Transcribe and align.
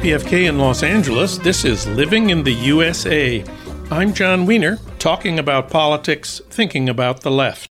KPFK 0.00 0.48
in 0.48 0.58
Los 0.58 0.82
Angeles. 0.82 1.36
This 1.36 1.62
is 1.62 1.86
Living 1.86 2.30
in 2.30 2.42
the 2.42 2.54
USA. 2.54 3.44
I'm 3.90 4.14
Jon 4.14 4.46
Wiener, 4.46 4.78
talking 4.98 5.38
about 5.38 5.68
politics, 5.68 6.40
thinking 6.48 6.88
about 6.88 7.20
the 7.20 7.30
left. 7.30 7.68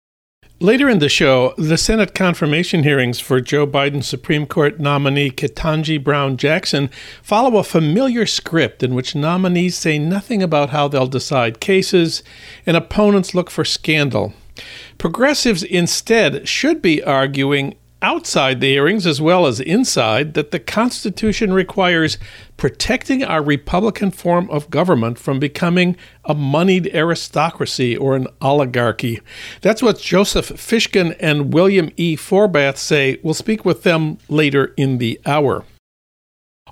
Later 0.59 0.89
in 0.89 1.01
the 1.01 1.11
show, 1.11 1.53
the 1.59 1.77
Senate 1.77 2.15
confirmation 2.15 2.83
hearings 2.83 3.21
for 3.21 3.43
Joe 3.43 3.67
Biden's 3.67 4.09
Supreme 4.09 4.47
Court 4.47 4.81
nominee 4.81 5.31
Ketanji 5.31 6.03
Brown 6.03 6.39
Jackson 6.39 6.89
follow 7.23 7.59
a 7.59 7.63
familiar 7.63 8.25
script 8.25 8.83
in 8.83 8.95
which 8.95 9.15
nominees 9.15 9.77
say 9.77 9.99
nothing 9.99 10.43
about 10.43 10.71
how 10.71 10.89
they'll 10.89 11.07
decide 11.07 11.61
cases 11.61 12.23
and 12.65 12.75
opponents 12.75 13.35
look 13.35 13.51
for 13.51 13.67
scandal. 13.67 14.33
Progressives 14.97 15.63
instead 15.63 16.49
should 16.49 16.81
be 16.81 17.03
arguing 17.05 17.77
outside 18.05 18.61
the 18.61 18.69
hearings 18.69 19.07
as 19.07 19.19
well 19.19 19.47
as 19.47 19.61
inside 19.61 20.35
that 20.35 20.51
the 20.51 20.61
Constitution 20.61 21.55
requires 21.55 22.19
protecting 22.59 23.25
our 23.25 23.43
Republican 23.43 24.11
form 24.11 24.49
of 24.51 24.69
government 24.69 25.19
from 25.19 25.39
becoming 25.41 25.97
a 26.27 26.35
moneyed 26.35 26.95
aristocracy 26.95 27.97
or 27.97 28.15
an 28.15 28.27
oligarchy. 28.43 29.23
That's 29.63 29.83
what 29.83 29.99
Joseph 29.99 30.51
Fishkin 30.51 31.17
and 31.19 31.55
William 31.55 31.91
E. 31.97 32.15
Forbath 32.15 32.77
say. 32.77 33.19
We'll 33.23 33.33
speak 33.33 33.65
with 33.65 33.85
them 33.85 34.19
later 34.29 34.75
in 34.77 34.99
the 34.99 35.19
hour. 35.25 35.65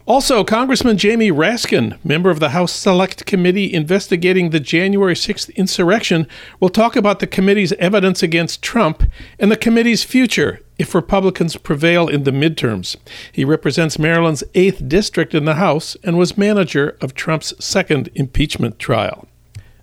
Also, 0.04 0.42
Congressman 0.42 0.98
Jamie 0.98 1.30
Raskin, 1.30 1.96
member 2.04 2.28
of 2.28 2.40
the 2.40 2.48
House 2.48 2.72
Select 2.72 3.24
Committee 3.24 3.72
investigating 3.72 4.50
the 4.50 4.58
January 4.58 5.14
6th 5.14 5.54
insurrection, 5.54 6.26
will 6.58 6.70
talk 6.70 6.96
about 6.96 7.20
the 7.20 7.26
committee's 7.26 7.72
evidence 7.74 8.20
against 8.20 8.62
Trump 8.62 9.04
and 9.38 9.50
the 9.50 9.56
committee's 9.56 10.02
future 10.02 10.60
if 10.82 10.96
Republicans 10.96 11.56
prevail 11.56 12.08
in 12.08 12.24
the 12.24 12.32
midterms. 12.32 12.96
He 13.30 13.44
represents 13.44 14.00
Maryland's 14.00 14.42
8th 14.54 14.88
District 14.88 15.32
in 15.32 15.44
the 15.44 15.54
House 15.54 15.96
and 16.02 16.18
was 16.18 16.36
manager 16.36 16.98
of 17.00 17.14
Trump's 17.14 17.54
second 17.64 18.10
impeachment 18.16 18.80
trial. 18.80 19.28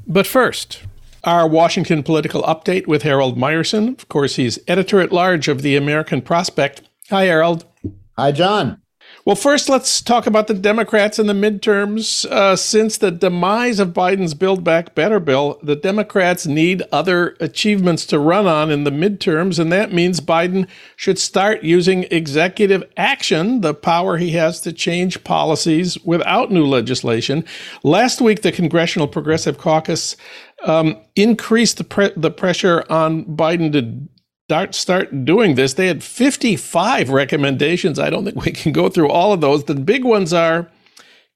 But 0.05 0.27
first, 0.27 0.83
our 1.23 1.47
Washington 1.47 2.03
political 2.03 2.43
update 2.43 2.85
with 2.85 3.03
Harold 3.03 3.37
Meyerson. 3.37 3.97
Of 3.97 4.09
course, 4.09 4.35
he's 4.35 4.59
editor 4.67 4.99
at 4.99 5.13
large 5.13 5.47
of 5.47 5.61
the 5.61 5.77
American 5.77 6.21
Prospect. 6.21 6.81
Hi, 7.09 7.23
Harold. 7.23 7.63
Hi, 8.17 8.33
Jon. 8.33 8.81
Well, 9.29 9.35
first, 9.35 9.69
let's 9.69 10.01
talk 10.01 10.25
about 10.25 10.47
the 10.47 10.55
Democrats 10.55 11.19
in 11.19 11.27
the 11.27 11.33
midterms. 11.33 12.25
Uh, 12.25 12.55
since 12.55 12.97
the 12.97 13.11
demise 13.11 13.79
of 13.79 13.89
Biden's 13.89 14.33
Build 14.33 14.63
Back 14.63 14.95
Better 14.95 15.19
bill, 15.19 15.59
the 15.61 15.75
Democrats 15.75 16.47
need 16.47 16.81
other 16.91 17.37
achievements 17.39 18.07
to 18.07 18.17
run 18.17 18.47
on 18.47 18.71
in 18.71 18.85
the 18.85 18.89
midterms, 18.89 19.59
and 19.59 19.71
that 19.71 19.93
means 19.93 20.19
Biden 20.19 20.67
should 20.95 21.19
start 21.19 21.61
using 21.61 22.07
executive 22.09 22.83
action, 22.97 23.61
the 23.61 23.75
power 23.75 24.17
he 24.17 24.31
has 24.31 24.61
to 24.61 24.73
change 24.73 25.23
policies 25.23 25.95
without 26.03 26.51
new 26.51 26.65
legislation. 26.65 27.45
Last 27.83 28.21
week, 28.21 28.41
the 28.41 28.51
Congressional 28.51 29.07
Progressive 29.07 29.59
Caucus 29.59 30.15
um, 30.63 30.97
increased 31.15 31.77
the, 31.77 31.83
pre- 31.83 32.13
the 32.17 32.31
pressure 32.31 32.83
on 32.89 33.25
Biden 33.25 33.71
to 33.73 34.09
start 34.49 34.73
start 34.73 35.25
doing 35.25 35.53
this. 35.53 35.75
They 35.75 35.85
had 35.85 36.03
55 36.03 37.11
recommendations. 37.11 37.99
I 37.99 38.09
don't 38.09 38.25
think 38.25 38.43
we 38.43 38.49
can 38.51 38.71
go 38.71 38.89
through 38.89 39.09
all 39.09 39.31
of 39.31 39.41
those. 39.41 39.65
The 39.65 39.75
big 39.75 40.03
ones 40.03 40.33
are 40.33 40.67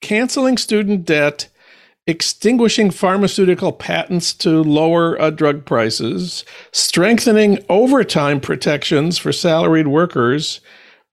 canceling 0.02 0.58
student 0.58 1.06
debt, 1.06 1.48
extinguishing 2.08 2.90
pharmaceutical 2.90 3.72
patents 3.72 4.34
to 4.34 4.64
lower 4.64 5.22
uh, 5.22 5.30
drug 5.30 5.64
prices, 5.64 6.44
strengthening 6.72 7.64
overtime 7.70 8.42
protections 8.42 9.20
for 9.20 9.32
salaried 9.32 9.90
workers, 9.90 10.60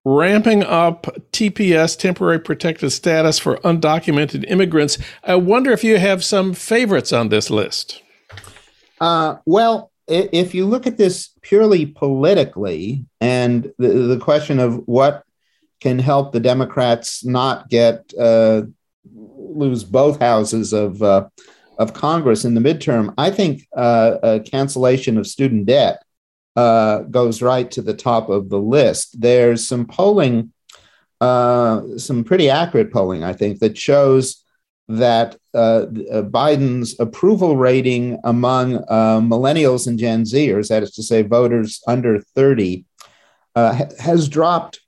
ramping 0.02 0.62
up 0.62 1.02
TPS, 1.32 1.98
temporary 1.98 2.38
protected 2.38 2.92
status 2.92 3.38
for 3.38 3.56
undocumented 3.58 4.50
immigrants. 4.50 4.96
I 5.22 5.34
wonder 5.34 5.70
if 5.70 5.84
you 5.84 5.98
have 5.98 6.24
some 6.24 6.54
favorites 6.54 7.12
on 7.12 7.28
this 7.28 7.50
list. 7.50 8.02
Uh, 9.02 9.36
well, 9.44 9.89
if 10.10 10.54
you 10.54 10.66
look 10.66 10.86
at 10.86 10.96
this 10.96 11.30
purely 11.42 11.86
politically 11.86 13.06
and 13.20 13.72
the, 13.78 13.88
the 13.88 14.18
question 14.18 14.58
of 14.58 14.86
what 14.86 15.24
can 15.80 15.98
help 15.98 16.32
the 16.32 16.40
Democrats 16.40 17.24
not 17.24 17.68
get 17.68 18.12
uh, 18.18 18.62
lose 19.14 19.84
both 19.84 20.20
houses 20.20 20.72
of 20.72 21.02
uh, 21.02 21.28
of 21.78 21.94
Congress 21.94 22.44
in 22.44 22.54
the 22.54 22.60
midterm, 22.60 23.14
I 23.16 23.30
think 23.30 23.66
uh, 23.74 24.18
a 24.22 24.40
cancellation 24.40 25.16
of 25.16 25.26
student 25.26 25.64
debt 25.64 26.02
uh, 26.54 26.98
goes 27.04 27.40
right 27.40 27.70
to 27.70 27.80
the 27.80 27.94
top 27.94 28.28
of 28.28 28.50
the 28.50 28.58
list. 28.58 29.18
There's 29.18 29.66
some 29.66 29.86
polling, 29.86 30.52
uh, 31.22 31.96
some 31.96 32.22
pretty 32.22 32.50
accurate 32.50 32.92
polling, 32.92 33.24
I 33.24 33.32
think, 33.32 33.60
that 33.60 33.78
shows 33.78 34.44
that 34.90 35.36
uh, 35.54 35.86
uh, 36.10 36.22
Biden's 36.22 36.98
approval 36.98 37.56
rating 37.56 38.18
among 38.24 38.76
uh, 38.88 39.20
millennials 39.20 39.86
and 39.86 39.96
Gen 39.96 40.24
Zers, 40.24 40.68
that 40.68 40.82
is 40.82 40.90
to 40.92 41.02
say, 41.04 41.22
voters 41.22 41.80
under 41.86 42.20
30, 42.34 42.84
uh, 43.54 43.84
has 44.00 44.28
dropped 44.28 44.80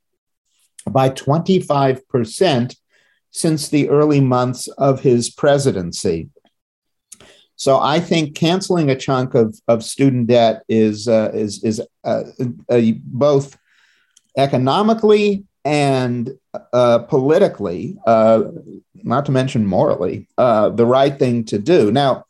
by 0.91 1.09
25% 1.09 2.77
since 3.31 3.69
the 3.69 3.89
early 3.91 4.21
months 4.21 4.67
of 4.67 5.01
his 5.01 5.31
presidency. 5.31 6.29
So 7.55 7.79
I 7.79 8.01
think 8.01 8.35
canceling 8.35 8.91
a 8.91 8.97
chunk 8.97 9.35
of, 9.35 9.57
of 9.69 9.85
student 9.85 10.27
debt 10.27 10.65
is, 10.69 11.07
uh, 11.07 11.31
is, 11.33 11.63
is 11.63 11.81
uh, 12.03 12.25
both 13.05 13.57
economically 14.37 15.45
and 15.65 16.31
uh, 16.73 17.01
politically, 17.01 17.97
uh, 18.07 18.45
not 18.95 19.27
to 19.27 19.33
mention 19.33 19.67
morally, 19.67 20.29
uh, 20.39 20.69
the 20.71 20.87
right 20.87 21.19
thing 21.19 21.45
to 21.45 21.59
do. 21.59 21.93
Now, 21.93 22.25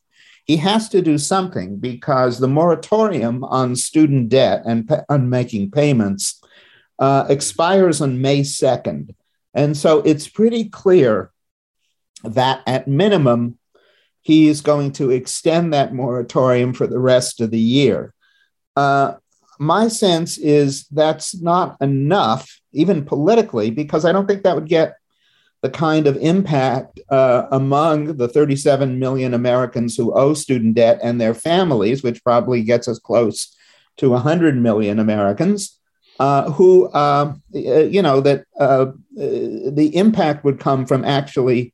he 0.44 0.56
has 0.58 0.88
to 0.90 1.02
do 1.02 1.18
something 1.18 1.76
because 1.76 2.38
the 2.38 2.48
moratorium 2.48 3.44
on 3.44 3.76
student 3.76 4.28
debt 4.28 4.62
and 4.66 4.90
on 5.08 5.30
making 5.30 5.70
payments 5.70 6.42
uh, 6.98 7.26
expires 7.28 8.00
on 8.00 8.20
May 8.20 8.40
2nd. 8.40 9.14
And 9.54 9.76
so 9.76 10.00
it's 10.00 10.28
pretty 10.28 10.68
clear 10.68 11.30
that 12.24 12.62
at 12.66 12.88
minimum, 12.88 13.58
he 14.20 14.48
is 14.48 14.60
going 14.60 14.92
to 14.92 15.10
extend 15.10 15.72
that 15.72 15.92
moratorium 15.92 16.72
for 16.72 16.86
the 16.86 16.98
rest 17.00 17.40
of 17.40 17.50
the 17.50 17.58
year. 17.58 18.14
Uh, 18.76 19.14
my 19.62 19.86
sense 19.88 20.38
is 20.38 20.86
that's 20.88 21.40
not 21.40 21.76
enough 21.80 22.60
even 22.72 23.04
politically, 23.04 23.70
because 23.70 24.04
I 24.04 24.12
don't 24.12 24.26
think 24.26 24.42
that 24.42 24.56
would 24.56 24.68
get 24.68 24.96
the 25.62 25.70
kind 25.70 26.08
of 26.08 26.16
impact 26.16 26.98
uh, 27.08 27.46
among 27.52 28.16
the 28.16 28.26
37 28.26 28.98
million 28.98 29.32
Americans 29.32 29.96
who 29.96 30.12
owe 30.14 30.34
student 30.34 30.74
debt 30.74 30.98
and 31.02 31.20
their 31.20 31.34
families, 31.34 32.02
which 32.02 32.24
probably 32.24 32.62
gets 32.62 32.88
us 32.88 32.98
close 32.98 33.56
to 33.98 34.10
100 34.10 34.56
million 34.56 34.98
Americans, 34.98 35.78
uh, 36.18 36.50
who, 36.50 36.88
uh, 36.88 37.32
you 37.52 38.02
know, 38.02 38.20
that 38.20 38.44
uh, 38.58 38.86
the 39.14 39.92
impact 39.94 40.44
would 40.44 40.58
come 40.58 40.84
from 40.86 41.04
actually 41.04 41.72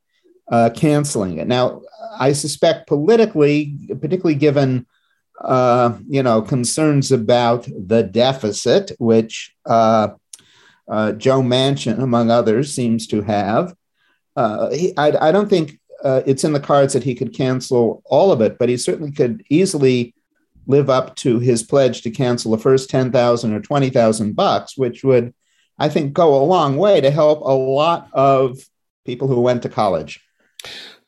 uh, 0.50 0.68
canceling 0.74 1.38
it. 1.38 1.46
Now, 1.46 1.80
I 2.18 2.32
suspect 2.32 2.86
politically, 2.86 3.74
particularly 3.88 4.34
given 4.34 4.86
uh, 5.40 5.96
you 6.08 6.22
know 6.22 6.42
concerns 6.42 7.12
about 7.12 7.64
the 7.64 8.02
deficit, 8.02 8.92
which 8.98 9.54
uh, 9.66 10.08
Joe 11.12 11.42
Manchin, 11.42 12.02
among 12.02 12.30
others, 12.30 12.74
seems 12.74 13.06
to 13.08 13.22
have. 13.22 13.74
Uh, 14.36 14.70
he, 14.70 14.96
I, 14.96 15.28
I, 15.28 15.32
don't 15.32 15.50
think 15.50 15.80
uh, 16.04 16.22
it's 16.24 16.44
in 16.44 16.52
the 16.52 16.60
cards 16.60 16.92
that 16.92 17.02
he 17.02 17.14
could 17.14 17.34
cancel 17.34 18.02
all 18.06 18.30
of 18.30 18.40
it, 18.40 18.56
but 18.56 18.68
he 18.68 18.76
certainly 18.76 19.10
could 19.10 19.42
easily 19.50 20.14
live 20.66 20.88
up 20.88 21.16
to 21.16 21.40
his 21.40 21.62
pledge 21.62 22.02
to 22.02 22.10
cancel 22.10 22.52
the 22.52 22.62
first 22.62 22.88
10,000 22.90 23.52
or 23.52 23.60
20,000 23.60 24.36
bucks, 24.36 24.78
which 24.78 25.02
would, 25.02 25.34
I 25.78 25.88
think, 25.88 26.12
go 26.12 26.36
a 26.36 26.44
long 26.44 26.76
way 26.76 27.00
to 27.00 27.10
help 27.10 27.40
a 27.40 27.52
lot 27.52 28.10
of 28.12 28.58
people 29.04 29.26
who 29.26 29.40
went 29.40 29.62
to 29.62 29.68
college. 29.68 30.20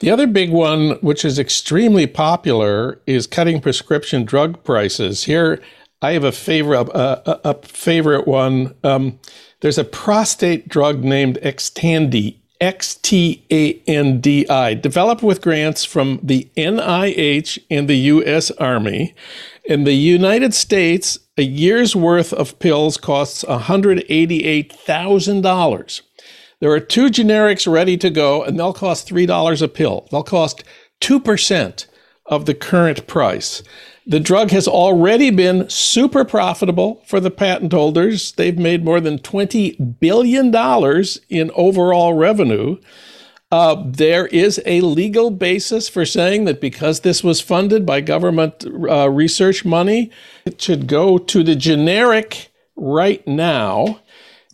The 0.00 0.10
other 0.10 0.26
big 0.26 0.50
one, 0.50 0.92
which 1.02 1.24
is 1.26 1.38
extremely 1.38 2.06
popular, 2.06 2.98
is 3.06 3.26
cutting 3.26 3.60
prescription 3.60 4.24
drug 4.24 4.64
prices. 4.64 5.24
Here, 5.24 5.60
I 6.00 6.12
have 6.12 6.24
a 6.24 6.32
favorite, 6.32 6.88
a, 6.88 7.50
a, 7.50 7.54
favorite 7.62 8.26
one. 8.26 8.74
Um, 8.82 9.20
there's 9.60 9.76
a 9.76 9.84
prostate 9.84 10.68
drug 10.68 11.04
named 11.04 11.38
Xtandi, 11.42 12.36
X 12.62 12.94
T 12.94 13.44
A 13.52 13.74
N 13.86 14.22
D 14.22 14.48
I, 14.48 14.72
developed 14.72 15.22
with 15.22 15.42
grants 15.42 15.84
from 15.84 16.18
the 16.22 16.50
NIH 16.56 17.58
and 17.70 17.86
the 17.86 17.98
U.S. 17.98 18.50
Army. 18.52 19.14
In 19.66 19.84
the 19.84 19.92
United 19.92 20.54
States, 20.54 21.18
a 21.36 21.42
year's 21.42 21.94
worth 21.94 22.32
of 22.32 22.58
pills 22.58 22.96
costs 22.96 23.44
$188,000. 23.44 26.00
There 26.60 26.70
are 26.70 26.80
two 26.80 27.06
generics 27.06 27.70
ready 27.70 27.96
to 27.96 28.10
go, 28.10 28.44
and 28.44 28.58
they'll 28.58 28.74
cost 28.74 29.08
$3 29.08 29.62
a 29.62 29.68
pill. 29.68 30.06
They'll 30.10 30.22
cost 30.22 30.62
2% 31.00 31.86
of 32.26 32.46
the 32.46 32.54
current 32.54 33.06
price. 33.06 33.62
The 34.06 34.20
drug 34.20 34.50
has 34.50 34.68
already 34.68 35.30
been 35.30 35.68
super 35.70 36.24
profitable 36.24 37.02
for 37.06 37.20
the 37.20 37.30
patent 37.30 37.72
holders. 37.72 38.32
They've 38.32 38.58
made 38.58 38.84
more 38.84 39.00
than 39.00 39.18
$20 39.18 40.00
billion 40.00 40.54
in 41.28 41.50
overall 41.54 42.14
revenue. 42.14 42.78
Uh, 43.52 43.82
there 43.84 44.26
is 44.26 44.60
a 44.64 44.80
legal 44.80 45.30
basis 45.30 45.88
for 45.88 46.04
saying 46.04 46.44
that 46.44 46.60
because 46.60 47.00
this 47.00 47.24
was 47.24 47.40
funded 47.40 47.84
by 47.84 48.00
government 48.00 48.64
uh, 48.88 49.10
research 49.10 49.64
money, 49.64 50.10
it 50.44 50.60
should 50.60 50.86
go 50.86 51.18
to 51.18 51.42
the 51.42 51.56
generic 51.56 52.52
right 52.76 53.26
now. 53.26 54.00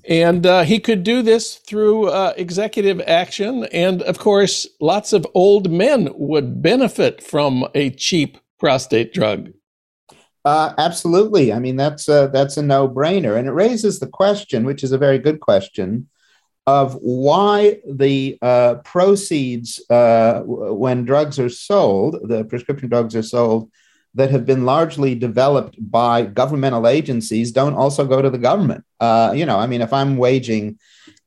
And 0.08 0.46
uh, 0.46 0.62
he 0.62 0.78
could 0.78 1.02
do 1.02 1.22
this 1.22 1.56
through 1.56 2.08
uh, 2.08 2.32
executive 2.36 3.00
action. 3.06 3.64
And 3.72 4.02
of 4.02 4.18
course, 4.18 4.66
lots 4.80 5.12
of 5.12 5.26
old 5.34 5.70
men 5.70 6.10
would 6.14 6.62
benefit 6.62 7.22
from 7.22 7.66
a 7.74 7.90
cheap 7.90 8.38
prostate 8.58 9.12
drug. 9.12 9.52
Uh, 10.44 10.72
absolutely. 10.78 11.52
I 11.52 11.58
mean, 11.58 11.74
that's 11.74 12.08
a, 12.08 12.30
that's 12.32 12.56
a 12.56 12.62
no 12.62 12.88
brainer. 12.88 13.36
And 13.36 13.48
it 13.48 13.52
raises 13.52 13.98
the 13.98 14.06
question, 14.06 14.64
which 14.64 14.84
is 14.84 14.92
a 14.92 14.98
very 14.98 15.18
good 15.18 15.40
question, 15.40 16.08
of 16.68 16.94
why 16.94 17.80
the 17.88 18.38
uh, 18.42 18.76
proceeds 18.84 19.82
uh, 19.90 20.42
when 20.44 21.04
drugs 21.04 21.40
are 21.40 21.48
sold, 21.48 22.18
the 22.28 22.44
prescription 22.44 22.88
drugs 22.88 23.16
are 23.16 23.22
sold, 23.22 23.70
that 24.16 24.30
have 24.30 24.46
been 24.46 24.64
largely 24.64 25.14
developed 25.14 25.76
by 25.78 26.22
governmental 26.22 26.88
agencies 26.88 27.52
don't 27.52 27.74
also 27.74 28.06
go 28.06 28.22
to 28.22 28.30
the 28.30 28.38
government. 28.38 28.82
Uh, 28.98 29.32
you 29.36 29.44
know, 29.44 29.58
I 29.58 29.66
mean, 29.66 29.82
if 29.82 29.92
I'm 29.92 30.16
waging 30.16 30.78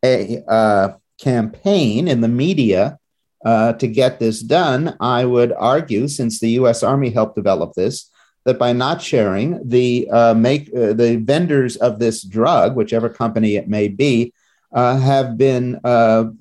a 0.04 0.44
uh, 0.48 0.94
campaign 1.22 2.08
in 2.08 2.22
the 2.22 2.28
media 2.28 2.98
uh, 3.46 3.74
to 3.74 3.88
get 3.88 4.20
this 4.20 4.42
done, 4.42 4.98
I 5.00 5.24
would 5.24 5.54
argue, 5.54 6.08
since 6.08 6.40
the 6.40 6.50
U.S. 6.62 6.82
Army 6.82 7.12
helped 7.12 7.36
develop 7.36 7.74
this, 7.74 8.10
that 8.46 8.58
by 8.58 8.74
not 8.74 9.04
sharing 9.04 9.62
the 9.68 10.10
uh, 10.12 10.34
make 10.34 10.70
uh, 10.76 10.94
the 10.94 11.22
vendors 11.24 11.76
of 11.78 12.00
this 12.00 12.24
drug, 12.24 12.76
whichever 12.76 13.08
company 13.08 13.56
it 13.56 13.70
may 13.70 13.88
be, 13.88 14.34
uh, 14.72 14.98
have 14.98 15.38
been 15.38 15.80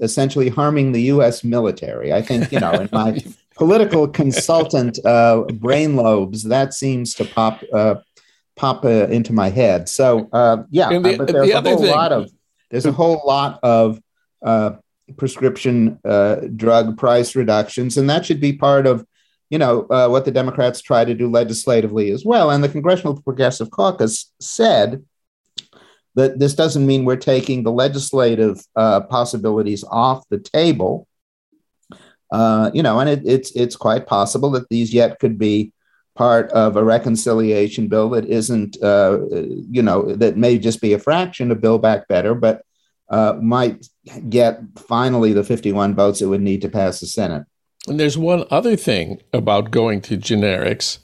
essentially 0.00 0.48
harming 0.48 0.92
the 0.92 1.02
U.S. 1.02 1.44
military. 1.44 2.10
I 2.10 2.22
think 2.22 2.50
you 2.52 2.60
know 2.60 2.72
in 2.72 2.88
my 2.90 3.22
political 3.58 4.06
consultant 4.06 5.04
uh, 5.04 5.42
brain 5.54 5.96
lobes, 5.96 6.44
that 6.44 6.72
seems 6.72 7.14
to 7.14 7.24
pop 7.24 7.62
uh, 7.72 7.96
pop 8.56 8.84
uh, 8.84 9.08
into 9.08 9.32
my 9.32 9.50
head. 9.50 9.88
So 9.88 10.28
uh, 10.32 10.58
yeah, 10.70 10.88
the, 10.88 11.16
but 11.18 11.26
there's 11.26 11.48
the 11.48 11.58
a 11.58 11.62
whole 11.62 11.78
thing. 11.78 11.90
lot 11.90 12.12
of 12.12 12.30
there's 12.70 12.86
a 12.86 12.92
whole 12.92 13.22
lot 13.26 13.58
of 13.62 14.00
uh, 14.44 14.72
prescription 15.16 15.98
uh, 16.04 16.36
drug 16.56 16.96
price 16.96 17.34
reductions, 17.34 17.96
and 17.98 18.08
that 18.08 18.24
should 18.24 18.40
be 18.40 18.52
part 18.52 18.86
of 18.86 19.04
you 19.50 19.58
know 19.58 19.86
what 19.88 20.24
the 20.24 20.30
Democrats 20.30 20.80
try 20.80 21.04
to 21.04 21.14
do 21.14 21.28
legislatively 21.28 22.10
as 22.12 22.24
well. 22.24 22.50
And 22.50 22.62
the 22.62 22.68
Congressional 22.68 23.20
Progressive 23.20 23.70
Caucus 23.70 24.32
said 24.40 25.04
that 26.14 26.38
this 26.38 26.54
doesn't 26.54 26.86
mean 26.86 27.04
we're 27.04 27.16
taking 27.16 27.62
the 27.62 27.72
legislative 27.72 28.60
possibilities 28.76 29.84
off 29.90 30.28
the 30.28 30.38
table 30.38 31.07
uh, 32.30 32.70
you 32.74 32.82
know, 32.82 33.00
and 33.00 33.08
it, 33.08 33.22
it's 33.24 33.50
it's 33.52 33.76
quite 33.76 34.06
possible 34.06 34.50
that 34.50 34.68
these 34.68 34.92
yet 34.92 35.18
could 35.18 35.38
be 35.38 35.72
part 36.18 36.50
of 36.50 36.76
a 36.76 36.82
reconciliation 36.82 37.86
bill 37.86 38.10
that 38.10 38.26
isn't, 38.26 38.76
uh, 38.82 39.20
you 39.70 39.80
know, 39.80 40.02
that 40.16 40.36
may 40.36 40.58
just 40.58 40.80
be 40.80 40.92
a 40.92 40.98
fraction 40.98 41.52
of 41.52 41.60
Build 41.60 41.80
Back 41.80 42.08
Better, 42.08 42.34
but 42.34 42.64
uh, 43.08 43.38
might 43.40 43.86
get 44.28 44.60
finally 44.76 45.32
the 45.32 45.44
51 45.44 45.94
votes 45.94 46.20
it 46.20 46.26
would 46.26 46.42
need 46.42 46.60
to 46.62 46.68
pass 46.68 46.98
the 46.98 47.06
Senate. 47.06 47.46
And 47.86 48.00
there's 48.00 48.18
one 48.18 48.44
other 48.50 48.74
thing 48.74 49.22
about 49.32 49.70
going 49.70 50.00
to 50.02 50.18
generics. 50.18 50.98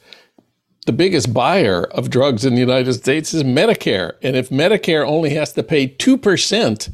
The 0.86 0.92
biggest 0.92 1.32
buyer 1.32 1.84
of 1.84 2.10
drugs 2.10 2.44
in 2.44 2.54
the 2.54 2.60
United 2.60 2.92
States 2.94 3.32
is 3.32 3.44
Medicare. 3.44 4.14
And 4.20 4.36
if 4.36 4.50
Medicare 4.50 5.06
only 5.06 5.30
has 5.30 5.52
to 5.54 5.62
pay 5.62 5.88
2% 5.88 6.92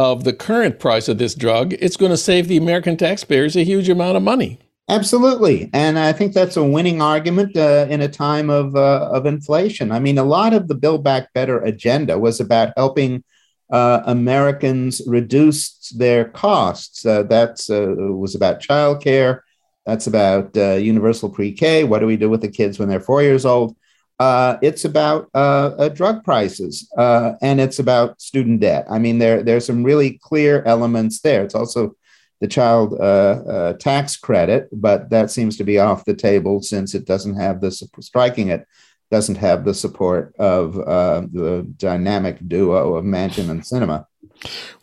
of 0.00 0.24
the 0.24 0.32
current 0.32 0.78
price 0.78 1.08
of 1.08 1.18
this 1.18 1.34
drug, 1.34 1.74
it's 1.74 1.98
going 1.98 2.10
to 2.10 2.16
save 2.16 2.48
the 2.48 2.56
American 2.56 2.96
taxpayers 2.96 3.54
a 3.54 3.64
huge 3.64 3.90
amount 3.90 4.16
of 4.16 4.22
money. 4.22 4.58
Absolutely, 4.88 5.68
and 5.74 5.98
I 5.98 6.14
think 6.14 6.32
that's 6.32 6.56
a 6.56 6.64
winning 6.64 7.02
argument 7.02 7.54
uh, 7.54 7.86
in 7.90 8.00
a 8.00 8.08
time 8.08 8.48
of 8.48 8.74
uh, 8.74 9.10
of 9.12 9.26
inflation. 9.26 9.92
I 9.92 10.00
mean, 10.00 10.16
a 10.16 10.24
lot 10.24 10.54
of 10.54 10.68
the 10.68 10.74
Build 10.74 11.04
Back 11.04 11.32
Better 11.34 11.58
agenda 11.60 12.18
was 12.18 12.40
about 12.40 12.72
helping 12.78 13.22
uh, 13.70 14.00
Americans 14.06 15.02
reduce 15.06 15.90
their 15.90 16.24
costs. 16.24 17.04
Uh, 17.04 17.22
that 17.24 17.52
uh, 17.68 18.16
was 18.24 18.34
about 18.34 18.62
childcare. 18.62 19.40
That's 19.84 20.06
about 20.06 20.56
uh, 20.56 20.72
universal 20.92 21.28
pre-K. 21.28 21.84
What 21.84 22.00
do 22.00 22.06
we 22.06 22.16
do 22.16 22.30
with 22.30 22.40
the 22.40 22.50
kids 22.50 22.78
when 22.78 22.88
they're 22.88 23.00
four 23.00 23.22
years 23.22 23.44
old? 23.44 23.76
Uh, 24.20 24.58
it's 24.60 24.84
about 24.84 25.30
uh, 25.34 25.72
uh, 25.78 25.88
drug 25.88 26.22
prices 26.22 26.92
uh, 26.98 27.32
and 27.40 27.58
it's 27.58 27.78
about 27.78 28.20
student 28.20 28.60
debt. 28.60 28.84
I 28.90 28.98
mean, 28.98 29.18
there 29.18 29.42
there's 29.42 29.64
some 29.64 29.82
really 29.82 30.20
clear 30.22 30.62
elements 30.64 31.22
there. 31.22 31.42
It's 31.42 31.54
also 31.54 31.96
the 32.42 32.46
child 32.46 32.92
uh, 33.00 33.42
uh, 33.48 33.72
tax 33.78 34.18
credit, 34.18 34.68
but 34.72 35.08
that 35.08 35.30
seems 35.30 35.56
to 35.56 35.64
be 35.64 35.78
off 35.78 36.04
the 36.04 36.14
table 36.14 36.60
since 36.60 36.94
it 36.94 37.06
doesn't 37.06 37.36
have 37.36 37.62
the 37.62 37.70
striking 38.00 38.48
it 38.48 38.66
doesn't 39.10 39.36
have 39.36 39.64
the 39.64 39.74
support 39.74 40.34
of 40.38 40.74
the 40.74 41.66
dynamic 41.78 42.46
duo 42.46 42.96
of 42.96 43.04
Manchin 43.04 43.50
and 43.50 43.62
Sinema. 43.62 44.04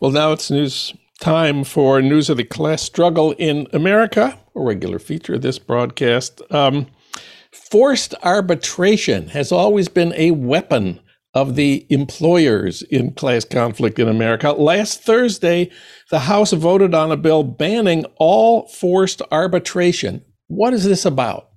Well, 0.00 0.10
now 0.10 0.32
it's 0.32 0.50
news 0.50 0.92
time 1.20 1.62
for 1.62 2.02
news 2.02 2.28
of 2.28 2.36
the 2.36 2.44
class 2.44 2.82
struggle 2.82 3.32
in 3.38 3.68
America, 3.72 4.36
a 4.54 4.60
regular 4.60 4.98
feature 4.98 5.34
of 5.34 5.42
this 5.42 5.58
broadcast. 5.60 6.42
Um, 6.50 6.88
Forced 7.70 8.14
arbitration 8.22 9.28
has 9.28 9.52
always 9.52 9.88
been 9.88 10.14
a 10.16 10.30
weapon 10.30 11.00
of 11.34 11.54
the 11.54 11.86
employers 11.90 12.80
in 12.82 13.12
class 13.12 13.44
conflict 13.44 13.98
in 13.98 14.08
America. 14.08 14.52
Last 14.52 15.02
Thursday, 15.02 15.70
the 16.10 16.20
House 16.20 16.52
voted 16.52 16.94
on 16.94 17.12
a 17.12 17.16
bill 17.16 17.42
banning 17.42 18.06
all 18.16 18.68
forced 18.68 19.20
arbitration. 19.30 20.24
What 20.46 20.72
is 20.72 20.84
this 20.84 21.04
about? 21.04 21.50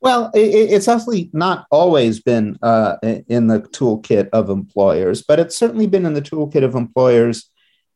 Well, 0.00 0.32
it's 0.34 0.88
actually 0.88 1.30
not 1.32 1.66
always 1.70 2.20
been 2.20 2.58
uh, 2.60 2.96
in 3.28 3.46
the 3.46 3.60
toolkit 3.60 4.28
of 4.30 4.50
employers, 4.50 5.22
but 5.22 5.38
it's 5.38 5.56
certainly 5.56 5.86
been 5.86 6.04
in 6.04 6.14
the 6.14 6.22
toolkit 6.22 6.64
of 6.64 6.74
employers 6.74 7.48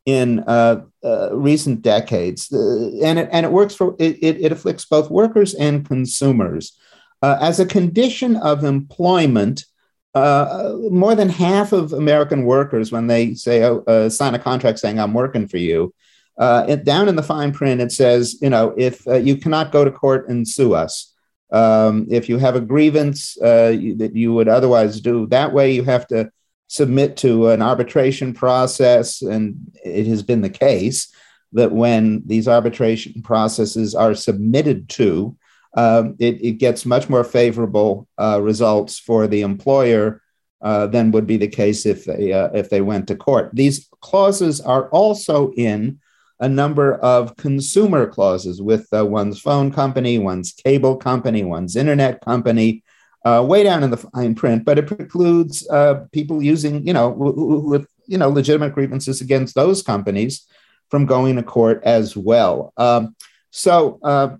in 0.05 0.39
uh, 0.47 0.83
uh, 1.03 1.35
recent 1.35 1.81
decades, 1.81 2.49
uh, 2.53 2.91
and 3.03 3.19
it 3.19 3.27
and 3.33 3.45
it 3.45 3.51
works 3.51 3.75
for 3.75 3.93
it, 3.99 4.17
it, 4.21 4.39
it 4.39 4.51
afflicts 4.53 4.85
both 4.85 5.11
workers 5.11 5.53
and 5.55 5.85
consumers. 5.85 6.77
Uh, 7.21 7.37
as 7.41 7.59
a 7.59 7.65
condition 7.65 8.35
of 8.37 8.63
employment, 8.63 9.65
uh, 10.13 10.73
more 10.89 11.15
than 11.15 11.29
half 11.29 11.71
of 11.71 11.93
American 11.93 12.43
workers, 12.43 12.91
when 12.91 13.07
they 13.07 13.33
say 13.33 13.63
oh, 13.63 13.83
uh, 13.87 14.09
sign 14.09 14.35
a 14.35 14.39
contract 14.39 14.79
saying 14.79 14.99
"I'm 14.99 15.13
working 15.13 15.47
for 15.47 15.57
you," 15.57 15.93
uh, 16.37 16.65
it, 16.67 16.83
down 16.83 17.07
in 17.07 17.15
the 17.15 17.23
fine 17.23 17.51
print 17.51 17.81
it 17.81 17.91
says, 17.91 18.37
you 18.41 18.49
know, 18.49 18.73
if 18.77 19.07
uh, 19.07 19.15
you 19.15 19.37
cannot 19.37 19.71
go 19.71 19.83
to 19.83 19.91
court 19.91 20.29
and 20.29 20.47
sue 20.47 20.73
us, 20.73 21.13
um, 21.51 22.07
if 22.09 22.29
you 22.29 22.37
have 22.37 22.55
a 22.55 22.61
grievance 22.61 23.37
uh, 23.41 23.75
that 23.97 24.11
you 24.13 24.33
would 24.33 24.47
otherwise 24.47 25.01
do 25.01 25.27
that 25.27 25.53
way, 25.53 25.73
you 25.73 25.83
have 25.83 26.07
to 26.07 26.31
submit 26.67 27.17
to 27.17 27.49
an 27.49 27.61
arbitration 27.61 28.33
process, 28.33 29.21
and 29.21 29.55
it 29.83 30.05
has 30.05 30.21
been 30.21 30.41
the 30.41 30.49
case 30.49 31.13
that 31.53 31.71
when 31.71 32.21
these 32.25 32.47
arbitration 32.47 33.21
processes 33.21 33.95
are 33.95 34.13
submitted 34.13 34.89
to, 34.89 35.35
um, 35.75 36.15
it, 36.19 36.41
it, 36.43 36.51
gets 36.53 36.85
much 36.85 37.09
more 37.09 37.23
favorable 37.23 38.07
uh, 38.17 38.39
results 38.41 38.97
for 38.99 39.27
the 39.27 39.41
employer 39.41 40.21
uh, 40.61 40.87
than 40.87 41.11
would 41.11 41.27
be 41.27 41.37
the 41.37 41.47
case 41.47 41.85
if 41.85 42.05
they 42.05 42.33
uh, 42.33 42.49
if 42.53 42.69
they 42.69 42.81
went 42.81 43.07
to 43.07 43.15
court. 43.15 43.51
These 43.53 43.89
clauses 44.01 44.59
are 44.61 44.89
also 44.89 45.51
in 45.53 45.99
a 46.39 46.49
number 46.49 46.95
of 46.95 47.35
consumer 47.37 48.07
clauses 48.07 48.61
with 48.61 48.87
uh, 48.93 49.05
one's 49.05 49.39
phone 49.39 49.71
company, 49.71 50.17
one's 50.17 50.53
cable 50.53 50.95
company, 50.95 51.43
one's 51.43 51.75
internet 51.75 52.21
company. 52.21 52.83
Uh, 53.25 53.43
way 53.43 53.61
down 53.61 53.83
in 53.83 53.89
the 53.89 53.97
fine 53.97 54.33
print, 54.33 54.63
but 54.63 54.77
it 54.77 54.87
precludes 54.87 55.67
uh, 55.69 56.05
people 56.13 56.41
using, 56.41 56.85
you 56.87 56.93
know, 56.93 57.09
with 57.09 57.85
you 58.05 58.17
know 58.17 58.29
legitimate 58.29 58.73
grievances 58.73 59.19
against 59.19 59.53
those 59.53 59.81
companies 59.81 60.47
from 60.89 61.05
going 61.05 61.35
to 61.35 61.43
court 61.43 61.81
as 61.83 62.15
well. 62.15 62.71
Um, 62.77 63.15
so 63.51 64.37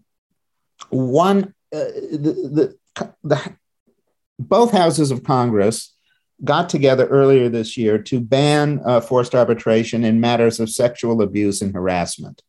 one 0.89 1.53
uh, 1.73 1.79
the, 2.11 2.77
the, 2.95 3.13
the 3.23 3.53
both 4.39 4.71
houses 4.71 5.11
of 5.11 5.23
Congress 5.23 5.93
got 6.43 6.69
together 6.69 7.07
earlier 7.07 7.49
this 7.49 7.77
year 7.77 7.97
to 7.97 8.19
ban 8.19 8.79
uh, 8.85 9.01
forced 9.01 9.33
arbitration 9.33 10.03
in 10.03 10.21
matters 10.21 10.59
of 10.59 10.69
sexual 10.69 11.21
abuse 11.21 11.61
and 11.61 11.73
harassment. 11.73 12.41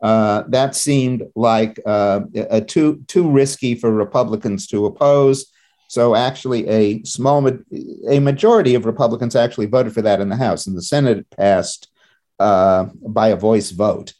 Uh, 0.00 0.44
that 0.48 0.74
seemed 0.74 1.24
like 1.34 1.80
uh, 1.86 2.20
a 2.50 2.60
too 2.60 3.02
too 3.06 3.28
risky 3.30 3.74
for 3.74 3.90
Republicans 3.90 4.66
to 4.66 4.86
oppose. 4.86 5.46
So 5.88 6.14
actually, 6.14 6.68
a 6.68 7.02
small 7.04 7.46
a 8.08 8.20
majority 8.20 8.74
of 8.74 8.86
Republicans 8.86 9.36
actually 9.36 9.66
voted 9.66 9.94
for 9.94 10.02
that 10.02 10.20
in 10.20 10.28
the 10.28 10.36
House, 10.36 10.66
and 10.66 10.76
the 10.76 10.82
Senate 10.82 11.28
passed 11.30 11.88
uh, 12.38 12.84
by 13.06 13.28
a 13.28 13.36
voice 13.36 13.70
vote. 13.70 14.12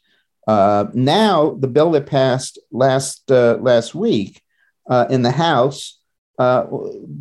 Uh, 0.47 0.85
now, 0.93 1.55
the 1.59 1.67
bill 1.67 1.91
that 1.91 2.05
passed 2.05 2.59
last 2.71 3.31
uh, 3.31 3.57
last 3.61 3.95
week 3.95 4.41
uh, 4.89 5.07
in 5.09 5.21
the 5.23 5.31
House 5.31 5.99
uh, 6.37 6.65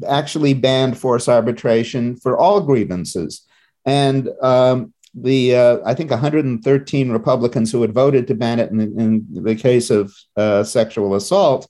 actually 0.07 0.55
banned 0.55 0.99
forced 0.99 1.29
arbitration 1.29 2.17
for 2.17 2.37
all 2.37 2.61
grievances. 2.61 3.47
And 3.87 4.29
um, 4.43 4.93
the 5.15 5.57
uh, 5.57 5.79
I 5.87 5.95
think 5.95 6.11
113 6.11 7.11
Republicans 7.11 7.73
who 7.73 7.83
had 7.83 7.95
voted 7.95 8.27
to 8.27 8.35
ban 8.35 8.61
it 8.61 8.71
in, 8.71 8.81
in 8.81 9.27
the 9.31 9.55
case 9.55 9.91
of 9.91 10.15
uh, 10.37 10.65
sexual 10.65 11.15
assault 11.15 11.69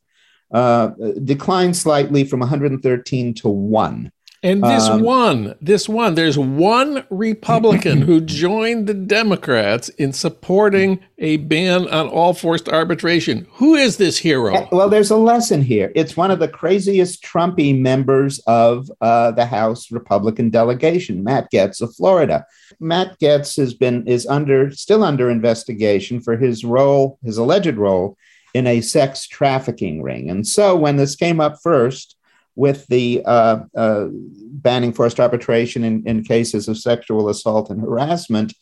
declined 1.25 1.77
slightly 1.77 2.25
from 2.25 2.41
113 2.41 3.35
to 3.35 3.49
one. 3.49 4.11
And 4.45 4.63
this 4.63 4.89
um, 4.89 5.01
one, 5.01 5.55
this 5.63 5.89
one, 5.89 6.17
there's 6.17 6.37
one 6.37 7.07
Republican 7.09 8.03
who 8.03 8.21
joined 8.25 8.87
the 8.87 8.93
Democrats 8.93 9.89
in 9.89 10.13
supporting 10.13 11.01
a 11.19 11.39
ban 11.39 11.89
on 11.89 12.09
all 12.09 12.35
forced 12.35 12.69
arbitration. 12.69 13.47
Who 13.53 13.75
is 13.75 13.97
this 13.97 14.19
hero? 14.19 14.69
Well, 14.71 14.91
there's 14.91 15.11
a 15.11 15.17
lesson 15.17 15.63
here. 15.63 15.91
It's 15.95 16.15
one 16.15 16.31
of 16.31 16.41
the 16.41 16.49
craziest 16.49 17.25
Trumpy 17.25 17.81
members 17.81 18.39
of 18.41 18.91
uh, 19.01 19.31
the 19.31 19.47
House 19.47 19.91
Republican 19.91 20.51
delegation, 20.51 21.25
Matt 21.25 21.51
Gaetz 21.51 21.81
of 21.81 21.95
Florida. 21.97 22.45
Matt 22.79 23.19
Gaetz 23.21 23.57
has 23.57 23.73
been 23.73 24.07
is 24.07 24.27
under 24.27 24.71
still 24.73 25.03
under 25.03 25.31
investigation 25.31 26.21
for 26.21 26.37
his 26.37 26.67
role, 26.67 27.19
his 27.25 27.39
alleged 27.39 27.77
role 27.77 28.19
in 28.53 28.67
a 28.67 28.83
sex 28.83 29.27
trafficking 29.27 30.03
ring. 30.03 30.29
And 30.29 30.47
so 30.47 30.77
when 30.77 30.97
this 30.97 31.17
came 31.17 31.41
up 31.41 31.57
first, 31.63 32.17
with 32.57 32.87
the 32.87 33.23
uh, 33.25 33.61
uh, 33.77 34.07
banning 34.11 34.93
forced 34.93 35.21
arbitration 35.21 35.85
in, 35.85 36.07
in, 36.07 36.25
cases 36.25 36.69
of 36.69 36.79
sexual 36.79 37.29
assault 37.29 37.71
and 37.71 37.81
harassment, 37.81 38.55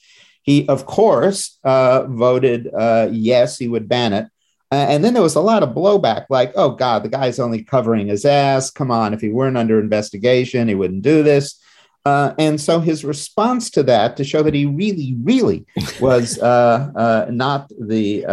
he, 0.42 0.66
of 0.68 0.86
course, 0.86 1.58
uh, 1.64 2.06
voted 2.08 2.68
uh, 2.74 3.08
yes, 3.12 3.58
he 3.58 3.68
would 3.68 3.88
ban 3.88 4.12
it. 4.12 4.26
and 4.70 5.04
then 5.04 5.12
there 5.12 5.22
was 5.22 5.34
a 5.34 5.40
lot 5.40 5.62
of 5.62 5.74
blowback, 5.74 6.24
like, 6.30 6.52
oh, 6.56 6.70
God, 6.70 7.02
the 7.02 7.08
guy's 7.08 7.38
only 7.38 7.62
covering 7.62 8.08
his 8.08 8.24
ass. 8.24 8.70
Come 8.70 8.90
on, 8.90 9.12
if 9.12 9.20
he 9.20 9.28
weren't 9.28 9.58
under 9.58 9.78
investigation, 9.78 10.68
he 10.68 10.74
wouldn't 10.74 11.02
do 11.02 11.22
this. 11.22 11.60
Uh, 12.04 12.34
and 12.38 12.60
so 12.60 12.80
his 12.80 13.04
response 13.04 13.70
to 13.70 13.82
that, 13.84 14.16
to 14.16 14.24
show 14.24 14.42
that 14.42 14.54
he 14.54 14.66
really, 14.66 15.14
really 15.22 15.64
was 16.00 16.38
uh, 16.40 17.26
not 17.30 17.68
the 17.78 18.24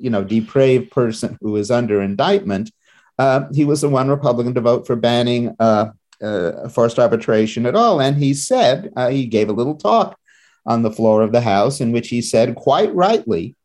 you 0.00 0.10
know 0.10 0.24
depraved 0.24 0.90
person 0.90 1.38
who 1.40 1.54
is 1.56 1.70
under 1.70 2.00
indictment, 2.00 2.72
uh, 3.18 3.48
he 3.52 3.64
was 3.64 3.80
the 3.80 3.88
one 3.88 4.08
Republican 4.08 4.54
to 4.54 4.60
vote 4.60 4.86
for 4.86 4.96
banning 4.96 5.54
uh, 5.58 5.90
uh, 6.22 6.68
forced 6.68 6.98
arbitration 6.98 7.66
at 7.66 7.74
all. 7.74 8.00
And 8.00 8.16
he 8.16 8.32
said, 8.32 8.92
uh, 8.96 9.08
he 9.08 9.26
gave 9.26 9.48
a 9.48 9.52
little 9.52 9.74
talk 9.74 10.18
on 10.66 10.82
the 10.82 10.90
floor 10.90 11.22
of 11.22 11.32
the 11.32 11.40
House 11.40 11.80
in 11.80 11.92
which 11.92 12.08
he 12.08 12.22
said, 12.22 12.54
quite 12.54 12.94
rightly, 12.94 13.56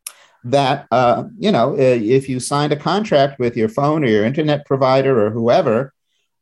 that, 0.45 0.88
uh, 0.91 1.25
you 1.38 1.51
know, 1.51 1.77
if 1.77 2.27
you 2.27 2.39
signed 2.39 2.74
a 2.74 2.77
contract 2.77 3.39
with 3.39 3.55
your 3.55 3.69
phone 3.69 4.03
or 4.03 4.07
your 4.07 4.25
internet 4.25 4.65
provider 4.65 5.25
or 5.25 5.29
whoever, 5.29 5.93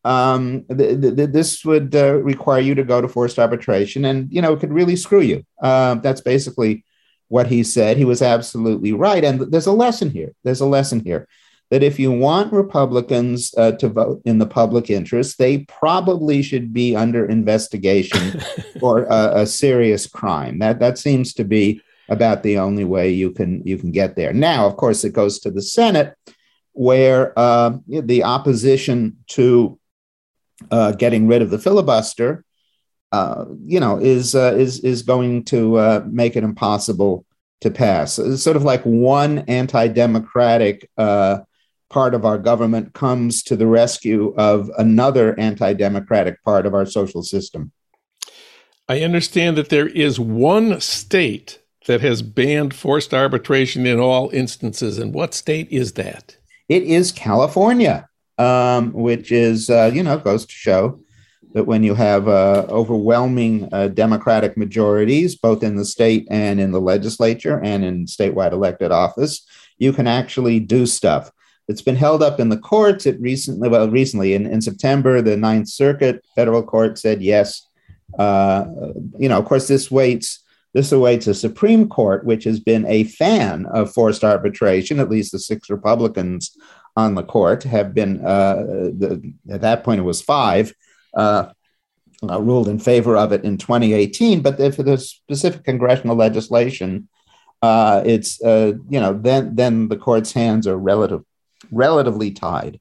um, 0.03 0.65
th- 0.75 0.99
th- 0.99 1.29
this 1.29 1.63
would 1.63 1.93
require 1.93 2.59
you 2.59 2.73
to 2.73 2.83
go 2.83 3.01
to 3.01 3.07
forced 3.07 3.37
arbitration 3.37 4.05
and, 4.05 4.31
you 4.31 4.41
know, 4.41 4.53
it 4.53 4.59
could 4.59 4.73
really 4.73 4.95
screw 4.95 5.21
you. 5.21 5.45
that's 5.61 6.21
basically 6.21 6.83
what 7.27 7.47
he 7.47 7.63
said. 7.63 7.97
He 7.97 8.05
was 8.05 8.21
absolutely 8.21 8.91
right. 8.91 9.23
And 9.23 9.51
there's 9.51 9.67
a 9.67 9.71
lesson 9.71 10.09
here. 10.09 10.33
There's 10.43 10.61
a 10.61 10.65
lesson 10.65 10.99
here 11.01 11.27
that 11.71 11.83
if 11.83 11.97
you 11.97 12.11
want 12.11 12.51
Republicans 12.51 13.55
uh, 13.57 13.71
to 13.71 13.87
vote 13.87 14.21
in 14.25 14.37
the 14.37 14.45
public 14.45 14.89
interest, 14.89 15.37
they 15.37 15.59
probably 15.59 16.41
should 16.41 16.73
be 16.73 16.95
under 16.95 17.25
investigation 17.25 18.41
for 18.79 19.03
a, 19.05 19.41
a, 19.41 19.47
serious 19.47 20.05
crime. 20.05 20.59
That 20.59 20.79
that 20.79 20.99
seems 20.99 21.33
to 21.35 21.45
be 21.45 21.81
about 22.09 22.43
the 22.43 22.59
only 22.59 22.83
way 22.83 23.09
you 23.09 23.31
can 23.31 23.65
you 23.65 23.77
can 23.77 23.91
get 23.91 24.17
there. 24.17 24.33
Now, 24.33 24.67
of 24.67 24.75
course, 24.75 25.05
it 25.05 25.13
goes 25.13 25.39
to 25.39 25.49
the 25.49 25.61
Senate, 25.61 26.13
where 26.73 27.33
uh, 27.39 27.77
the 27.87 28.25
opposition 28.25 29.17
to 29.29 29.79
uh, 30.69 30.91
getting 30.91 31.25
rid 31.25 31.41
of 31.41 31.51
the 31.51 31.59
filibuster, 31.59 32.43
uh, 33.13 33.45
you 33.63 33.79
know, 33.79 33.97
is 33.97 34.35
uh, 34.35 34.55
is 34.57 34.81
is 34.81 35.03
going 35.03 35.45
to 35.45 35.77
uh, 35.77 36.03
make 36.05 36.35
it 36.35 36.43
impossible 36.43 37.25
to 37.61 37.71
pass. 37.71 38.19
It's 38.19 38.43
sort 38.43 38.57
of 38.57 38.65
like 38.65 38.81
one 38.83 39.39
anti-democratic 39.47 40.89
part 41.91 42.15
of 42.15 42.25
our 42.25 42.37
government 42.37 42.93
comes 42.93 43.43
to 43.43 43.55
the 43.55 43.67
rescue 43.67 44.33
of 44.37 44.71
another 44.77 45.39
anti 45.39 45.73
democratic 45.73 46.43
part 46.43 46.65
of 46.65 46.73
our 46.73 46.85
social 46.85 47.21
system. 47.21 47.71
I 48.89 49.01
understand 49.01 49.57
that 49.57 49.69
there 49.69 49.87
is 49.87 50.19
one 50.19 50.81
state 50.81 51.59
that 51.87 52.01
has 52.01 52.21
banned 52.21 52.73
forced 52.73 53.13
arbitration 53.13 53.85
in 53.85 53.99
all 53.99 54.29
instances. 54.31 54.97
And 54.97 55.13
what 55.13 55.33
state 55.33 55.67
is 55.69 55.93
that? 55.93 56.37
It 56.69 56.83
is 56.83 57.11
California, 57.11 58.07
um, 58.37 58.93
which 58.93 59.31
is, 59.31 59.69
uh, 59.69 59.91
you 59.93 60.03
know, 60.03 60.17
goes 60.17 60.45
to 60.45 60.53
show 60.53 60.99
that 61.53 61.65
when 61.65 61.83
you 61.83 61.95
have 61.95 62.27
uh, 62.27 62.65
overwhelming 62.69 63.67
uh, 63.71 63.89
Democratic 63.89 64.55
majorities, 64.55 65.35
both 65.35 65.63
in 65.63 65.75
the 65.75 65.85
state 65.85 66.27
and 66.29 66.59
in 66.59 66.71
the 66.71 66.79
legislature 66.79 67.59
and 67.61 67.83
in 67.83 68.05
statewide 68.05 68.53
elected 68.53 68.91
office, 68.91 69.45
you 69.77 69.91
can 69.91 70.07
actually 70.07 70.59
do 70.59 70.85
stuff. 70.85 71.31
It's 71.71 71.81
been 71.81 71.95
held 71.95 72.21
up 72.21 72.39
in 72.39 72.49
the 72.49 72.57
courts. 72.57 73.05
It 73.05 73.19
recently, 73.21 73.69
well, 73.69 73.89
recently 73.89 74.33
in, 74.33 74.45
in 74.45 74.61
September, 74.61 75.21
the 75.21 75.37
Ninth 75.37 75.69
Circuit 75.69 76.23
federal 76.35 76.61
court 76.61 76.99
said 76.99 77.21
yes. 77.21 77.67
Uh, 78.19 78.65
you 79.17 79.29
know, 79.29 79.39
of 79.39 79.45
course, 79.45 79.67
this 79.67 79.89
waits. 79.89 80.39
This 80.73 80.91
awaits 80.91 81.27
a 81.27 81.33
Supreme 81.33 81.89
Court, 81.89 82.25
which 82.25 82.45
has 82.45 82.59
been 82.59 82.85
a 82.85 83.03
fan 83.03 83.65
of 83.67 83.91
forced 83.91 84.23
arbitration. 84.23 84.99
At 84.99 85.09
least 85.09 85.31
the 85.31 85.39
six 85.39 85.69
Republicans 85.69 86.55
on 86.95 87.15
the 87.15 87.23
court 87.23 87.63
have 87.63 87.93
been. 87.93 88.23
Uh, 88.23 88.55
the, 88.97 89.33
at 89.49 89.61
that 89.61 89.83
point, 89.83 89.99
it 89.99 90.03
was 90.03 90.21
five. 90.21 90.73
Uh, 91.13 91.51
uh, 92.29 92.39
ruled 92.39 92.67
in 92.67 92.77
favor 92.77 93.17
of 93.17 93.31
it 93.31 93.43
in 93.43 93.57
2018, 93.57 94.41
but 94.41 94.57
for 94.75 94.83
the 94.83 94.97
specific 94.97 95.63
congressional 95.63 96.15
legislation, 96.15 97.07
uh, 97.61 98.03
it's 98.05 98.41
uh, 98.43 98.73
you 98.89 98.99
know 98.99 99.13
then 99.13 99.55
then 99.55 99.87
the 99.87 99.97
court's 99.97 100.31
hands 100.31 100.67
are 100.67 100.77
relative 100.77 101.23
relatively 101.71 102.31
tied. 102.31 102.79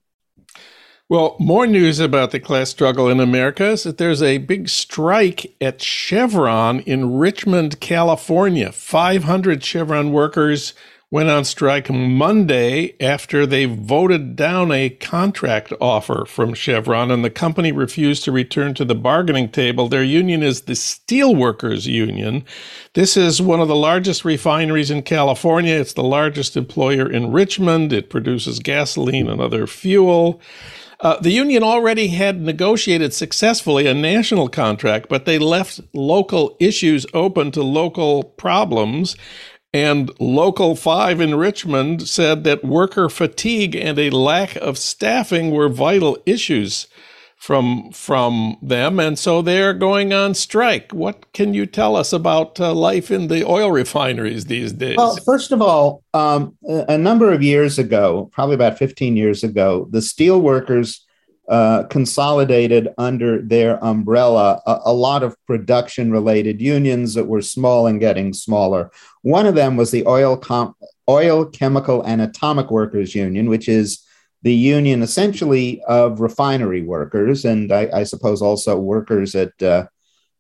Well, 1.09 1.35
more 1.41 1.67
news 1.67 1.99
about 1.99 2.31
the 2.31 2.39
class 2.39 2.71
struggle 2.71 3.09
in 3.09 3.19
America 3.19 3.71
is 3.71 3.83
that 3.83 3.99
there's 3.99 4.23
a 4.23 4.39
big 4.39 4.69
strike 4.69 5.57
at 5.61 5.83
Chevron 5.83 6.79
in 6.81 7.19
Richmond, 7.19 7.81
California. 7.81 8.71
500 8.71 9.65
Chevron 9.65 10.13
workers 10.13 10.73
went 11.13 11.29
on 11.29 11.45
strike 11.45 11.91
Monday 11.91 12.95
after 13.01 13.45
they 13.45 13.65
voted 13.65 14.37
down 14.37 14.71
a 14.71 14.89
contract 14.89 15.73
offer 15.81 16.25
from 16.25 16.55
Chevron 16.55 17.11
and 17.11 17.25
the 17.25 17.31
company 17.31 17.73
refused 17.73 18.23
to 18.25 18.33
return 18.33 18.75
to 18.75 18.85
the 18.85 18.95
bargaining 18.95 19.49
table. 19.49 19.89
Their 19.89 20.05
union 20.05 20.45
is 20.45 20.63
the 20.63 20.75
Steelworkers 20.75 21.87
Union. 21.87 22.45
This 22.95 23.17
is 23.17 23.43
one 23.43 23.61
of 23.61 23.67
the 23.67 23.75
largest 23.75 24.25
refineries 24.25 24.91
in 24.91 25.03
California. 25.03 25.75
It's 25.75 25.95
the 25.95 26.05
largest 26.05 26.57
employer 26.57 27.11
in 27.11 27.33
Richmond. 27.33 27.93
It 27.93 28.09
produces 28.09 28.61
gasoline 28.61 29.29
and 29.29 29.41
other 29.41 29.67
fuel. 29.67 30.41
Uh, 31.01 31.19
the 31.19 31.31
union 31.31 31.63
already 31.63 32.09
had 32.09 32.41
negotiated 32.41 33.13
successfully 33.13 33.87
a 33.87 33.95
national 33.95 34.49
contract, 34.49 35.09
but 35.09 35.25
they 35.25 35.39
left 35.39 35.81
local 35.95 36.57
issues 36.61 37.07
open 37.15 37.51
to 37.51 37.63
local 37.63 38.23
problems. 38.23 39.17
And 39.73 40.11
Local 40.19 40.75
5 40.75 41.21
in 41.21 41.37
Richmond 41.37 42.09
said 42.09 42.43
that 42.45 42.65
worker 42.65 43.09
fatigue 43.09 43.77
and 43.77 43.99
a 43.99 44.11
lack 44.11 44.57
of 44.57 44.77
staffing 44.77 45.53
were 45.53 45.69
vital 45.69 46.19
issues 46.27 46.89
from 47.37 47.91
from 47.91 48.59
them 48.61 49.01
and 49.01 49.19
so 49.19 49.41
they're 49.41 49.73
going 49.73 50.13
on 50.13 50.35
strike. 50.35 50.93
What 50.93 51.33
can 51.33 51.55
you 51.55 51.65
tell 51.65 51.97
us 51.97 52.13
about 52.13 52.61
uh, 52.61 52.75
life 52.75 53.11
in 53.11 53.29
the 53.29 53.47
oil 53.47 53.71
refineries 53.71 54.45
these 54.45 54.75
days? 54.75 54.99
Well 54.99 55.17
first 55.25 55.51
of 55.51 55.63
all 55.63 56.05
um, 56.13 56.55
a 56.69 56.99
number 56.99 57.33
of 57.33 57.43
years 57.43 57.79
ago 57.79 58.29
probably 58.33 58.57
about 58.57 58.77
15 58.77 59.17
years 59.17 59.43
ago 59.43 59.89
the 59.91 60.03
steel 60.03 60.43
workers 60.43 61.07
uh, 61.51 61.83
consolidated 61.91 62.95
under 62.97 63.43
their 63.43 63.85
umbrella 63.85 64.63
a, 64.67 64.79
a 64.85 64.93
lot 64.93 65.25
of 65.25 65.35
production 65.49 66.13
related 66.13 66.61
unions 66.61 67.15
that 67.15 67.27
were 67.27 67.43
small 67.43 67.89
and 67.89 67.99
getting 67.99 68.33
smaller. 68.33 68.89
One 69.23 69.47
of 69.47 69.57
them 69.57 69.77
was 69.77 69.91
the 69.91 70.07
Oil, 70.07 70.37
Com- 70.37 70.77
Oil 71.09 71.45
Chemical 71.45 72.03
and 72.03 72.23
Atomic 72.23 72.71
Workers 72.71 73.17
Union, 73.17 73.49
which 73.49 73.69
is 73.69 74.07
the 74.43 74.55
union 74.55 75.03
essentially 75.03 75.83
of 75.89 76.21
refinery 76.21 76.83
workers 76.83 77.45
and 77.45 77.73
I, 77.73 77.91
I 77.93 78.05
suppose 78.05 78.41
also 78.41 78.79
workers 78.79 79.35
at 79.35 79.61
uh, 79.61 79.87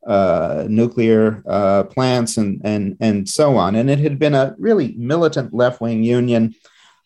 uh, 0.07 0.65
nuclear 0.69 1.43
uh, 1.49 1.83
plants 1.85 2.37
and, 2.37 2.61
and, 2.65 2.97
and 3.01 3.29
so 3.29 3.57
on. 3.57 3.75
And 3.75 3.91
it 3.91 3.99
had 3.99 4.21
been 4.21 4.37
a 4.37 4.55
really 4.59 4.95
militant 4.97 5.53
left 5.53 5.81
wing 5.81 6.05
union 6.05 6.55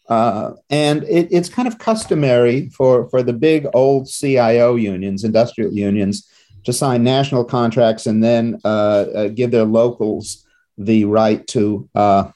uh, 0.09 0.53
and 0.69 1.03
it, 1.05 1.29
it's 1.31 1.49
kind 1.49 1.67
of 1.67 1.79
customary 1.79 2.69
for, 2.71 3.09
for 3.09 3.23
the 3.23 3.33
big 3.33 3.67
old 3.75 4.09
CIO 4.09 4.77
unions, 4.77 5.25
industrial 5.25 5.73
unions, 5.73 6.29
to 6.65 6.73
sign 6.73 7.03
national 7.03 7.45
contracts 7.45 8.07
and 8.07 8.23
then 8.23 8.61
uh, 8.65 8.69
uh, 9.15 9.29
give 9.29 9.51
their 9.51 9.65
locals 9.65 10.47
the 10.77 11.05
right 11.05 11.47
to, 11.47 11.89
uh, 11.95 12.31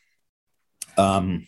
um, 0.96 1.46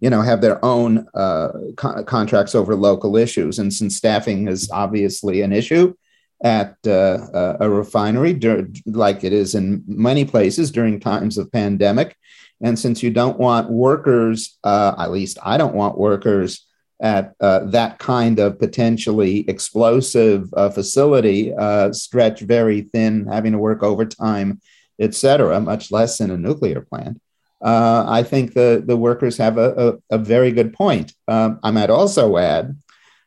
you 0.00 0.10
know, 0.10 0.22
have 0.22 0.40
their 0.40 0.62
own 0.64 1.06
uh, 1.14 1.48
co- 1.76 2.04
contracts 2.04 2.54
over 2.54 2.74
local 2.74 3.16
issues. 3.16 3.58
And 3.58 3.72
since 3.72 3.96
staffing 3.96 4.48
is 4.48 4.70
obviously 4.70 5.42
an 5.42 5.52
issue 5.52 5.94
at 6.42 6.76
a 6.84 7.68
refinery, 7.70 8.38
like 8.84 9.24
it 9.24 9.32
is 9.32 9.54
in 9.54 9.82
many 9.86 10.26
places 10.26 10.70
during 10.70 11.00
times 11.00 11.38
of 11.38 11.50
pandemic, 11.50 12.16
and 12.64 12.78
since 12.78 13.02
you 13.02 13.10
don't 13.10 13.38
want 13.38 13.70
workers, 13.70 14.58
uh, 14.64 14.94
at 14.98 15.12
least 15.12 15.38
I 15.44 15.58
don't 15.58 15.74
want 15.74 15.98
workers 15.98 16.66
at 16.98 17.34
uh, 17.40 17.60
that 17.66 17.98
kind 17.98 18.38
of 18.38 18.58
potentially 18.58 19.44
explosive 19.48 20.40
uh, 20.56 20.70
facility, 20.70 21.52
uh, 21.54 21.92
stretched 21.92 22.42
very 22.42 22.80
thin, 22.92 23.26
having 23.26 23.52
to 23.52 23.58
work 23.58 23.82
overtime, 23.82 24.60
et 24.98 25.14
cetera, 25.14 25.60
much 25.60 25.92
less 25.92 26.20
in 26.20 26.30
a 26.30 26.38
nuclear 26.38 26.80
plant. 26.80 27.20
Uh, 27.60 28.04
I 28.08 28.22
think 28.22 28.54
the, 28.54 28.82
the 28.84 28.96
workers 28.96 29.36
have 29.36 29.58
a, 29.58 29.98
a, 30.10 30.16
a 30.16 30.18
very 30.18 30.50
good 30.50 30.72
point. 30.72 31.12
Um, 31.28 31.60
I 31.62 31.70
might 31.70 31.90
also 31.90 32.38
add 32.38 32.76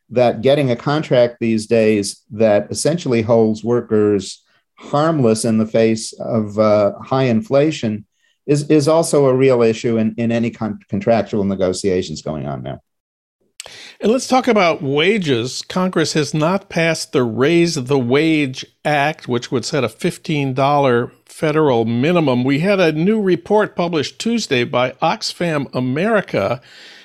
that 0.10 0.42
getting 0.42 0.72
a 0.72 0.76
contract 0.76 1.38
these 1.40 1.68
days 1.68 2.24
that 2.32 2.72
essentially 2.72 3.22
holds 3.22 3.64
workers 3.64 4.44
harmless 4.80 5.46
in 5.46 5.58
the 5.58 5.68
face 5.68 6.14
of 6.14 6.58
uh, 6.58 6.94
high 7.00 7.24
inflation 7.26 8.06
is, 8.48 8.70
is 8.70 8.88
also 8.88 9.26
a 9.28 9.36
real 9.36 9.62
issue 9.62 9.98
in, 9.98 10.16
in 10.18 10.32
any 10.32 10.50
con- 10.50 10.80
contractual 10.90 11.44
negotiations 11.44 12.22
going 12.22 12.48
on 12.48 12.64
now. 12.64 12.82
And 14.00 14.12
let's 14.12 14.28
talk 14.28 14.48
about 14.48 14.82
wages. 14.82 15.62
Congress 15.62 16.14
has 16.14 16.34
not 16.34 16.70
passed 16.70 17.12
the 17.12 17.24
Raise 17.24 17.76
the 17.76 18.00
Wage 18.00 18.66
Act, 18.86 19.28
which 19.28 19.52
would 19.52 19.66
set 19.66 19.84
a 19.84 19.90
$15 19.90 21.12
federal 21.26 21.84
minimum. 21.84 22.44
We 22.44 22.60
had 22.60 22.80
a 22.80 22.92
new 22.92 23.22
report 23.22 23.76
published 23.76 24.20
Tuesday 24.20 24.64
by 24.64 24.92
Oxfam 25.02 25.74
America 25.76 26.62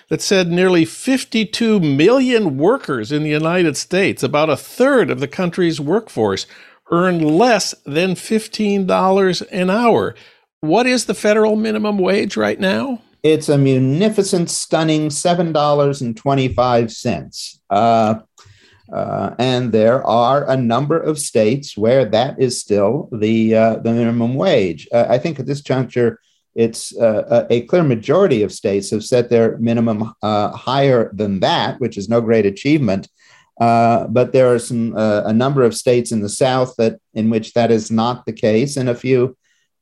that 0.08 0.20
said 0.20 0.48
nearly 0.48 0.84
52 0.84 1.80
million 1.80 2.58
workers 2.58 3.10
in 3.10 3.22
the 3.22 3.30
United 3.30 3.76
States, 3.76 4.22
about 4.22 4.50
a 4.50 4.56
third 4.56 5.10
of 5.10 5.20
the 5.20 5.28
country's 5.28 5.80
workforce, 5.80 6.46
earn 6.90 7.20
less 7.20 7.74
than 7.86 8.10
$15 8.14 9.42
an 9.50 9.70
hour. 9.70 10.14
What 10.62 10.86
is 10.86 11.04
the 11.06 11.14
federal 11.14 11.56
minimum 11.56 11.98
wage 11.98 12.36
right 12.36 12.60
now? 12.60 13.02
It's 13.24 13.48
a 13.48 13.58
munificent, 13.58 14.48
stunning 14.48 15.08
$7.25. 15.08 17.58
Uh, 17.68 18.20
uh, 18.92 19.34
and 19.40 19.72
there 19.72 20.06
are 20.06 20.48
a 20.48 20.56
number 20.56 21.00
of 21.00 21.18
states 21.18 21.76
where 21.76 22.04
that 22.04 22.40
is 22.40 22.60
still 22.60 23.08
the, 23.10 23.56
uh, 23.56 23.78
the 23.78 23.92
minimum 23.92 24.36
wage. 24.36 24.86
Uh, 24.92 25.06
I 25.08 25.18
think 25.18 25.40
at 25.40 25.46
this 25.46 25.62
juncture, 25.62 26.20
it's 26.54 26.96
uh, 26.96 27.44
a 27.50 27.62
clear 27.62 27.82
majority 27.82 28.44
of 28.44 28.52
states 28.52 28.90
have 28.90 29.02
set 29.02 29.30
their 29.30 29.58
minimum 29.58 30.14
uh, 30.22 30.52
higher 30.52 31.10
than 31.12 31.40
that, 31.40 31.80
which 31.80 31.98
is 31.98 32.08
no 32.08 32.20
great 32.20 32.46
achievement. 32.46 33.08
but 33.58 34.30
there 34.32 34.54
are 34.54 34.60
some 34.60 34.94
a 34.96 35.32
number 35.32 35.64
of 35.64 35.74
states 35.74 36.12
in 36.12 36.22
the 36.22 36.28
South 36.28 36.76
that 36.78 37.00
in 37.14 37.30
which 37.30 37.52
that 37.54 37.72
is 37.72 37.90
not 37.90 38.26
the 38.26 38.32
case, 38.32 38.76
and 38.76 38.88
a 38.88 38.94
few 38.94 39.36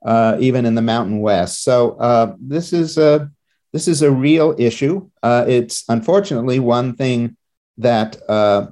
uh, 0.04 0.36
even 0.40 0.66
in 0.66 0.74
the 0.74 0.82
Mountain 0.82 1.20
West. 1.20 1.62
So 1.62 1.92
uh, 1.92 2.34
this 2.40 2.72
is 2.72 2.98
a 2.98 3.30
this 3.72 3.86
is 3.86 4.02
a 4.02 4.10
real 4.10 4.54
issue. 4.58 5.08
Uh, 5.22 5.44
it's 5.46 5.84
unfortunately 5.88 6.58
one 6.58 6.96
thing 6.96 7.36
that 7.78 8.20
uh, 8.28 8.66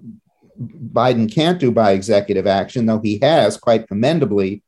Biden 0.61 1.33
can't 1.33 1.61
do 1.61 1.71
by 1.71 1.93
executive 1.93 2.47
action, 2.47 2.87
though 2.87 2.99
he 2.99 3.19
has 3.23 3.57
quite 3.57 3.87
commendably 3.87 4.63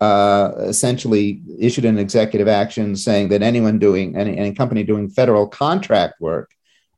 uh, 0.00 0.52
essentially 0.58 1.42
issued 1.58 1.84
an 1.84 1.98
executive 1.98 2.48
action 2.48 2.96
saying 2.96 3.28
that 3.28 3.42
anyone 3.42 3.78
doing 3.78 4.16
any, 4.16 4.36
any 4.36 4.52
company 4.52 4.82
doing 4.82 5.08
federal 5.08 5.46
contract 5.46 6.20
work 6.20 6.50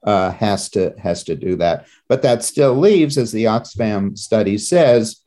uh, 0.04 0.30
has 0.32 0.68
to 0.70 0.94
has 0.98 1.24
to 1.24 1.34
do 1.34 1.56
that. 1.56 1.86
But 2.08 2.22
that 2.22 2.44
still 2.44 2.74
leaves, 2.74 3.18
as 3.18 3.32
the 3.32 3.44
Oxfam 3.44 4.16
study 4.16 4.58
says, 4.58 5.20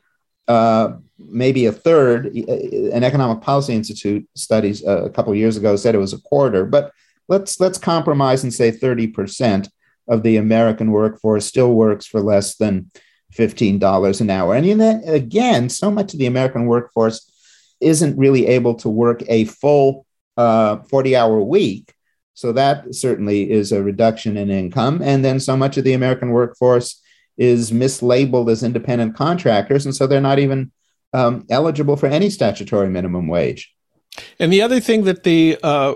maybe 1.29 1.65
a 1.65 1.71
third. 1.71 2.27
An 2.27 3.03
economic 3.03 3.41
policy 3.41 3.73
institute 3.73 4.27
studies 4.35 4.85
uh, 4.85 5.03
a 5.03 5.09
couple 5.09 5.33
years 5.35 5.57
ago 5.57 5.75
said 5.75 5.95
it 5.95 5.99
was 5.99 6.13
a 6.13 6.21
quarter, 6.21 6.65
but 6.65 6.91
let's 7.27 7.59
let's 7.59 7.77
compromise 7.77 8.43
and 8.43 8.53
say 8.53 8.71
30% 8.71 9.69
of 10.07 10.23
the 10.23 10.37
American 10.37 10.91
workforce 10.91 11.45
still 11.45 11.73
works 11.73 12.05
for 12.05 12.21
less 12.21 12.55
than 12.55 12.91
$15 13.33 14.21
an 14.21 14.29
hour. 14.29 14.55
And 14.55 14.81
then 14.81 15.03
again, 15.05 15.69
so 15.69 15.89
much 15.89 16.13
of 16.13 16.19
the 16.19 16.25
American 16.25 16.65
workforce 16.65 17.29
isn't 17.79 18.17
really 18.17 18.47
able 18.47 18.75
to 18.75 18.89
work 18.89 19.23
a 19.27 19.45
full 19.45 20.05
40 20.37 21.15
uh, 21.15 21.21
hour 21.21 21.41
week. 21.41 21.93
So 22.33 22.51
that 22.53 22.93
certainly 22.95 23.51
is 23.51 23.71
a 23.71 23.83
reduction 23.83 24.37
in 24.37 24.49
income. 24.49 25.01
And 25.03 25.23
then 25.23 25.39
so 25.39 25.55
much 25.55 25.77
of 25.77 25.83
the 25.83 25.93
American 25.93 26.31
workforce 26.31 27.01
is 27.37 27.71
mislabeled 27.71 28.51
as 28.51 28.63
independent 28.63 29.15
contractors. 29.15 29.85
And 29.85 29.95
so 29.95 30.07
they're 30.07 30.21
not 30.21 30.39
even 30.39 30.71
um, 31.13 31.45
eligible 31.49 31.97
for 31.97 32.07
any 32.07 32.29
statutory 32.29 32.89
minimum 32.89 33.27
wage. 33.27 33.73
And 34.39 34.51
the 34.51 34.61
other 34.61 34.79
thing 34.79 35.03
that 35.05 35.23
the 35.23 35.57
uh, 35.63 35.95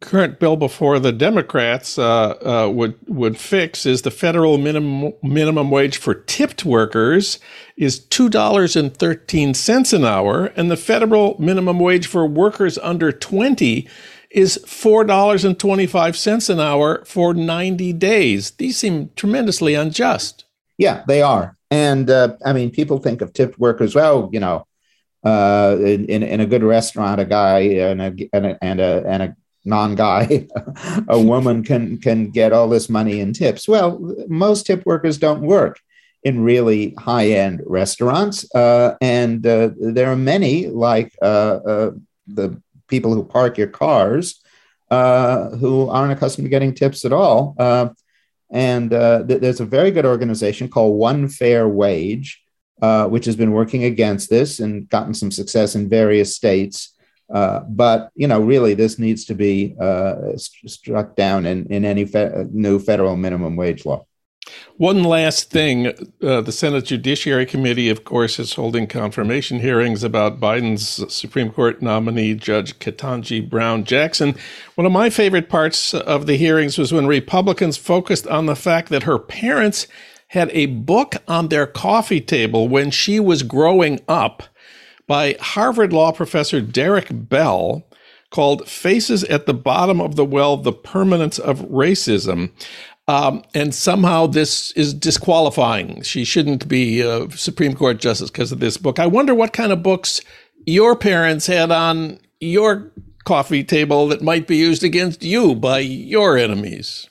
current 0.00 0.38
bill 0.38 0.56
before 0.56 0.98
the 0.98 1.12
Democrats 1.12 1.98
uh, 1.98 2.66
uh, 2.66 2.70
would 2.70 2.94
would 3.08 3.38
fix 3.38 3.86
is 3.86 4.02
the 4.02 4.10
federal 4.10 4.58
minimum 4.58 5.12
minimum 5.22 5.70
wage 5.70 5.96
for 5.96 6.14
tipped 6.14 6.64
workers 6.64 7.38
is 7.76 7.98
two 7.98 8.28
dollars 8.28 8.76
and 8.76 8.96
thirteen 8.96 9.54
cents 9.54 9.92
an 9.92 10.04
hour, 10.04 10.46
and 10.56 10.70
the 10.70 10.76
federal 10.76 11.40
minimum 11.40 11.80
wage 11.80 12.06
for 12.06 12.26
workers 12.26 12.78
under 12.78 13.10
twenty 13.10 13.88
is 14.30 14.62
four 14.66 15.02
dollars 15.02 15.44
and 15.44 15.58
twenty 15.58 15.86
five 15.86 16.16
cents 16.16 16.50
an 16.50 16.60
hour 16.60 17.04
for 17.04 17.34
ninety 17.34 17.92
days. 17.92 18.50
These 18.52 18.76
seem 18.76 19.10
tremendously 19.16 19.74
unjust. 19.74 20.44
Yeah, 20.78 21.04
they 21.08 21.22
are, 21.22 21.55
and 21.70 22.08
uh, 22.10 22.36
I 22.44 22.52
mean, 22.52 22.70
people 22.70 22.98
think 22.98 23.20
of 23.20 23.32
tipped 23.32 23.58
workers. 23.58 23.94
Well, 23.94 24.30
you 24.32 24.40
know. 24.40 24.66
Uh, 25.24 25.76
in, 25.80 26.22
in 26.22 26.40
a 26.40 26.46
good 26.46 26.62
restaurant, 26.62 27.20
a 27.20 27.24
guy 27.24 27.58
and 27.58 28.00
a, 28.00 28.14
and 28.32 28.46
a, 28.46 28.58
and 28.62 28.80
a, 28.80 29.04
and 29.08 29.22
a 29.24 29.36
non-guy, 29.66 30.46
a 31.08 31.20
woman 31.20 31.64
can 31.64 31.98
can 31.98 32.30
get 32.30 32.52
all 32.52 32.68
this 32.68 32.88
money 32.88 33.20
in 33.20 33.32
tips. 33.32 33.68
Well, 33.68 33.98
most 34.28 34.66
tip 34.66 34.86
workers 34.86 35.18
don't 35.18 35.42
work 35.42 35.80
in 36.22 36.42
really 36.42 36.94
high-end 36.98 37.62
restaurants, 37.66 38.46
uh, 38.54 38.94
and 39.00 39.44
uh, 39.44 39.70
there 39.78 40.10
are 40.10 40.16
many 40.16 40.68
like 40.68 41.12
uh, 41.20 41.58
uh 41.66 41.90
the 42.28 42.60
people 42.88 43.12
who 43.12 43.24
park 43.24 43.58
your 43.58 43.66
cars 43.66 44.40
who 44.90 45.88
aren't 45.88 46.12
accustomed 46.12 46.46
to 46.46 46.50
getting 46.50 46.72
tips 46.72 47.04
at 47.04 47.12
all. 47.12 47.56
Uh, 48.56 48.58
and 48.58 48.90
th- 49.28 49.40
there's 49.40 49.60
a 49.60 49.66
very 49.66 49.90
good 49.90 50.06
organization 50.06 50.68
called 50.68 50.98
One 50.98 51.28
Fair 51.28 51.68
Wage, 51.68 52.42
which 53.08 53.26
has 53.26 53.36
been 53.36 53.52
working 53.52 53.84
against 53.84 54.30
this 54.30 54.60
and 54.60 54.88
gotten 54.88 55.14
some 55.14 55.30
success 55.30 55.74
in 55.74 55.88
various 55.88 56.34
states. 56.34 56.96
Uh, 57.32 57.60
but 57.68 58.10
you 58.14 58.28
know, 58.28 58.40
really, 58.40 58.74
this 58.74 58.98
needs 58.98 59.24
to 59.26 59.34
be 59.34 59.74
uh, 59.80 60.36
st- 60.36 60.70
struck 60.70 61.16
down 61.16 61.44
in, 61.44 61.66
in 61.66 61.84
any 61.84 62.04
fe- 62.04 62.46
new 62.50 62.78
federal 62.78 63.16
minimum 63.16 63.56
wage 63.56 63.84
law. 63.84 64.06
One 64.76 65.04
last 65.04 65.50
thing 65.50 65.86
uh, 66.22 66.40
the 66.42 66.52
Senate 66.52 66.84
Judiciary 66.84 67.46
Committee, 67.46 67.88
of 67.88 68.04
course, 68.04 68.38
is 68.38 68.54
holding 68.54 68.86
confirmation 68.86 69.60
hearings 69.60 70.04
about 70.04 70.40
Biden's 70.40 71.12
Supreme 71.12 71.50
Court 71.50 71.80
nominee, 71.80 72.34
Judge 72.34 72.78
Ketanji 72.78 73.48
Brown 73.48 73.84
Jackson. 73.84 74.34
One 74.74 74.86
of 74.86 74.92
my 74.92 75.08
favorite 75.08 75.48
parts 75.48 75.94
of 75.94 76.26
the 76.26 76.36
hearings 76.36 76.76
was 76.76 76.92
when 76.92 77.06
Republicans 77.06 77.76
focused 77.76 78.26
on 78.26 78.46
the 78.46 78.56
fact 78.56 78.90
that 78.90 79.04
her 79.04 79.18
parents 79.18 79.86
had 80.28 80.50
a 80.52 80.66
book 80.66 81.16
on 81.26 81.48
their 81.48 81.66
coffee 81.66 82.20
table 82.20 82.68
when 82.68 82.90
she 82.90 83.18
was 83.20 83.42
growing 83.42 84.00
up 84.08 84.42
by 85.06 85.36
Harvard 85.40 85.92
Law 85.92 86.12
professor 86.12 86.60
Derek 86.60 87.08
Bell 87.10 87.86
called 88.30 88.68
Faces 88.68 89.24
at 89.24 89.46
the 89.46 89.54
Bottom 89.54 90.00
of 90.00 90.16
the 90.16 90.24
Well 90.24 90.56
The 90.56 90.72
Permanence 90.72 91.38
of 91.38 91.60
Racism. 91.60 92.50
Um, 93.08 93.42
and 93.54 93.72
somehow 93.74 94.26
this 94.26 94.72
is 94.72 94.92
disqualifying. 94.92 96.02
She 96.02 96.24
shouldn't 96.24 96.66
be 96.66 97.00
a 97.00 97.30
Supreme 97.30 97.74
Court 97.74 97.98
justice 97.98 98.30
because 98.30 98.50
of 98.50 98.58
this 98.58 98.76
book. 98.76 98.98
I 98.98 99.06
wonder 99.06 99.34
what 99.34 99.52
kind 99.52 99.70
of 99.70 99.82
books 99.82 100.20
your 100.66 100.96
parents 100.96 101.46
had 101.46 101.70
on 101.70 102.18
your 102.40 102.90
coffee 103.24 103.62
table 103.62 104.08
that 104.08 104.22
might 104.22 104.46
be 104.46 104.56
used 104.56 104.82
against 104.82 105.22
you 105.22 105.54
by 105.54 105.78
your 105.78 106.36
enemies. 106.36 107.08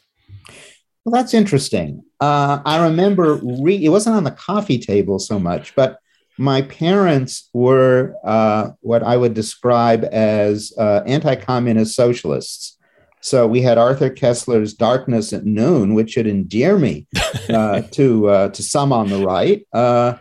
Well, 1.06 1.14
that's 1.14 1.34
interesting. 1.34 2.04
Uh, 2.20 2.62
I 2.66 2.84
remember 2.84 3.40
re- 3.44 3.84
it 3.84 3.90
wasn't 3.90 4.16
on 4.16 4.24
the 4.24 4.32
coffee 4.32 4.80
table 4.80 5.20
so 5.20 5.40
much, 5.40 5.76
but 5.76 6.00
my 6.38 6.64
parents 6.64 7.50
were 7.54 8.16
uh, 8.26 8.72
what 8.82 9.04
I 9.04 9.16
would 9.16 9.34
describe 9.34 10.04
as 10.12 10.74
uh, 10.78 11.04
anti 11.06 11.36
communist 11.36 11.96
socialists. 11.96 12.75
So 13.26 13.48
we 13.48 13.60
had 13.60 13.80
Arthur 13.80 14.12
Koestler's 14.12 14.76
Darkness 14.76 15.34
at 15.34 15.48
Noon, 15.48 15.96
which 15.96 16.12
should 16.12 16.28
endear 16.28 16.78
me 16.78 17.08
uh, 17.50 17.82
to, 17.94 18.30
uh, 18.30 18.50
to 18.50 18.62
some 18.62 18.94
on 18.94 19.10
the 19.10 19.26
right. 19.26 19.66
Uh, 19.74 20.18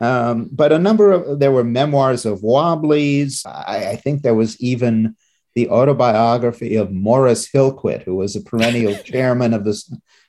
um, 0.00 0.48
but 0.50 0.72
a 0.72 0.78
number 0.80 1.12
of, 1.12 1.38
there 1.38 1.52
were 1.52 1.62
memoirs 1.62 2.26
of 2.26 2.42
Wobblies. 2.42 3.46
I, 3.46 3.90
I 3.90 3.96
think 3.96 4.22
there 4.22 4.34
was 4.34 4.60
even 4.60 5.14
the 5.54 5.68
autobiography 5.68 6.74
of 6.74 6.90
Morris 6.90 7.48
Hillquit, 7.48 8.02
who 8.02 8.16
was 8.16 8.34
a 8.34 8.40
perennial 8.40 8.96
chairman 9.04 9.54
of 9.54 9.62
the 9.62 9.80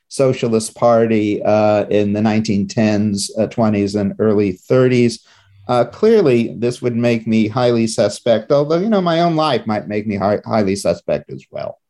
Socialist 0.06 0.76
Party 0.76 1.42
uh, 1.42 1.86
in 1.86 2.12
the 2.12 2.20
1910s, 2.20 3.30
uh, 3.40 3.48
20s, 3.48 4.00
and 4.00 4.14
early 4.20 4.52
30s. 4.52 5.26
Uh, 5.66 5.84
clearly, 5.84 6.54
this 6.54 6.80
would 6.80 6.94
make 6.94 7.26
me 7.26 7.48
highly 7.48 7.88
suspect, 7.88 8.52
although, 8.52 8.78
you 8.78 8.88
know, 8.88 9.00
my 9.00 9.20
own 9.20 9.34
life 9.34 9.66
might 9.66 9.88
make 9.88 10.06
me 10.06 10.14
hi- 10.14 10.40
highly 10.44 10.76
suspect 10.76 11.28
as 11.32 11.44
well. 11.50 11.80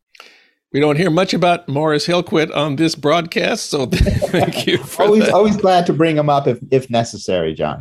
We 0.73 0.79
don't 0.79 0.97
hear 0.97 1.11
much 1.11 1.35
about 1.35 1.69
Morris 1.69 2.07
Hillquit 2.07 2.55
on 2.55 2.77
this 2.77 2.95
broadcast, 2.95 3.71
so 3.71 3.87
thank 3.93 4.67
you. 4.67 4.79
always, 4.99 5.25
that. 5.25 5.35
always 5.35 5.57
glad 5.57 5.85
to 5.87 5.93
bring 5.93 6.17
him 6.17 6.29
up 6.29 6.47
if, 6.47 6.61
if 6.71 6.89
necessary, 6.89 7.55
Jon. 7.55 7.81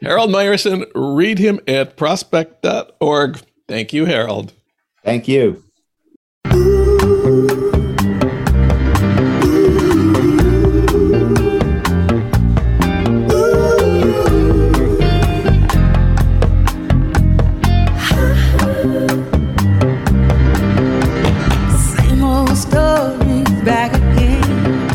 Harold 0.00 0.30
Meyerson, 0.30 0.90
read 0.94 1.38
him 1.38 1.60
at 1.68 1.96
prospect.org. 1.96 3.42
Thank 3.68 3.92
you, 3.92 4.06
Harold. 4.06 4.54
Thank 5.04 5.28
you. 5.28 5.62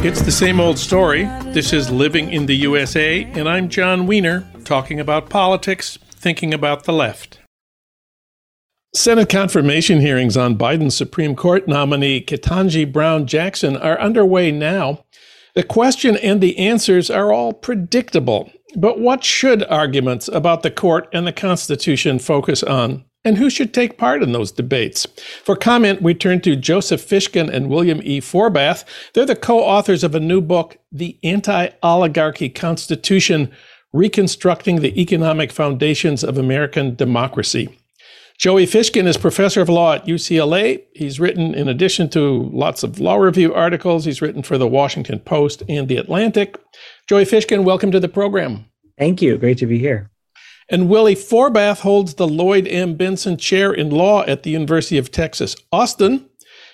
It's 0.05 0.21
the 0.21 0.31
same 0.31 0.59
old 0.59 0.77
story. 0.77 1.23
This 1.45 1.73
is 1.73 1.89
Living 1.89 2.31
in 2.31 2.45
the 2.45 2.55
USA, 2.57 3.23
and 3.23 3.49
I'm 3.49 3.69
Jon 3.69 4.05
Wiener, 4.05 4.47
talking 4.63 4.99
about 4.99 5.31
politics, 5.31 5.97
thinking 6.11 6.53
about 6.53 6.83
the 6.83 6.93
left. 6.93 7.39
Senate 8.93 9.29
confirmation 9.29 10.01
hearings 10.01 10.37
on 10.37 10.59
Biden's 10.59 10.95
Supreme 10.95 11.35
Court 11.35 11.67
nominee 11.67 12.23
Ketanji 12.23 12.93
Brown 12.93 13.25
Jackson 13.25 13.75
are 13.75 13.99
underway 13.99 14.51
now. 14.51 15.03
The 15.55 15.63
question 15.63 16.17
and 16.17 16.39
the 16.39 16.59
answers 16.59 17.09
are 17.09 17.33
all 17.33 17.51
predictable. 17.51 18.51
But 18.75 18.99
what 18.99 19.23
should 19.23 19.63
arguments 19.63 20.27
about 20.27 20.61
the 20.61 20.69
court 20.69 21.09
and 21.13 21.25
the 21.25 21.33
Constitution 21.33 22.19
focus 22.19 22.61
on? 22.61 23.05
And 23.25 23.39
who 23.39 23.49
should 23.49 23.73
take 23.73 23.97
part 23.97 24.21
in 24.21 24.31
those 24.31 24.51
debates? 24.51 25.07
For 25.43 25.55
comment, 25.55 26.03
we 26.03 26.13
turn 26.13 26.41
to 26.41 26.55
Joseph 26.55 27.01
Fishkin 27.01 27.51
and 27.51 27.69
William 27.69 27.99
E. 28.03 28.21
Forbath. 28.21 28.85
They're 29.13 29.25
the 29.25 29.35
co 29.35 29.59
authors 29.59 30.03
of 30.03 30.13
a 30.13 30.19
new 30.19 30.41
book, 30.41 30.77
The 30.91 31.17
Anti 31.23 31.69
Oligarchy 31.81 32.49
Constitution 32.49 33.51
Reconstructing 33.91 34.81
the 34.81 34.99
Economic 35.01 35.51
Foundations 35.51 36.23
of 36.23 36.37
American 36.37 36.95
Democracy. 36.95 37.79
Joey 38.37 38.65
Fishkin 38.65 39.07
is 39.07 39.15
professor 39.15 39.61
of 39.61 39.69
law 39.69 39.93
at 39.93 40.05
UCLA. 40.05 40.83
He's 40.93 41.19
written, 41.21 41.55
in 41.55 41.69
addition 41.69 42.09
to 42.09 42.49
lots 42.51 42.83
of 42.83 42.99
law 42.99 43.15
review 43.15 43.53
articles, 43.53 44.03
he's 44.03 44.21
written 44.21 44.43
for 44.43 44.57
the 44.57 44.67
Washington 44.67 45.19
Post 45.19 45.63
and 45.69 45.87
the 45.87 45.95
Atlantic. 45.95 46.59
Joey 47.07 47.23
Fishkin, 47.23 47.63
welcome 47.63 47.91
to 47.91 47.99
the 47.99 48.09
program. 48.09 48.65
Thank 48.99 49.21
you. 49.21 49.37
Great 49.37 49.57
to 49.59 49.65
be 49.65 49.79
here. 49.79 50.11
And 50.67 50.89
Willie 50.89 51.15
Forbath 51.15 51.81
holds 51.81 52.15
the 52.15 52.27
Lloyd 52.27 52.67
M. 52.67 52.97
Bentsen 52.97 53.39
Chair 53.39 53.71
in 53.71 53.91
Law 53.91 54.23
at 54.23 54.43
the 54.43 54.49
University 54.49 54.97
of 54.97 55.11
Texas, 55.11 55.55
Austin. 55.71 56.27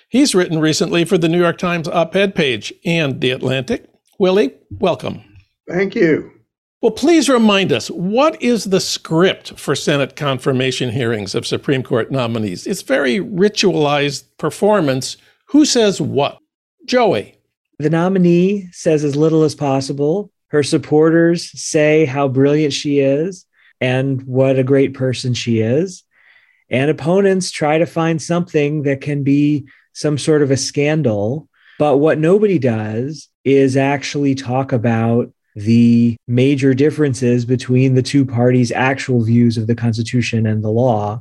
He's 0.08 0.34
written 0.34 0.60
recently 0.60 1.04
for 1.04 1.18
the 1.18 1.28
New 1.28 1.38
York 1.38 1.58
Times 1.58 1.88
op 1.88 2.16
ed 2.16 2.34
page 2.34 2.72
and 2.86 3.20
The 3.20 3.30
Atlantic. 3.30 3.88
Willie, 4.18 4.54
welcome. 4.70 5.22
Thank 5.68 5.94
you. 5.94 6.30
Well, 6.80 6.90
please 6.90 7.28
remind 7.28 7.70
us 7.70 7.90
what 7.90 8.40
is 8.42 8.64
the 8.64 8.80
script 8.80 9.58
for 9.58 9.74
Senate 9.74 10.16
confirmation 10.16 10.90
hearings 10.90 11.34
of 11.34 11.46
Supreme 11.46 11.82
Court 11.82 12.10
nominees? 12.10 12.66
It's 12.66 12.82
very 12.82 13.18
ritualized 13.18 14.24
performance. 14.38 15.16
Who 15.48 15.64
says 15.64 16.00
what? 16.00 16.38
Joey. 16.86 17.36
The 17.78 17.90
nominee 17.90 18.68
says 18.72 19.04
as 19.04 19.16
little 19.16 19.42
as 19.44 19.54
possible. 19.54 20.32
Her 20.48 20.62
supporters 20.62 21.50
say 21.60 22.04
how 22.04 22.28
brilliant 22.28 22.72
she 22.72 23.00
is 23.00 23.46
and 23.82 24.22
what 24.22 24.60
a 24.60 24.64
great 24.64 24.94
person 24.94 25.34
she 25.34 25.58
is. 25.58 26.04
And 26.70 26.88
opponents 26.88 27.50
try 27.50 27.78
to 27.78 27.84
find 27.84 28.22
something 28.22 28.84
that 28.84 29.00
can 29.00 29.24
be 29.24 29.66
some 29.92 30.18
sort 30.18 30.40
of 30.40 30.52
a 30.52 30.56
scandal. 30.56 31.48
But 31.80 31.98
what 31.98 32.18
nobody 32.18 32.60
does 32.60 33.28
is 33.44 33.76
actually 33.76 34.36
talk 34.36 34.70
about 34.72 35.32
the 35.56 36.16
major 36.28 36.74
differences 36.74 37.44
between 37.44 37.94
the 37.94 38.02
two 38.02 38.24
parties' 38.24 38.70
actual 38.70 39.24
views 39.24 39.58
of 39.58 39.66
the 39.66 39.74
Constitution 39.74 40.46
and 40.46 40.62
the 40.62 40.70
law, 40.70 41.20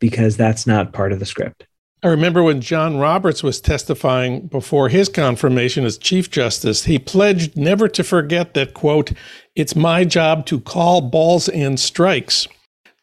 because 0.00 0.36
that's 0.36 0.66
not 0.66 0.94
part 0.94 1.12
of 1.12 1.18
the 1.18 1.26
script. 1.26 1.66
I 2.00 2.08
remember 2.08 2.44
when 2.44 2.60
John 2.60 2.98
Roberts 2.98 3.42
was 3.42 3.60
testifying 3.60 4.46
before 4.46 4.88
his 4.88 5.08
confirmation 5.08 5.84
as 5.84 5.98
Chief 5.98 6.30
Justice, 6.30 6.84
he 6.84 6.96
pledged 6.96 7.56
never 7.56 7.88
to 7.88 8.04
forget 8.04 8.54
that, 8.54 8.72
quote, 8.72 9.12
it's 9.58 9.74
my 9.74 10.04
job 10.04 10.46
to 10.46 10.60
call 10.60 11.00
balls 11.00 11.48
and 11.48 11.80
strikes. 11.80 12.46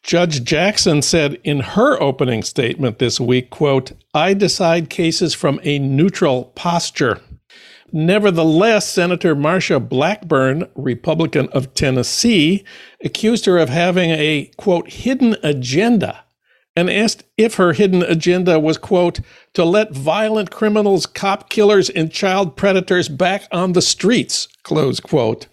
Judge 0.02 0.42
Jackson 0.42 1.02
said 1.02 1.38
in 1.44 1.60
her 1.60 2.00
opening 2.00 2.42
statement 2.42 2.98
this 2.98 3.20
week, 3.20 3.50
quote, 3.50 3.92
I 4.14 4.32
decide 4.32 4.88
cases 4.88 5.34
from 5.34 5.60
a 5.64 5.78
neutral 5.78 6.44
posture. 6.54 7.20
Nevertheless, 7.92 8.88
Senator 8.88 9.36
Marsha 9.36 9.86
Blackburn, 9.86 10.66
Republican 10.74 11.48
of 11.48 11.74
Tennessee, 11.74 12.64
accused 13.04 13.44
her 13.44 13.58
of 13.58 13.68
having 13.68 14.10
a, 14.12 14.50
quote, 14.56 14.90
hidden 14.90 15.36
agenda 15.42 16.24
and 16.74 16.88
asked 16.88 17.24
if 17.36 17.56
her 17.56 17.74
hidden 17.74 18.02
agenda 18.02 18.58
was, 18.58 18.78
quote, 18.78 19.20
to 19.52 19.62
let 19.62 19.92
violent 19.92 20.50
criminals, 20.50 21.04
cop 21.04 21.50
killers, 21.50 21.90
and 21.90 22.10
child 22.10 22.56
predators 22.56 23.10
back 23.10 23.42
on 23.52 23.74
the 23.74 23.82
streets, 23.82 24.48
close 24.62 25.00
quote. 25.00 25.48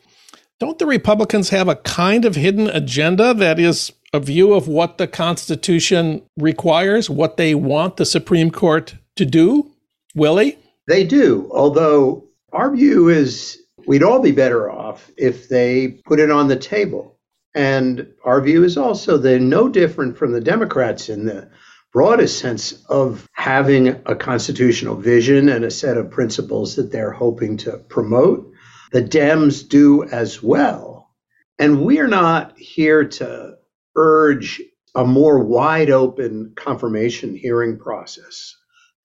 Don't 0.63 0.79
the 0.79 0.85
Republicans 0.85 1.49
have 1.49 1.67
a 1.67 1.75
kind 1.75 2.23
of 2.23 2.37
hidden 2.37 2.69
agenda 2.69 3.33
that 3.33 3.59
is 3.59 3.91
a 4.13 4.21
view 4.21 4.53
of 4.53 4.65
what 4.65 4.97
the 4.97 5.07
Constitution 5.07 6.21
requires, 6.37 7.09
what 7.09 7.35
they 7.35 7.53
want 7.53 7.97
the 7.97 8.05
Supreme 8.05 8.49
Court 8.49 8.95
to 9.17 9.25
do? 9.25 9.73
Willie? 10.15 10.57
They 10.87 11.03
do, 11.03 11.49
although 11.51 12.23
our 12.53 12.73
view 12.73 13.09
is 13.09 13.61
we'd 13.87 14.03
all 14.03 14.21
be 14.21 14.31
better 14.31 14.71
off 14.71 15.11
if 15.17 15.49
they 15.49 15.99
put 16.05 16.21
it 16.21 16.31
on 16.31 16.47
the 16.47 16.55
table 16.55 17.19
and 17.53 18.07
our 18.23 18.39
view 18.39 18.63
is 18.63 18.77
also 18.77 19.17
they're 19.17 19.39
no 19.41 19.67
different 19.67 20.17
from 20.17 20.31
the 20.31 20.39
Democrats 20.39 21.09
in 21.09 21.25
the 21.25 21.49
broadest 21.91 22.39
sense 22.39 22.71
of 22.87 23.27
having 23.33 23.89
a 24.05 24.15
constitutional 24.15 24.95
vision 24.95 25.49
and 25.49 25.65
a 25.65 25.71
set 25.71 25.97
of 25.97 26.09
principles 26.09 26.77
that 26.77 26.93
they're 26.93 27.11
hoping 27.11 27.57
to 27.57 27.79
promote. 27.89 28.49
The 28.93 29.01
Dems 29.01 29.67
do 29.67 30.03
as 30.03 30.43
well. 30.43 31.09
And 31.57 31.83
we're 31.83 32.07
not 32.07 32.57
here 32.59 33.03
to 33.03 33.55
urge 33.95 34.61
a 34.93 35.03
more 35.03 35.39
wide 35.39 35.89
open 35.89 36.53
confirmation 36.55 37.35
hearing 37.35 37.79
process. 37.79 38.55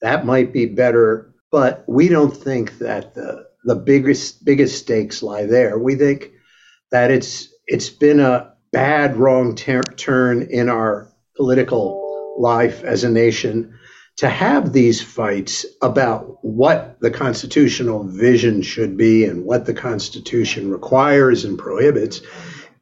That 0.02 0.26
might 0.26 0.52
be 0.52 0.66
better, 0.66 1.34
but 1.50 1.84
we 1.88 2.08
don't 2.08 2.36
think 2.36 2.78
that 2.78 3.14
the, 3.14 3.46
the 3.64 3.76
biggest 3.76 4.44
biggest 4.44 4.78
stakes 4.78 5.22
lie 5.22 5.46
there. 5.46 5.78
We 5.78 5.94
think 5.94 6.32
that 6.90 7.10
it's 7.10 7.48
it's 7.66 7.88
been 7.88 8.20
a 8.20 8.52
bad 8.72 9.16
wrong 9.16 9.54
ter- 9.54 9.80
turn 9.96 10.48
in 10.50 10.68
our 10.68 11.10
political 11.34 12.34
life 12.38 12.84
as 12.84 13.04
a 13.04 13.10
nation 13.10 13.78
to 14.18 14.28
have 14.28 14.72
these 14.72 15.00
fights 15.00 15.64
about 15.80 16.44
what 16.44 16.98
the 17.00 17.10
constitutional 17.10 18.02
vision 18.02 18.62
should 18.62 18.96
be 18.96 19.24
and 19.24 19.44
what 19.44 19.64
the 19.64 19.74
Constitution 19.74 20.70
requires 20.72 21.44
and 21.44 21.56
prohibits 21.56 22.20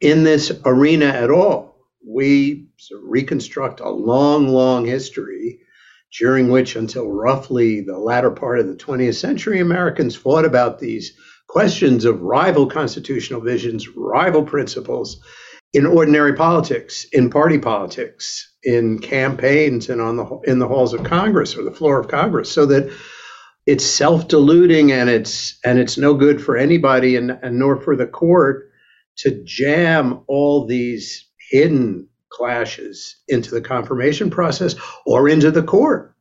in 0.01 0.23
this 0.23 0.51
arena 0.65 1.05
at 1.05 1.29
all. 1.29 1.75
We 2.03 2.69
reconstruct 3.03 3.81
a 3.81 3.89
long, 3.89 4.47
long 4.47 4.85
history 4.85 5.59
during 6.17 6.49
which, 6.49 6.75
until 6.75 7.11
roughly 7.11 7.81
the 7.81 7.99
latter 7.99 8.31
part 8.31 8.59
of 8.59 8.67
the 8.67 8.75
20th 8.75 9.15
century, 9.15 9.59
Americans 9.59 10.15
fought 10.15 10.45
about 10.45 10.79
these 10.79 11.13
questions 11.47 12.03
of 12.05 12.21
rival 12.21 12.65
constitutional 12.65 13.41
visions, 13.41 13.87
rival 13.89 14.43
principles 14.43 15.21
in 15.77 15.85
ordinary 15.85 16.33
politics, 16.33 17.05
in 17.11 17.29
party 17.29 17.59
politics, 17.59 18.51
in 18.63 18.97
campaigns, 18.97 19.89
and 19.89 20.01
on 20.01 20.17
the 20.17 20.25
in 20.47 20.57
the 20.57 20.67
halls 20.67 20.91
of 20.91 21.03
Congress 21.03 21.55
or 21.55 21.63
the 21.63 21.71
floor 21.71 21.99
of 21.99 22.07
Congress, 22.07 22.51
so 22.51 22.65
that 22.65 22.91
it's 23.67 23.85
self-deluding 23.85 24.91
and 24.91 25.07
it's 25.07 25.59
and 25.63 25.77
it's 25.77 25.95
no 25.95 26.15
good 26.15 26.41
for 26.41 26.57
anybody 26.57 27.15
and, 27.15 27.29
and 27.43 27.59
nor 27.59 27.79
for 27.79 27.95
the 27.95 28.07
court 28.07 28.71
to 29.17 29.43
jam 29.43 30.21
all 30.27 30.65
these 30.65 31.29
hidden 31.51 32.07
clashes 32.29 33.15
into 33.27 33.51
the 33.51 33.61
confirmation 33.61 34.31
process 34.31 34.73
or 35.05 35.29
into 35.29 35.51
the 35.51 35.61
court. 35.61 36.15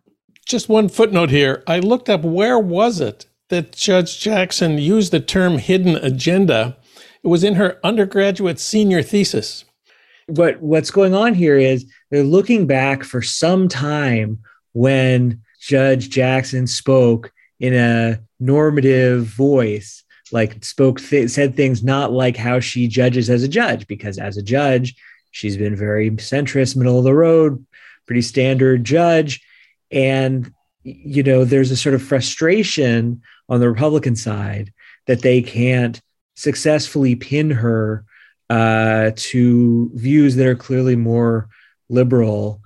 Just 0.44 0.68
one 0.68 0.90
footnote 0.90 1.30
here. 1.30 1.62
I 1.66 1.78
looked 1.78 2.10
up 2.10 2.22
where 2.22 2.58
was 2.58 3.00
it 3.00 3.24
that 3.48 3.72
Judge 3.72 4.20
Jackson 4.20 4.76
used 4.76 5.12
the 5.12 5.20
term 5.20 5.56
hidden 5.56 5.96
agenda 5.96 6.76
it 7.26 7.28
was 7.28 7.42
in 7.42 7.56
her 7.56 7.80
undergraduate 7.82 8.60
senior 8.60 9.02
thesis. 9.02 9.64
What 10.28 10.62
what's 10.62 10.92
going 10.92 11.12
on 11.12 11.34
here 11.34 11.58
is 11.58 11.84
they're 12.08 12.22
looking 12.22 12.68
back 12.68 13.02
for 13.02 13.20
some 13.20 13.66
time 13.66 14.38
when 14.74 15.42
Judge 15.60 16.08
Jackson 16.08 16.68
spoke 16.68 17.32
in 17.58 17.74
a 17.74 18.20
normative 18.38 19.24
voice, 19.24 20.04
like 20.30 20.64
spoke, 20.64 21.00
th- 21.00 21.28
said 21.30 21.56
things 21.56 21.82
not 21.82 22.12
like 22.12 22.36
how 22.36 22.60
she 22.60 22.86
judges 22.86 23.28
as 23.28 23.42
a 23.42 23.48
judge, 23.48 23.88
because 23.88 24.18
as 24.18 24.36
a 24.36 24.42
judge, 24.42 24.94
she's 25.32 25.56
been 25.56 25.74
very 25.74 26.12
centrist, 26.12 26.76
middle 26.76 26.98
of 26.98 27.04
the 27.04 27.14
road, 27.14 27.66
pretty 28.06 28.22
standard 28.22 28.84
judge. 28.84 29.44
And, 29.90 30.52
you 30.84 31.24
know, 31.24 31.44
there's 31.44 31.72
a 31.72 31.76
sort 31.76 31.96
of 31.96 32.02
frustration 32.02 33.20
on 33.48 33.58
the 33.58 33.68
Republican 33.68 34.14
side 34.14 34.72
that 35.08 35.22
they 35.22 35.42
can't 35.42 36.00
successfully 36.36 37.16
pin 37.16 37.50
her 37.50 38.04
uh, 38.48 39.10
to 39.16 39.90
views 39.94 40.36
that 40.36 40.46
are 40.46 40.54
clearly 40.54 40.96
more 40.96 41.48
liberal 41.88 42.60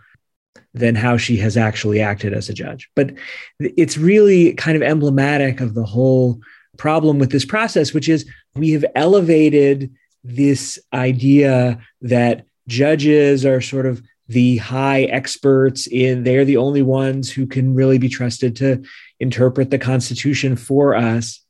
than 0.74 0.94
how 0.94 1.16
she 1.16 1.36
has 1.38 1.56
actually 1.56 2.00
acted 2.00 2.32
as 2.32 2.48
a 2.48 2.54
judge. 2.54 2.90
But 2.94 3.14
it's 3.58 3.98
really 3.98 4.52
kind 4.54 4.76
of 4.76 4.82
emblematic 4.82 5.60
of 5.60 5.74
the 5.74 5.84
whole 5.84 6.40
problem 6.76 7.18
with 7.18 7.30
this 7.30 7.44
process, 7.44 7.92
which 7.92 8.08
is 8.08 8.26
we 8.54 8.70
have 8.70 8.84
elevated 8.94 9.92
this 10.22 10.78
idea 10.92 11.80
that 12.02 12.44
judges 12.68 13.44
are 13.44 13.60
sort 13.60 13.86
of 13.86 14.02
the 14.28 14.58
high 14.58 15.02
experts 15.04 15.88
in 15.88 16.22
they're 16.22 16.44
the 16.44 16.56
only 16.56 16.82
ones 16.82 17.32
who 17.32 17.46
can 17.46 17.74
really 17.74 17.98
be 17.98 18.08
trusted 18.08 18.54
to 18.54 18.80
interpret 19.18 19.70
the 19.70 19.78
constitution 19.78 20.54
for 20.54 20.94
us 20.94 21.40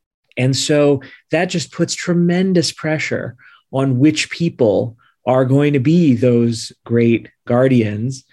and 0.41 0.57
so 0.57 1.03
that 1.31 1.47
just 1.47 1.71
puts 1.71 1.95
tremendous 1.95 2.73
pressure 2.73 3.37
on 3.73 3.99
which 3.99 4.31
people 4.31 4.97
are 5.27 5.45
going 5.45 5.75
to 5.75 5.79
be 5.79 6.15
those 6.15 6.73
great 6.85 7.29
guardians 7.47 8.25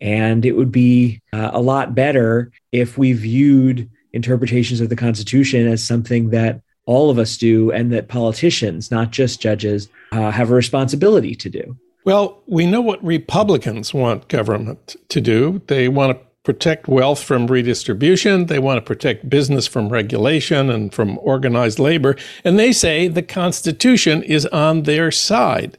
and 0.00 0.46
it 0.46 0.52
would 0.52 0.72
be 0.72 1.20
uh, 1.34 1.50
a 1.52 1.60
lot 1.60 1.94
better 1.94 2.50
if 2.72 2.96
we 2.96 3.12
viewed 3.12 3.90
interpretations 4.14 4.80
of 4.80 4.88
the 4.88 4.96
constitution 4.96 5.68
as 5.68 5.84
something 5.84 6.30
that 6.30 6.62
all 6.86 7.10
of 7.10 7.18
us 7.18 7.36
do 7.36 7.70
and 7.70 7.92
that 7.92 8.08
politicians 8.08 8.90
not 8.90 9.10
just 9.10 9.38
judges 9.38 9.90
uh, 10.12 10.30
have 10.30 10.50
a 10.50 10.54
responsibility 10.54 11.34
to 11.34 11.50
do 11.50 11.76
well, 12.04 12.42
we 12.46 12.64
know 12.64 12.80
what 12.80 13.04
Republicans 13.04 13.92
want 13.92 14.28
government 14.28 14.96
to 15.10 15.20
do. 15.20 15.60
They 15.66 15.88
want 15.88 16.18
to 16.18 16.29
protect 16.44 16.88
wealth 16.88 17.22
from 17.22 17.46
redistribution. 17.46 18.46
They 18.46 18.58
want 18.58 18.78
to 18.78 18.82
protect 18.86 19.28
business 19.28 19.66
from 19.66 19.88
regulation 19.88 20.70
and 20.70 20.92
from 20.92 21.18
organized 21.18 21.78
labor. 21.78 22.16
And 22.44 22.58
they 22.58 22.72
say 22.72 23.08
the 23.08 23.22
Constitution 23.22 24.22
is 24.22 24.46
on 24.46 24.84
their 24.84 25.10
side. 25.10 25.76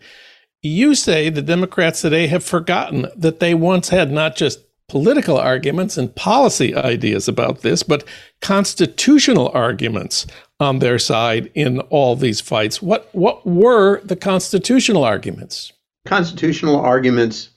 You 0.61 0.93
say 0.93 1.29
the 1.29 1.41
Democrats 1.41 2.01
today 2.01 2.27
have 2.27 2.43
forgotten 2.43 3.07
that 3.15 3.39
they 3.39 3.55
once 3.55 3.89
had 3.89 4.11
not 4.11 4.35
just 4.35 4.59
political 4.87 5.37
arguments 5.37 5.97
and 5.97 6.15
policy 6.15 6.75
ideas 6.75 7.27
about 7.27 7.61
this, 7.61 7.81
but 7.81 8.03
constitutional 8.41 9.49
arguments 9.53 10.27
on 10.59 10.79
their 10.79 10.99
side 10.99 11.49
in 11.55 11.79
all 11.79 12.15
these 12.15 12.41
fights. 12.41 12.81
What, 12.81 13.09
what 13.13 13.45
were 13.47 14.01
the 14.01 14.17
constitutional 14.17 15.03
arguments? 15.03 15.71
constitutional 16.05 16.79
arguments 16.79 17.49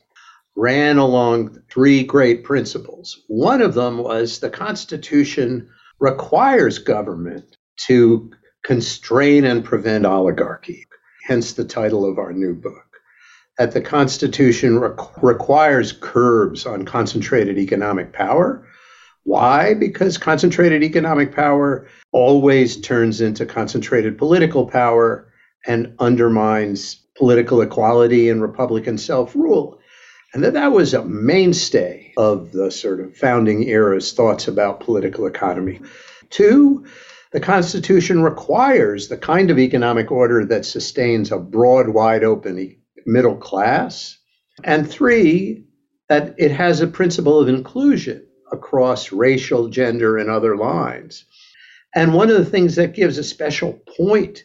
ran 0.56 0.98
along 0.98 1.58
three 1.70 2.04
great 2.04 2.44
principles. 2.44 3.22
One 3.28 3.60
of 3.60 3.74
them 3.74 3.98
was 3.98 4.38
the 4.38 4.50
Constitution 4.50 5.68
requires 5.98 6.78
government 6.78 7.56
to 7.86 8.30
constrain 8.64 9.44
and 9.44 9.64
prevent 9.64 10.06
oligarchy, 10.06 10.86
hence 11.26 11.52
the 11.52 11.64
title 11.64 12.08
of 12.08 12.18
our 12.18 12.32
new 12.32 12.54
book. 12.54 12.84
That 13.58 13.72
the 13.72 13.80
Constitution 13.80 14.78
requires 15.22 15.92
curbs 15.92 16.66
on 16.66 16.84
concentrated 16.84 17.58
economic 17.58 18.12
power. 18.12 18.66
Why? 19.22 19.74
Because 19.74 20.18
concentrated 20.18 20.82
economic 20.82 21.34
power 21.34 21.86
always 22.12 22.80
turns 22.80 23.20
into 23.20 23.46
concentrated 23.46 24.18
political 24.18 24.66
power 24.66 25.32
and 25.66 25.94
undermines 25.98 26.96
political 27.16 27.62
equality 27.62 28.28
and 28.28 28.42
Republican 28.42 28.98
self 28.98 29.34
rule. 29.34 29.78
And 30.34 30.42
that 30.42 30.54
that 30.54 30.72
was 30.72 30.94
a 30.94 31.04
mainstay 31.04 32.12
of 32.16 32.50
the 32.50 32.70
sort 32.72 33.00
of 33.00 33.16
founding 33.16 33.68
era's 33.68 34.12
thoughts 34.12 34.48
about 34.48 34.80
political 34.80 35.26
economy. 35.26 35.80
Two, 36.28 36.84
the 37.30 37.38
Constitution 37.38 38.20
requires 38.20 39.06
the 39.06 39.16
kind 39.16 39.52
of 39.52 39.60
economic 39.60 40.10
order 40.10 40.44
that 40.46 40.66
sustains 40.66 41.30
a 41.30 41.38
broad, 41.38 41.88
wide 41.88 42.24
open 42.24 42.76
middle 43.06 43.36
class. 43.36 44.18
And 44.64 44.90
three, 44.90 45.66
that 46.08 46.34
it 46.36 46.50
has 46.50 46.80
a 46.80 46.88
principle 46.88 47.38
of 47.38 47.48
inclusion 47.48 48.26
across 48.50 49.12
racial, 49.12 49.68
gender, 49.68 50.18
and 50.18 50.28
other 50.28 50.56
lines. 50.56 51.26
And 51.94 52.12
one 52.12 52.28
of 52.28 52.36
the 52.36 52.44
things 52.44 52.74
that 52.74 52.94
gives 52.94 53.18
a 53.18 53.24
special 53.24 53.80
point 53.96 54.42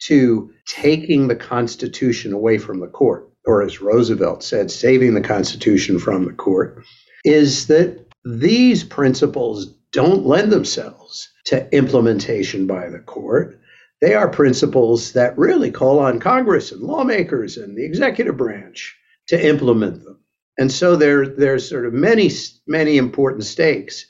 to 0.00 0.52
taking 0.66 1.28
the 1.28 1.36
Constitution 1.36 2.34
away 2.34 2.58
from 2.58 2.80
the 2.80 2.88
court, 2.88 3.29
or 3.50 3.62
as 3.62 3.80
Roosevelt 3.80 4.44
said, 4.44 4.70
saving 4.70 5.14
the 5.14 5.20
Constitution 5.20 5.98
from 5.98 6.24
the 6.24 6.32
court, 6.32 6.84
is 7.24 7.66
that 7.66 8.06
these 8.24 8.84
principles 8.84 9.66
don't 9.90 10.24
lend 10.24 10.52
themselves 10.52 11.28
to 11.46 11.68
implementation 11.74 12.68
by 12.68 12.88
the 12.88 13.00
court. 13.00 13.60
They 14.00 14.14
are 14.14 14.28
principles 14.28 15.12
that 15.14 15.36
really 15.36 15.72
call 15.72 15.98
on 15.98 16.20
Congress 16.20 16.70
and 16.70 16.80
lawmakers 16.80 17.56
and 17.56 17.76
the 17.76 17.84
executive 17.84 18.36
branch 18.36 18.96
to 19.26 19.48
implement 19.48 20.04
them. 20.04 20.20
And 20.56 20.70
so 20.70 20.94
there, 20.94 21.26
there's 21.26 21.68
sort 21.68 21.86
of 21.86 21.92
many, 21.92 22.30
many 22.68 22.98
important 22.98 23.44
stakes 23.44 24.06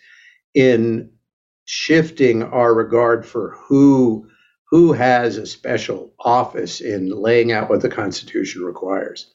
in 0.55 1.11
shifting 1.65 2.43
our 2.43 2.75
regard 2.75 3.25
for 3.25 3.57
who 3.57 4.29
who 4.71 4.93
has 4.93 5.37
a 5.37 5.47
special 5.47 6.13
office 6.21 6.81
in 6.81 7.11
laying 7.11 7.53
out 7.53 7.69
what 7.69 7.83
the 7.83 7.89
Constitution 7.89 8.63
requires. 8.63 9.33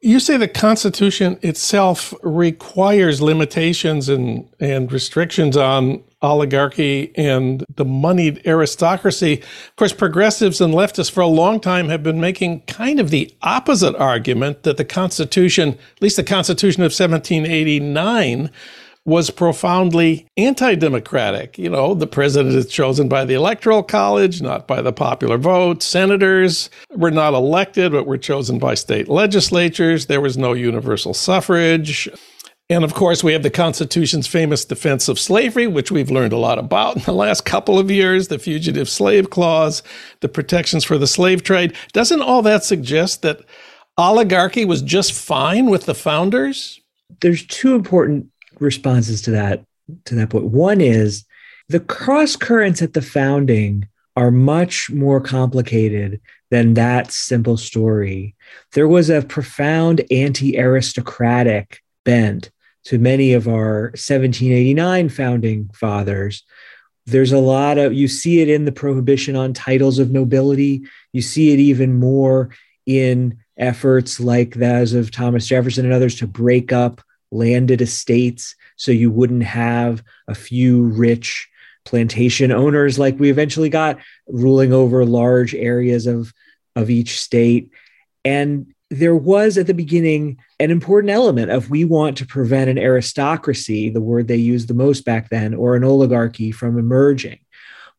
You 0.00 0.20
say 0.20 0.36
the 0.36 0.48
Constitution 0.48 1.38
itself 1.40 2.12
requires 2.22 3.22
limitations 3.22 4.10
and, 4.10 4.46
and 4.60 4.92
restrictions 4.92 5.56
on 5.56 6.02
oligarchy 6.20 7.12
and 7.16 7.64
the 7.74 7.84
moneyed 7.84 8.42
aristocracy. 8.46 9.40
Of 9.40 9.76
course, 9.76 9.92
progressives 9.92 10.60
and 10.60 10.74
leftists 10.74 11.10
for 11.10 11.20
a 11.20 11.26
long 11.26 11.60
time 11.60 11.88
have 11.88 12.02
been 12.02 12.20
making 12.20 12.62
kind 12.62 13.00
of 13.00 13.10
the 13.10 13.34
opposite 13.42 13.96
argument 13.96 14.62
that 14.64 14.76
the 14.76 14.84
Constitution, 14.84 15.78
at 15.96 16.02
least 16.02 16.16
the 16.16 16.24
Constitution 16.24 16.82
of 16.82 16.92
1789, 16.92 18.50
was 19.06 19.30
profoundly 19.30 20.26
anti 20.36 20.74
democratic. 20.74 21.58
You 21.58 21.70
know, 21.70 21.94
the 21.94 22.06
president 22.06 22.54
is 22.54 22.66
chosen 22.66 23.08
by 23.08 23.24
the 23.24 23.34
Electoral 23.34 23.82
College, 23.82 24.40
not 24.40 24.66
by 24.66 24.80
the 24.80 24.92
popular 24.92 25.36
vote. 25.36 25.82
Senators 25.82 26.70
were 26.90 27.10
not 27.10 27.34
elected, 27.34 27.92
but 27.92 28.06
were 28.06 28.18
chosen 28.18 28.58
by 28.58 28.74
state 28.74 29.08
legislatures. 29.08 30.06
There 30.06 30.20
was 30.20 30.38
no 30.38 30.52
universal 30.52 31.12
suffrage. 31.12 32.08
And 32.70 32.82
of 32.82 32.94
course, 32.94 33.22
we 33.22 33.34
have 33.34 33.42
the 33.42 33.50
Constitution's 33.50 34.26
famous 34.26 34.64
defense 34.64 35.08
of 35.08 35.18
slavery, 35.18 35.66
which 35.66 35.90
we've 35.90 36.10
learned 36.10 36.32
a 36.32 36.38
lot 36.38 36.58
about 36.58 36.96
in 36.96 37.02
the 37.02 37.12
last 37.12 37.44
couple 37.44 37.78
of 37.78 37.90
years, 37.90 38.28
the 38.28 38.38
Fugitive 38.38 38.88
Slave 38.88 39.28
Clause, 39.28 39.82
the 40.20 40.30
protections 40.30 40.82
for 40.82 40.96
the 40.96 41.06
slave 41.06 41.42
trade. 41.42 41.74
Doesn't 41.92 42.22
all 42.22 42.40
that 42.40 42.64
suggest 42.64 43.20
that 43.20 43.42
oligarchy 43.98 44.64
was 44.64 44.80
just 44.80 45.12
fine 45.12 45.66
with 45.66 45.84
the 45.84 45.94
founders? 45.94 46.80
There's 47.20 47.46
two 47.46 47.74
important 47.74 48.28
responses 48.60 49.22
to 49.22 49.30
that 49.32 49.64
to 50.06 50.14
that 50.14 50.30
point. 50.30 50.46
One 50.46 50.80
is 50.80 51.24
the 51.68 51.80
cross 51.80 52.36
currents 52.36 52.82
at 52.82 52.92
the 52.92 53.02
founding 53.02 53.88
are 54.16 54.30
much 54.30 54.90
more 54.90 55.20
complicated 55.20 56.20
than 56.50 56.74
that 56.74 57.10
simple 57.10 57.56
story. 57.56 58.34
There 58.72 58.86
was 58.86 59.10
a 59.10 59.22
profound 59.22 60.02
anti 60.10 60.58
aristocratic 60.58 61.82
bent 62.04 62.50
to 62.84 62.98
many 62.98 63.32
of 63.32 63.48
our 63.48 63.84
1789 63.94 65.08
founding 65.08 65.70
fathers. 65.74 66.44
There's 67.06 67.32
a 67.32 67.38
lot 67.38 67.78
of, 67.78 67.92
you 67.92 68.08
see 68.08 68.40
it 68.40 68.48
in 68.48 68.66
the 68.66 68.72
prohibition 68.72 69.36
on 69.36 69.52
titles 69.52 69.98
of 69.98 70.12
nobility. 70.12 70.84
You 71.12 71.22
see 71.22 71.52
it 71.52 71.58
even 71.58 71.94
more 71.94 72.50
in 72.86 73.38
efforts 73.56 74.20
like 74.20 74.54
those 74.54 74.94
of 74.94 75.10
Thomas 75.10 75.46
Jefferson 75.46 75.84
and 75.84 75.94
others 75.94 76.16
to 76.16 76.26
break 76.26 76.72
up 76.72 77.00
landed 77.34 77.80
estates 77.80 78.54
so 78.76 78.92
you 78.92 79.10
wouldn't 79.10 79.42
have 79.42 80.02
a 80.28 80.34
few 80.34 80.84
rich 80.84 81.48
plantation 81.84 82.50
owners 82.50 82.98
like 82.98 83.18
we 83.18 83.30
eventually 83.30 83.68
got 83.68 83.98
ruling 84.26 84.72
over 84.72 85.04
large 85.04 85.54
areas 85.54 86.06
of 86.06 86.32
of 86.76 86.90
each 86.90 87.20
state. 87.20 87.70
And 88.24 88.74
there 88.90 89.14
was 89.16 89.58
at 89.58 89.66
the 89.66 89.74
beginning 89.74 90.38
an 90.60 90.70
important 90.70 91.10
element 91.10 91.50
of 91.50 91.70
we 91.70 91.84
want 91.84 92.16
to 92.18 92.26
prevent 92.26 92.70
an 92.70 92.78
aristocracy 92.78 93.90
the 93.90 94.00
word 94.00 94.28
they 94.28 94.36
used 94.36 94.68
the 94.68 94.74
most 94.74 95.04
back 95.04 95.30
then 95.30 95.54
or 95.54 95.76
an 95.76 95.84
oligarchy 95.84 96.52
from 96.52 96.78
emerging. 96.78 97.38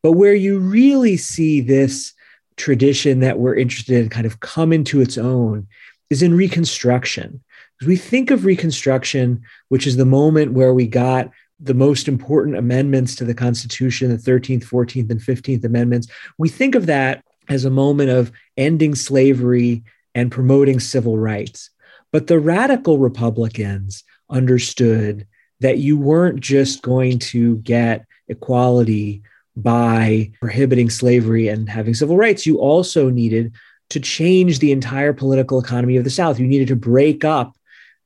But 0.04 0.14
where 0.14 0.36
you 0.36 0.60
really 0.60 1.18
see 1.18 1.62
this 1.62 2.14
tradition 2.58 3.20
that 3.20 3.40
we're 3.40 3.56
interested 3.56 3.98
in 3.98 4.10
kind 4.10 4.26
of 4.26 4.40
come 4.40 4.72
into 4.72 5.02
its 5.02 5.18
own 5.18 5.68
is 6.10 6.22
in 6.22 6.34
reconstruction 6.34 7.44
We 7.86 7.98
think 7.98 8.32
of 8.32 8.46
Reconstruction, 8.46 9.44
which 9.70 9.86
is 9.86 9.98
the 9.98 10.06
moment 10.06 10.54
where 10.54 10.74
we 10.74 10.88
got 10.88 11.32
the 11.60 11.74
most 11.74 12.08
important 12.08 12.58
amendments 12.58 13.16
to 13.16 13.26
the 13.26 13.34
Constitution, 13.34 14.10
the 14.10 14.18
13th, 14.18 14.66
14th, 14.66 15.10
and 15.10 15.20
15th 15.20 15.64
Amendments. 15.64 16.08
We 16.38 16.50
think 16.50 16.76
of 16.76 16.86
that 16.86 17.24
as 17.50 17.66
a 17.66 17.70
moment 17.70 18.10
of 18.10 18.32
ending 18.58 18.96
slavery 18.96 19.84
and 20.14 20.32
promoting 20.32 20.80
civil 20.80 21.18
rights. 21.18 21.70
But 22.12 22.28
the 22.28 22.40
radical 22.40 22.98
Republicans 22.98 24.04
understood 24.30 25.28
that 25.60 25.78
you 25.78 25.98
weren't 25.98 26.40
just 26.40 26.82
going 26.82 27.20
to 27.20 27.58
get 27.58 28.06
equality 28.28 29.22
by 29.56 30.32
prohibiting 30.42 30.90
slavery 30.90 31.48
and 31.48 31.70
having 31.70 31.94
civil 31.94 32.18
rights. 32.18 32.46
You 32.46 32.60
also 32.60 33.10
needed 33.10 33.54
to 33.90 34.00
change 34.00 34.60
the 34.60 34.72
entire 34.72 35.14
political 35.14 35.60
economy 35.60 35.98
of 35.98 36.04
the 36.04 36.10
South. 36.10 36.40
You 36.40 36.48
needed 36.48 36.68
to 36.70 36.76
break 36.76 37.24
up 37.24 37.56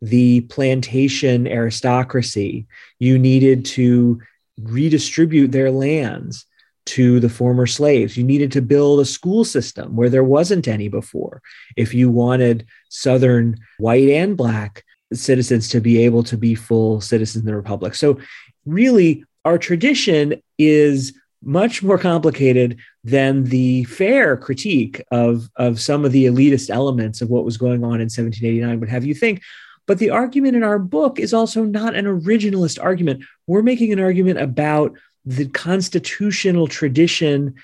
the 0.02 0.42
plantation 0.42 1.48
aristocracy. 1.48 2.68
You 3.00 3.18
needed 3.18 3.66
to 3.66 4.22
redistribute 4.62 5.52
their 5.52 5.72
lands 5.72 6.46
to 6.86 7.20
the 7.20 7.30
former 7.30 7.68
slaves. 7.68 8.18
You 8.18 8.24
needed 8.24 8.52
to 8.54 8.62
build 8.62 9.00
a 9.00 9.06
school 9.06 9.44
system 9.44 9.96
where 9.96 10.10
there 10.10 10.24
wasn't 10.24 10.68
any 10.68 10.88
before. 10.88 11.42
If 11.78 11.94
you 11.94 12.10
wanted 12.10 12.66
Southern 12.90 13.58
white 13.78 14.10
and 14.10 14.36
black 14.36 14.84
citizens 15.14 15.70
to 15.70 15.82
be 15.82 16.04
able 16.04 16.24
to 16.24 16.38
be 16.38 16.56
full 16.56 17.02
citizens 17.02 17.44
in 17.44 17.46
the 17.46 17.56
Republic. 17.56 17.96
So, 17.96 18.20
really, 18.66 19.24
our 19.46 19.58
tradition 19.58 20.42
is 20.58 21.14
much 21.42 21.82
more 21.82 21.98
complicated 21.98 22.78
than 23.04 23.46
the 23.46 23.86
fair 23.86 24.36
critique 24.36 25.02
of, 25.12 25.50
of 25.56 25.80
some 25.80 26.04
of 26.06 26.12
the 26.12 26.26
elitist 26.26 26.70
elements 26.70 27.22
of 27.22 27.30
what 27.30 27.46
was 27.46 27.58
going 27.58 27.84
on 27.84 28.02
in 28.02 28.10
1789 28.10 28.80
would 28.80 28.90
have 28.90 29.06
you 29.06 29.14
think. 29.14 29.42
But 29.90 29.98
the 29.98 30.12
argument 30.12 30.56
in 30.56 30.62
our 30.62 30.78
book 30.78 31.20
is 31.20 31.34
also 31.34 31.64
not 31.64 31.96
an 31.96 32.06
originalist 32.06 32.78
argument. 32.80 33.24
We're 33.48 33.64
making 33.64 33.92
an 33.92 34.00
argument 34.00 34.40
about 34.40 34.96
the 35.26 35.48
constitutional 35.48 36.68
tradition 36.68 37.56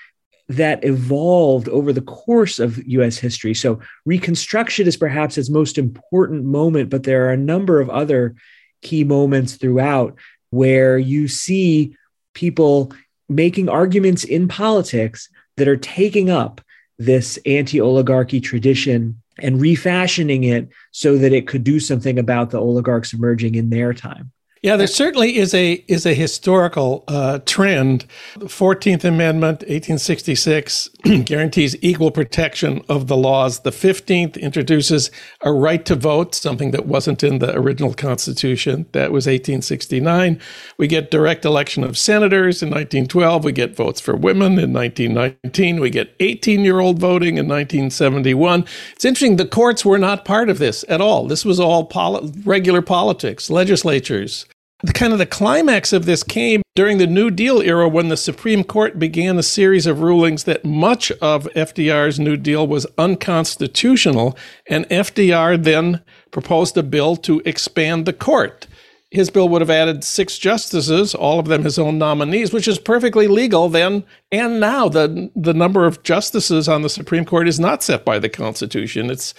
that 0.48 0.84
evolved 0.84 1.68
over 1.68 1.92
the 1.92 2.00
course 2.00 2.58
of 2.58 2.84
US 2.84 3.16
history. 3.16 3.54
So, 3.54 3.78
Reconstruction 4.06 4.88
is 4.88 4.96
perhaps 4.96 5.38
its 5.38 5.50
most 5.50 5.78
important 5.78 6.42
moment, 6.42 6.90
but 6.90 7.04
there 7.04 7.28
are 7.28 7.32
a 7.32 7.36
number 7.36 7.78
of 7.78 7.90
other 7.90 8.34
key 8.82 9.04
moments 9.04 9.54
throughout 9.54 10.18
where 10.50 10.98
you 10.98 11.28
see 11.28 11.96
people 12.34 12.92
making 13.28 13.68
arguments 13.68 14.24
in 14.24 14.48
politics 14.48 15.28
that 15.58 15.68
are 15.68 15.76
taking 15.76 16.28
up 16.28 16.60
this 16.98 17.38
anti 17.46 17.80
oligarchy 17.80 18.40
tradition 18.40 19.22
and 19.38 19.60
refashioning 19.60 20.44
it 20.44 20.68
so 20.92 21.18
that 21.18 21.32
it 21.32 21.46
could 21.46 21.64
do 21.64 21.78
something 21.80 22.18
about 22.18 22.50
the 22.50 22.58
oligarchs 22.58 23.12
emerging 23.12 23.54
in 23.54 23.70
their 23.70 23.92
time. 23.92 24.32
Yeah, 24.66 24.74
there 24.74 24.88
certainly 24.88 25.36
is 25.36 25.54
a 25.54 25.74
is 25.86 26.04
a 26.06 26.12
historical 26.12 27.04
uh, 27.06 27.38
trend. 27.46 28.04
The 28.36 28.48
Fourteenth 28.48 29.04
Amendment, 29.04 29.62
eighteen 29.68 29.96
sixty 29.96 30.34
six, 30.34 30.90
guarantees 31.24 31.76
equal 31.82 32.10
protection 32.10 32.82
of 32.88 33.06
the 33.06 33.16
laws. 33.16 33.60
The 33.60 33.70
Fifteenth 33.70 34.36
introduces 34.36 35.12
a 35.42 35.52
right 35.52 35.86
to 35.86 35.94
vote, 35.94 36.34
something 36.34 36.72
that 36.72 36.84
wasn't 36.84 37.22
in 37.22 37.38
the 37.38 37.56
original 37.56 37.94
Constitution. 37.94 38.86
That 38.90 39.12
was 39.12 39.28
eighteen 39.28 39.62
sixty 39.62 40.00
nine. 40.00 40.40
We 40.78 40.88
get 40.88 41.12
direct 41.12 41.44
election 41.44 41.84
of 41.84 41.96
senators 41.96 42.60
in 42.60 42.70
nineteen 42.70 43.06
twelve. 43.06 43.44
We 43.44 43.52
get 43.52 43.76
votes 43.76 44.00
for 44.00 44.16
women 44.16 44.58
in 44.58 44.72
nineteen 44.72 45.14
nineteen. 45.14 45.78
We 45.78 45.90
get 45.90 46.12
eighteen 46.18 46.64
year 46.64 46.80
old 46.80 46.98
voting 46.98 47.38
in 47.38 47.46
nineteen 47.46 47.88
seventy 47.88 48.34
one. 48.34 48.64
It's 48.94 49.04
interesting. 49.04 49.36
The 49.36 49.46
courts 49.46 49.84
were 49.84 49.96
not 49.96 50.24
part 50.24 50.50
of 50.50 50.58
this 50.58 50.84
at 50.88 51.00
all. 51.00 51.28
This 51.28 51.44
was 51.44 51.60
all 51.60 51.84
poli- 51.84 52.32
regular 52.44 52.82
politics, 52.82 53.48
legislatures 53.48 54.44
the 54.82 54.92
kind 54.92 55.12
of 55.12 55.18
the 55.18 55.26
climax 55.26 55.92
of 55.92 56.04
this 56.04 56.22
came 56.22 56.62
during 56.74 56.98
the 56.98 57.06
New 57.06 57.30
Deal 57.30 57.62
era 57.62 57.88
when 57.88 58.08
the 58.08 58.16
Supreme 58.16 58.62
Court 58.62 58.98
began 58.98 59.38
a 59.38 59.42
series 59.42 59.86
of 59.86 60.00
rulings 60.00 60.44
that 60.44 60.64
much 60.64 61.10
of 61.12 61.48
FDR's 61.54 62.20
New 62.20 62.36
Deal 62.36 62.66
was 62.66 62.86
unconstitutional, 62.98 64.36
and 64.68 64.86
FDR 64.88 65.62
then 65.62 66.02
proposed 66.30 66.76
a 66.76 66.82
bill 66.82 67.16
to 67.16 67.40
expand 67.46 68.04
the 68.04 68.12
court. 68.12 68.66
His 69.10 69.30
bill 69.30 69.48
would 69.48 69.62
have 69.62 69.70
added 69.70 70.04
six 70.04 70.36
justices, 70.36 71.14
all 71.14 71.38
of 71.38 71.46
them 71.46 71.62
his 71.62 71.78
own 71.78 71.96
nominees, 71.96 72.52
which 72.52 72.68
is 72.68 72.78
perfectly 72.78 73.28
legal 73.28 73.70
then 73.70 74.04
and 74.30 74.60
now. 74.60 74.88
The 74.88 75.30
the 75.34 75.54
number 75.54 75.86
of 75.86 76.02
justices 76.02 76.68
on 76.68 76.82
the 76.82 76.90
Supreme 76.90 77.24
Court 77.24 77.48
is 77.48 77.60
not 77.60 77.82
set 77.82 78.04
by 78.04 78.18
the 78.18 78.28
Constitution. 78.28 79.08
It's 79.08 79.32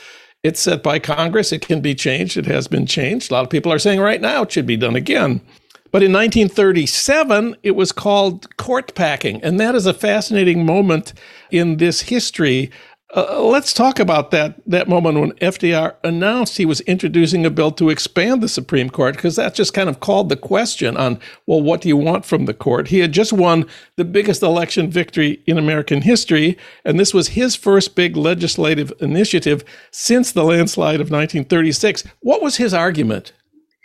it's 0.47 0.61
set 0.61 0.81
by 0.81 0.97
Congress. 0.97 1.51
It 1.51 1.61
can 1.61 1.81
be 1.81 1.93
changed. 1.93 2.37
It 2.37 2.45
has 2.45 2.67
been 2.67 2.85
changed. 2.85 3.29
A 3.29 3.33
lot 3.33 3.43
of 3.43 3.49
people 3.49 3.71
are 3.71 3.79
saying 3.79 3.99
right 3.99 4.21
now 4.21 4.43
it 4.43 4.51
should 4.51 4.65
be 4.65 4.77
done 4.77 4.95
again. 4.95 5.41
But 5.91 6.03
in 6.03 6.11
1937, 6.11 7.55
it 7.63 7.71
was 7.71 7.91
called 7.91 8.55
court 8.57 8.95
packing. 8.95 9.43
And 9.43 9.59
that 9.59 9.75
is 9.75 9.85
a 9.85 9.93
fascinating 9.93 10.65
moment 10.65 11.13
in 11.51 11.77
this 11.77 12.01
history 12.01 12.71
uh, 13.15 13.41
let's 13.41 13.71
talk 13.71 13.99
about 13.99 14.31
that 14.31 14.55
that 14.65 14.89
moment 14.89 15.17
when 15.17 15.31
FDR 15.33 15.95
announced 16.03 16.57
he 16.57 16.65
was 16.65 16.81
introducing 16.81 17.45
a 17.45 17.49
bill 17.49 17.71
to 17.71 17.89
expand 17.89 18.43
the 18.43 18.49
Supreme 18.49 18.89
Court 18.89 19.15
because 19.15 19.37
that 19.37 19.55
just 19.55 19.73
kind 19.73 19.87
of 19.87 20.01
called 20.01 20.27
the 20.27 20.35
question 20.35 20.97
on 20.97 21.17
well 21.45 21.61
what 21.61 21.79
do 21.79 21.87
you 21.87 21.95
want 21.95 22.25
from 22.25 22.45
the 22.45 22.53
court? 22.53 22.89
He 22.89 22.99
had 22.99 23.13
just 23.13 23.31
won 23.31 23.65
the 23.95 24.03
biggest 24.03 24.43
election 24.43 24.89
victory 24.89 25.41
in 25.45 25.57
American 25.57 26.01
history 26.01 26.57
and 26.83 26.99
this 26.99 27.13
was 27.13 27.29
his 27.29 27.55
first 27.55 27.95
big 27.95 28.17
legislative 28.17 28.91
initiative 28.99 29.63
since 29.89 30.33
the 30.33 30.43
landslide 30.43 30.99
of 30.99 31.09
1936 31.09 32.03
what 32.19 32.41
was 32.41 32.57
his 32.57 32.73
argument? 32.73 33.31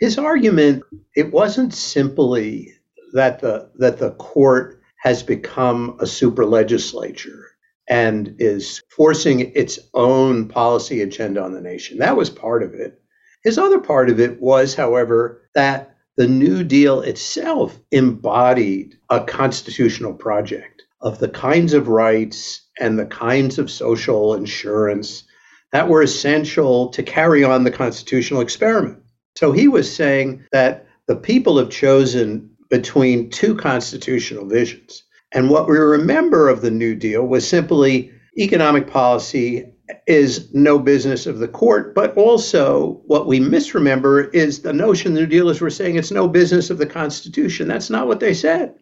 His 0.01 0.17
argument 0.17 0.83
it 1.15 1.31
wasn't 1.31 1.73
simply 1.73 2.73
that 3.13 3.39
the 3.39 3.69
that 3.75 3.99
the 3.99 4.11
court 4.11 4.81
has 4.97 5.23
become 5.23 5.95
a 6.01 6.05
super 6.05 6.45
legislature 6.45 7.52
and 7.87 8.35
is 8.39 8.81
forcing 8.89 9.51
its 9.55 9.79
own 9.93 10.47
policy 10.47 11.01
agenda 11.01 11.43
on 11.43 11.53
the 11.53 11.61
nation. 11.61 11.97
That 11.97 12.17
was 12.17 12.29
part 12.29 12.63
of 12.63 12.73
it. 12.73 13.01
His 13.43 13.57
other 13.57 13.79
part 13.79 14.09
of 14.09 14.19
it 14.19 14.41
was, 14.41 14.73
however, 14.73 15.41
that 15.53 15.95
the 16.15 16.27
New 16.27 16.63
Deal 16.63 17.01
itself 17.01 17.77
embodied 17.91 18.97
a 19.09 19.19
constitutional 19.21 20.13
project 20.13 20.83
of 21.01 21.19
the 21.19 21.27
kinds 21.27 21.73
of 21.73 21.89
rights 21.89 22.61
and 22.79 22.97
the 22.97 23.05
kinds 23.05 23.59
of 23.59 23.69
social 23.69 24.33
insurance 24.33 25.23
that 25.71 25.89
were 25.89 26.01
essential 26.01 26.89
to 26.89 27.03
carry 27.03 27.43
on 27.43 27.63
the 27.63 27.71
constitutional 27.71 28.41
experiment. 28.41 28.99
So 29.35 29.51
he 29.51 29.67
was 29.67 29.93
saying 29.93 30.45
that 30.51 30.87
the 31.07 31.15
people 31.15 31.57
have 31.57 31.69
chosen 31.69 32.51
between 32.69 33.29
two 33.29 33.55
constitutional 33.55 34.45
visions 34.47 35.03
and 35.33 35.49
what 35.49 35.67
we 35.67 35.77
remember 35.77 36.47
of 36.47 36.61
the 36.61 36.71
New 36.71 36.93
Deal 36.93 37.25
was 37.25 37.47
simply 37.47 38.11
economic 38.37 38.87
policy 38.87 39.65
is 40.05 40.53
no 40.53 40.77
business 40.77 41.25
of 41.25 41.39
the 41.39 41.47
court, 41.47 41.95
but 41.95 42.15
also 42.15 43.01
what 43.05 43.25
we 43.25 43.39
misremember 43.39 44.25
is 44.33 44.61
the 44.61 44.71
notion 44.73 45.13
the 45.13 45.21
New 45.21 45.27
Dealers 45.27 45.59
were 45.59 45.71
saying 45.71 45.95
it's 45.95 46.11
no 46.11 46.27
business 46.27 46.69
of 46.69 46.77
the 46.77 46.85
Constitution. 46.85 47.67
That's 47.67 47.89
not 47.89 48.07
what 48.07 48.19
they 48.19 48.33
said. 48.33 48.75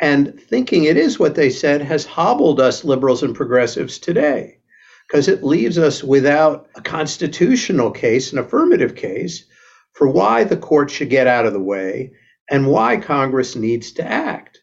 And 0.00 0.40
thinking 0.40 0.84
it 0.84 0.96
is 0.96 1.18
what 1.18 1.34
they 1.34 1.50
said 1.50 1.82
has 1.82 2.06
hobbled 2.06 2.60
us 2.60 2.84
liberals 2.84 3.22
and 3.22 3.34
progressives 3.34 3.98
today 3.98 4.58
because 5.06 5.28
it 5.28 5.44
leaves 5.44 5.78
us 5.78 6.02
without 6.02 6.68
a 6.74 6.80
constitutional 6.80 7.90
case, 7.90 8.32
an 8.32 8.38
affirmative 8.38 8.94
case, 8.94 9.44
for 9.92 10.08
why 10.08 10.44
the 10.44 10.56
court 10.56 10.90
should 10.90 11.10
get 11.10 11.26
out 11.26 11.46
of 11.46 11.52
the 11.52 11.60
way 11.60 12.12
and 12.50 12.66
why 12.66 12.96
Congress 12.96 13.56
needs 13.56 13.92
to 13.92 14.04
act 14.04 14.57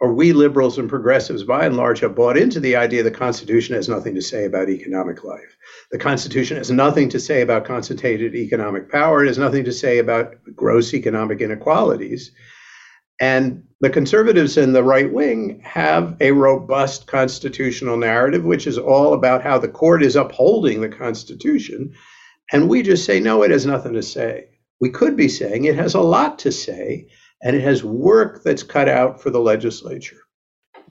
or 0.00 0.12
we 0.12 0.32
liberals 0.32 0.78
and 0.78 0.88
progressives, 0.88 1.44
by 1.44 1.64
and 1.64 1.76
large, 1.76 2.00
have 2.00 2.16
bought 2.16 2.36
into 2.36 2.60
the 2.60 2.76
idea 2.76 3.02
the 3.02 3.10
Constitution 3.10 3.76
has 3.76 3.88
nothing 3.88 4.14
to 4.14 4.22
say 4.22 4.44
about 4.44 4.68
economic 4.68 5.24
life. 5.24 5.56
The 5.92 5.98
Constitution 5.98 6.56
has 6.56 6.70
nothing 6.70 7.08
to 7.10 7.20
say 7.20 7.42
about 7.42 7.64
concentrated 7.64 8.34
economic 8.34 8.90
power. 8.90 9.22
It 9.22 9.28
has 9.28 9.38
nothing 9.38 9.64
to 9.64 9.72
say 9.72 9.98
about 9.98 10.34
gross 10.54 10.94
economic 10.94 11.40
inequalities. 11.40 12.32
And 13.20 13.64
the 13.80 13.90
conservatives 13.90 14.56
and 14.56 14.74
the 14.74 14.82
right 14.82 15.12
wing 15.12 15.60
have 15.64 16.16
a 16.20 16.32
robust 16.32 17.06
constitutional 17.06 17.96
narrative, 17.96 18.44
which 18.44 18.66
is 18.66 18.78
all 18.78 19.14
about 19.14 19.42
how 19.42 19.58
the 19.58 19.68
court 19.68 20.02
is 20.02 20.16
upholding 20.16 20.80
the 20.80 20.88
Constitution. 20.88 21.94
And 22.52 22.68
we 22.68 22.82
just 22.82 23.04
say, 23.04 23.20
no, 23.20 23.42
it 23.42 23.52
has 23.52 23.64
nothing 23.64 23.92
to 23.92 24.02
say. 24.02 24.48
We 24.80 24.90
could 24.90 25.16
be 25.16 25.28
saying 25.28 25.64
it 25.64 25.76
has 25.76 25.94
a 25.94 26.00
lot 26.00 26.40
to 26.40 26.50
say 26.50 27.08
and 27.44 27.54
it 27.54 27.62
has 27.62 27.84
work 27.84 28.42
that's 28.42 28.62
cut 28.62 28.88
out 28.88 29.20
for 29.20 29.30
the 29.30 29.38
legislature. 29.38 30.16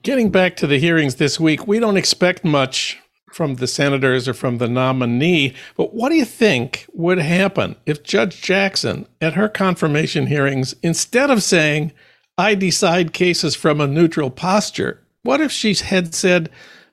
Getting 0.02 0.30
back 0.30 0.56
to 0.56 0.66
the 0.66 0.78
hearings 0.78 1.16
this 1.16 1.40
week, 1.40 1.66
we 1.66 1.78
don't 1.80 1.96
expect 1.96 2.44
much 2.44 2.98
from 3.32 3.56
the 3.56 3.66
senators 3.66 4.28
or 4.28 4.34
from 4.34 4.58
the 4.58 4.68
nominee, 4.68 5.54
but 5.76 5.92
what 5.92 6.10
do 6.10 6.14
you 6.14 6.24
think 6.24 6.86
would 6.92 7.18
happen 7.18 7.74
if 7.84 8.04
Judge 8.04 8.40
Jackson, 8.40 9.06
at 9.20 9.34
her 9.34 9.48
confirmation 9.48 10.28
hearings, 10.28 10.74
instead 10.82 11.30
of 11.30 11.42
saying, 11.42 11.92
I 12.38 12.54
decide 12.54 13.12
cases 13.12 13.56
from 13.56 13.80
a 13.80 13.88
neutral 13.88 14.30
posture, 14.30 15.02
what 15.24 15.40
if 15.40 15.50
she 15.50 15.74
had 15.74 16.14
said, 16.14 16.48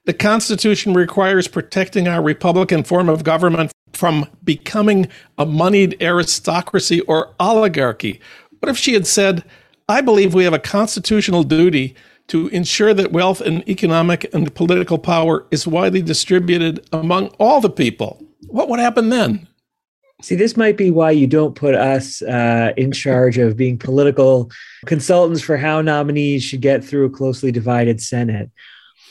the 0.06 0.14
Constitution 0.14 0.96
requires 0.96 1.48
protecting 1.48 2.08
our 2.08 2.24
Republican 2.24 2.84
form 2.84 3.08
of 3.08 3.24
government 3.24 3.72
from 3.94 4.28
becoming 4.44 5.08
a 5.38 5.46
moneyed 5.46 5.96
aristocracy 6.02 7.02
or 7.02 7.36
oligarchy? 7.40 8.20
What 8.62 8.70
if 8.70 8.78
she 8.78 8.94
had 8.94 9.08
said, 9.08 9.44
I 9.90 10.02
believe 10.02 10.36
we 10.36 10.44
have 10.44 10.54
a 10.54 10.60
constitutional 10.60 11.42
duty 11.42 11.96
to 12.28 12.48
ensure 12.50 12.94
that 12.94 13.12
wealth 13.12 13.42
and 13.42 13.68
economic 13.68 14.32
and 14.36 14.54
political 14.54 15.00
power 15.00 15.48
is 15.50 15.66
widely 15.66 16.04
distributed 16.04 16.88
among 16.94 17.30
all 17.40 17.60
the 17.60 17.72
people? 17.72 18.24
What 18.48 18.70
would 18.70 18.80
happen 18.80 19.10
then? 19.10 19.48
See, 20.22 20.36
this 20.36 20.56
might 20.56 20.78
be 20.78 20.92
why 20.92 21.10
you 21.10 21.26
don't 21.26 21.56
put 21.56 21.74
us 21.74 22.22
uh, 22.22 22.74
in 22.78 22.92
charge 22.92 23.40
of 23.40 23.58
being 23.58 23.80
political 23.80 24.52
consultants 24.86 25.42
for 25.42 25.58
how 25.58 25.82
nominees 25.82 26.44
should 26.44 26.62
get 26.62 26.84
through 26.84 27.06
a 27.06 27.10
closely 27.10 27.52
divided 27.52 28.00
Senate. 28.00 28.52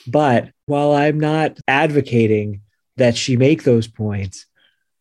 But 0.07 0.53
while 0.67 0.93
I'm 0.93 1.19
not 1.19 1.59
advocating 1.67 2.61
that 2.99 3.17
she 3.17 3.37
make 3.37 3.65
those 3.65 3.89
points, 3.89 4.47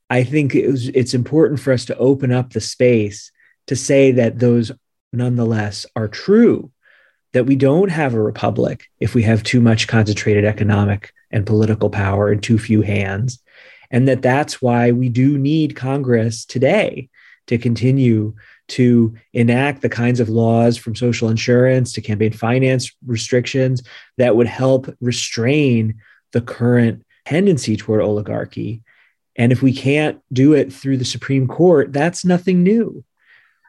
I 0.09 0.23
think 0.23 0.55
it 0.55 0.67
was, 0.67 0.87
it's 0.87 1.13
important 1.13 1.59
for 1.59 1.71
us 1.71 1.85
to 1.85 1.97
open 1.97 2.31
up 2.31 2.51
the 2.51 2.61
space 2.61 3.31
to 3.69 3.75
say 3.75 4.11
that 4.11 4.37
those 4.37 4.71
nonetheless 5.11 5.87
are 5.95 6.07
true, 6.07 6.71
that 7.33 7.45
we 7.45 7.55
don't 7.55 7.89
have 7.89 8.13
a 8.13 8.21
republic 8.21 8.85
if 8.99 9.15
we 9.15 9.23
have 9.23 9.41
too 9.41 9.61
much 9.61 9.87
concentrated 9.87 10.45
economic 10.45 11.11
and 11.31 11.47
political 11.47 11.89
power 11.89 12.31
in 12.31 12.39
too 12.39 12.59
few 12.59 12.81
hands 12.81 13.41
and 13.91 14.07
that 14.07 14.21
that's 14.21 14.61
why 14.61 14.91
we 14.91 15.09
do 15.09 15.37
need 15.37 15.75
Congress 15.75 16.45
today 16.45 17.09
to 17.47 17.57
continue 17.57 18.35
to 18.69 19.15
enact 19.33 19.81
the 19.81 19.89
kinds 19.89 20.19
of 20.19 20.29
laws 20.29 20.77
from 20.77 20.95
social 20.95 21.29
insurance 21.29 21.93
to 21.93 22.01
campaign 22.01 22.31
finance 22.31 22.95
restrictions 23.05 23.81
that 24.17 24.35
would 24.35 24.47
help 24.47 24.93
restrain 25.01 25.99
the 26.33 26.41
current 26.41 27.03
tendency 27.25 27.75
toward 27.75 28.01
oligarchy. 28.01 28.83
And 29.35 29.51
if 29.51 29.63
we 29.63 29.73
can't 29.73 30.21
do 30.31 30.53
it 30.53 30.71
through 30.71 30.97
the 30.97 31.05
Supreme 31.05 31.47
Court, 31.47 31.91
that's 31.91 32.23
nothing 32.23 32.61
new. 32.61 33.03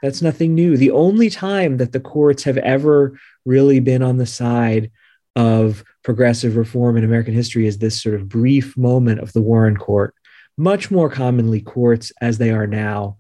That's 0.02 0.22
nothing 0.22 0.54
new. 0.54 0.76
The 0.76 0.90
only 0.90 1.30
time 1.30 1.76
that 1.76 1.92
the 1.92 2.00
courts 2.00 2.44
have 2.44 2.58
ever 2.58 3.18
really 3.44 3.80
been 3.80 4.02
on 4.02 4.16
the 4.16 4.26
side 4.26 4.90
of 5.36 5.84
progressive 6.02 6.56
reform 6.56 6.96
in 6.96 7.04
American 7.04 7.34
history 7.34 7.66
is 7.66 7.78
this 7.78 8.02
sort 8.02 8.14
of 8.14 8.28
brief 8.28 8.76
moment 8.76 9.20
of 9.20 9.32
the 9.32 9.42
Warren 9.42 9.76
Court. 9.76 10.14
Much 10.56 10.90
more 10.90 11.10
commonly, 11.10 11.60
courts, 11.60 12.12
as 12.20 12.38
they 12.38 12.50
are 12.50 12.66
now, 12.66 13.16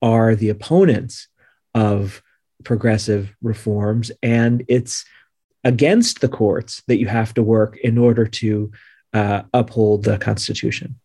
are 0.00 0.34
the 0.34 0.48
opponents 0.48 1.28
of 1.74 2.22
progressive 2.64 3.34
reforms. 3.42 4.10
And 4.22 4.64
it's 4.68 5.04
against 5.64 6.20
the 6.20 6.28
courts 6.28 6.82
that 6.86 6.98
you 6.98 7.06
have 7.06 7.34
to 7.34 7.42
work 7.42 7.76
in 7.78 7.98
order 7.98 8.26
to 8.26 8.70
uh, 9.12 9.42
uphold 9.52 10.04
the 10.04 10.18
Constitution. 10.18 10.98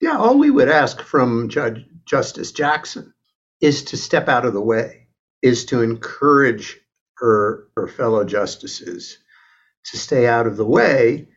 Yeah, 0.00 0.16
all 0.16 0.38
we 0.38 0.50
would 0.50 0.68
ask 0.68 1.00
from 1.02 1.48
Judge 1.48 1.84
Justice 2.06 2.52
Jackson 2.52 3.12
is 3.60 3.84
to 3.84 3.96
step 3.96 4.28
out 4.28 4.44
of 4.44 4.54
the 4.54 4.60
way, 4.60 5.06
is 5.42 5.64
to 5.66 5.82
encourage 5.82 6.78
her, 7.18 7.68
her 7.76 7.86
fellow 7.86 8.24
justices 8.24 9.18
to 9.84 9.96
stay 9.96 10.26
out 10.26 10.46
of 10.46 10.56
the 10.56 10.66
way 10.66 11.28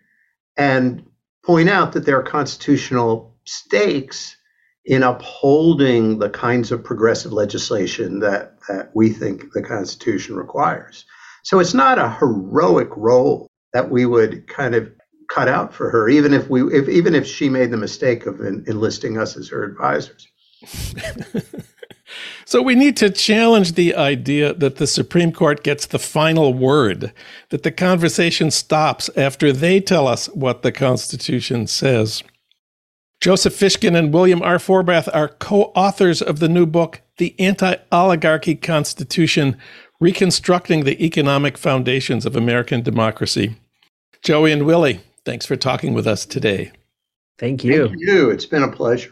and 0.57 1.05
point 1.45 1.69
out 1.69 1.93
that 1.93 2.05
there 2.05 2.17
are 2.17 2.23
constitutional 2.23 3.35
stakes 3.45 4.35
in 4.85 5.03
upholding 5.03 6.19
the 6.19 6.29
kinds 6.29 6.71
of 6.71 6.83
progressive 6.83 7.31
legislation 7.31 8.19
that, 8.19 8.57
that 8.67 8.91
we 8.93 9.09
think 9.09 9.51
the 9.53 9.61
Constitution 9.61 10.35
requires. 10.35 11.05
So 11.43 11.59
it's 11.59 11.73
not 11.73 11.99
a 11.99 12.09
heroic 12.09 12.89
role 12.95 13.47
that 13.73 13.89
we 13.89 14.05
would 14.05 14.47
kind 14.47 14.75
of 14.75 14.91
cut 15.29 15.47
out 15.47 15.73
for 15.73 15.89
her, 15.89 16.09
even 16.09 16.33
if 16.33 16.49
we, 16.49 16.63
if, 16.73 16.87
even 16.89 17.15
if 17.15 17.25
she 17.25 17.49
made 17.49 17.71
the 17.71 17.77
mistake 17.77 18.25
of 18.25 18.41
en- 18.41 18.65
enlisting 18.67 19.17
us 19.17 19.37
as 19.37 19.49
her 19.49 19.63
advisors. 19.63 20.27
So 22.53 22.61
we 22.61 22.75
need 22.75 22.95
to 22.97 23.09
challenge 23.09 23.73
the 23.73 23.95
idea 23.95 24.53
that 24.53 24.75
the 24.75 24.85
Supreme 24.85 25.31
Court 25.31 25.63
gets 25.63 25.87
the 25.87 25.97
final 25.97 26.53
word, 26.53 27.11
that 27.49 27.63
the 27.63 27.71
conversation 27.71 28.51
stops 28.51 29.09
after 29.17 29.51
they 29.51 29.81
tell 29.81 30.07
us 30.07 30.27
what 30.27 30.61
the 30.61 30.71
Constitution 30.71 31.65
says. 31.65 32.21
Joseph 33.19 33.55
Fishkin 33.55 33.97
and 33.97 34.13
William 34.13 34.43
R. 34.43 34.59
Forbath 34.59 35.09
are 35.15 35.29
co 35.29 35.71
authors 35.73 36.21
of 36.21 36.37
the 36.37 36.47
new 36.47 36.67
book, 36.67 37.01
The 37.17 37.35
Anti 37.39 37.73
Oligarchy 37.91 38.53
Constitution 38.53 39.57
Reconstructing 39.99 40.83
the 40.83 41.03
Economic 41.03 41.57
Foundations 41.57 42.23
of 42.23 42.35
American 42.35 42.83
Democracy. 42.83 43.55
Joey 44.21 44.51
and 44.51 44.67
Willie, 44.67 44.99
thanks 45.25 45.47
for 45.47 45.55
talking 45.55 45.95
with 45.95 46.05
us 46.05 46.23
today. 46.23 46.71
Thank 47.39 47.63
you. 47.63 47.87
Thank 47.87 47.99
you. 47.99 48.29
It's 48.29 48.45
been 48.45 48.61
a 48.61 48.71
pleasure. 48.71 49.11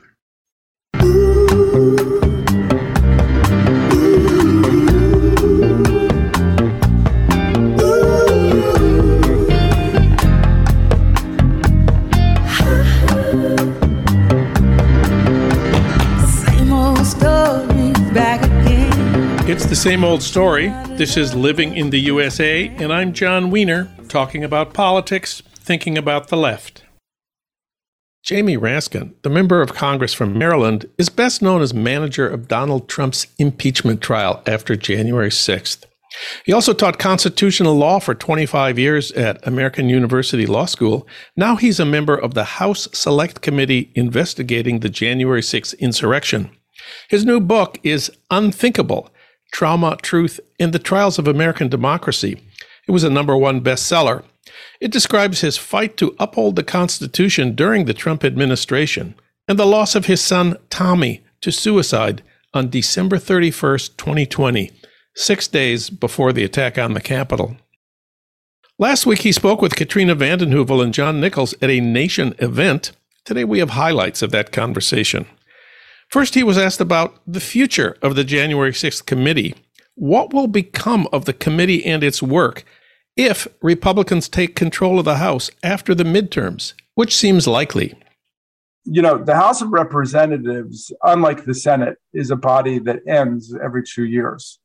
It's 19.52 19.66
the 19.66 19.76
same 19.76 20.06
old 20.06 20.24
story. 20.24 20.70
This 20.92 21.18
is 21.18 21.36
Living 21.36 21.76
in 21.76 21.90
the 21.90 22.00
USA, 22.00 22.70
and 22.70 22.94
I'm 22.94 23.12
Jon 23.12 23.52
Wiener, 23.52 23.92
talking 24.08 24.46
about 24.46 24.74
politics, 24.74 25.44
thinking 25.56 25.98
about 25.98 26.30
the 26.30 26.38
left. 26.38 26.86
Jamie 28.24 28.56
Raskin, 28.56 29.14
the 29.24 29.30
member 29.30 29.62
of 29.62 29.74
Congress 29.74 30.14
from 30.14 30.38
Maryland, 30.38 30.86
is 30.98 31.10
best 31.10 31.42
known 31.42 31.62
as 31.62 31.74
manager 31.74 32.26
of 32.30 32.48
Donald 32.48 32.88
Trump's 32.88 33.28
impeachment 33.38 34.00
trial 34.00 34.42
after 34.48 34.78
January 34.78 35.30
6th. 35.30 35.84
He 36.46 36.54
also 36.54 36.72
taught 36.72 36.98
constitutional 36.98 37.76
law 37.76 38.00
for 38.00 38.16
25 38.16 38.80
years 38.80 39.12
at 39.12 39.46
American 39.46 39.90
University 39.90 40.46
Law 40.46 40.64
School. 40.64 41.06
Now 41.36 41.58
he's 41.58 41.82
a 41.82 41.86
member 41.86 42.16
of 42.16 42.36
the 42.36 42.46
House 42.46 42.88
Select 42.94 43.42
Committee 43.42 43.92
investigating 43.96 44.80
the 44.80 44.88
January 44.88 45.42
6th 45.42 45.78
insurrection. 45.80 46.52
His 47.10 47.26
new 47.26 47.42
book 47.42 47.78
is 47.84 48.10
Unthinkable 48.30 49.12
Trauma, 49.52 49.98
Truth, 50.02 50.40
and 50.60 50.74
the 50.74 50.80
Trials 50.80 51.20
of 51.20 51.28
American 51.28 51.68
Democracy. 51.68 52.42
It 52.88 52.92
was 52.92 53.04
a 53.04 53.10
number 53.10 53.38
one 53.38 53.62
bestseller. 53.62 54.24
It 54.80 54.92
describes 54.92 55.42
his 55.42 55.58
fight 55.58 55.98
to 55.98 56.16
uphold 56.20 56.56
the 56.56 56.64
Constitution 56.64 57.54
during 57.54 57.86
the 57.86 57.94
Trump 57.94 58.24
administration 58.24 59.16
and 59.48 59.60
the 59.60 59.66
loss 59.66 59.96
of 59.96 60.06
his 60.06 60.22
son, 60.22 60.58
Tommy, 60.70 61.24
to 61.42 61.52
suicide 61.52 62.24
on 62.54 62.70
December 62.70 63.18
31st, 63.18 63.98
2020, 63.98 64.72
six 65.16 65.48
days 65.48 65.90
before 65.90 66.34
the 66.34 66.44
attack 66.44 66.78
on 66.78 66.94
the 66.94 67.02
Capitol. 67.02 67.58
Last 68.78 69.06
week, 69.06 69.20
he 69.20 69.32
spoke 69.32 69.62
with 69.62 69.76
Katrina 69.76 70.16
vanden 70.16 70.52
Heuvel 70.52 70.84
and 70.84 70.94
John 70.94 71.22
Nichols 71.22 71.54
at 71.62 71.70
a 71.70 71.80
Nation 71.80 72.34
event. 72.40 72.92
Today, 73.26 73.44
we 73.44 73.60
have 73.60 73.72
highlights 73.72 74.22
of 74.22 74.32
that 74.32 74.52
conversation. 74.52 75.28
First, 76.12 76.36
he 76.36 76.44
was 76.44 76.58
asked 76.58 76.82
about 76.82 77.22
the 77.26 77.40
future 77.40 77.96
of 78.02 78.16
the 78.16 78.26
January 78.26 78.74
6th 78.74 79.06
committee. 79.06 79.56
What 79.96 80.34
will 80.34 80.48
become 80.48 81.08
of 81.14 81.24
the 81.24 81.32
committee 81.32 81.86
and 81.86 82.04
its 82.04 82.22
work 82.22 82.66
if 83.16 83.48
Republicans 83.62 84.28
take 84.28 84.54
control 84.54 85.00
of 85.00 85.06
the 85.06 85.16
House 85.16 85.50
after 85.64 85.96
the 85.96 86.04
midterms, 86.04 86.74
which 86.96 87.16
seems 87.16 87.48
likely? 87.48 87.98
You 88.84 89.02
know, 89.02 89.24
the 89.24 89.36
House 89.36 89.62
of 89.62 89.70
Representatives, 89.70 90.92
unlike 91.04 91.46
the 91.46 91.54
Senate, 91.54 91.98
is 92.14 92.30
a 92.30 92.36
body 92.36 92.78
that 92.80 93.00
ends 93.08 93.56
every 93.64 93.84
two 93.84 94.04
years 94.04 94.60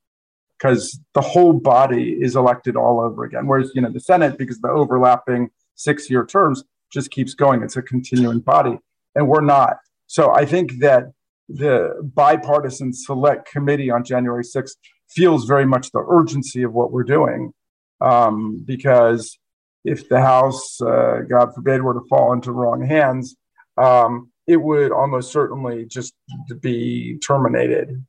because 0.59 0.99
the 1.15 1.21
whole 1.21 1.53
body 1.53 2.17
is 2.21 2.35
elected 2.35 2.75
all 2.75 3.01
over 3.01 3.23
again. 3.23 3.47
Whereas, 3.47 3.71
you 3.73 3.83
know, 3.83 3.93
the 3.93 4.01
Senate, 4.01 4.37
because 4.37 4.59
the 4.59 4.71
overlapping 4.71 5.51
six 5.77 6.11
year 6.11 6.27
terms, 6.27 6.65
just 6.91 7.13
keeps 7.13 7.35
going. 7.35 7.63
It's 7.63 7.77
a 7.77 7.83
continuing 7.83 8.41
body. 8.41 8.81
And 9.15 9.29
we're 9.29 9.43
not. 9.43 9.77
So 10.09 10.33
I 10.35 10.45
think 10.45 10.79
that 10.81 11.13
the 11.49 11.95
bipartisan 12.15 12.93
select 12.93 13.51
committee 13.51 13.91
on 13.91 14.05
January 14.05 14.45
6th 14.45 14.77
feels 15.09 15.47
very 15.47 15.67
much 15.67 15.91
the 15.91 16.05
urgency 16.09 16.63
of 16.63 16.73
what 16.73 16.93
we're 16.93 17.05
doing. 17.05 17.53
Um, 18.01 18.63
because 18.65 19.39
if 19.85 20.09
the 20.09 20.21
House, 20.21 20.81
uh, 20.81 21.21
God 21.29 21.55
forbid, 21.55 21.83
were 21.83 21.95
to 21.95 22.07
fall 22.09 22.33
into 22.33 22.53
wrong 22.53 22.85
hands, 22.85 23.37
um, 23.77 24.31
it 24.47 24.57
would 24.57 24.93
almost 24.93 25.33
certainly 25.33 25.87
just 25.87 26.15
be 26.61 27.19
terminated 27.19 28.05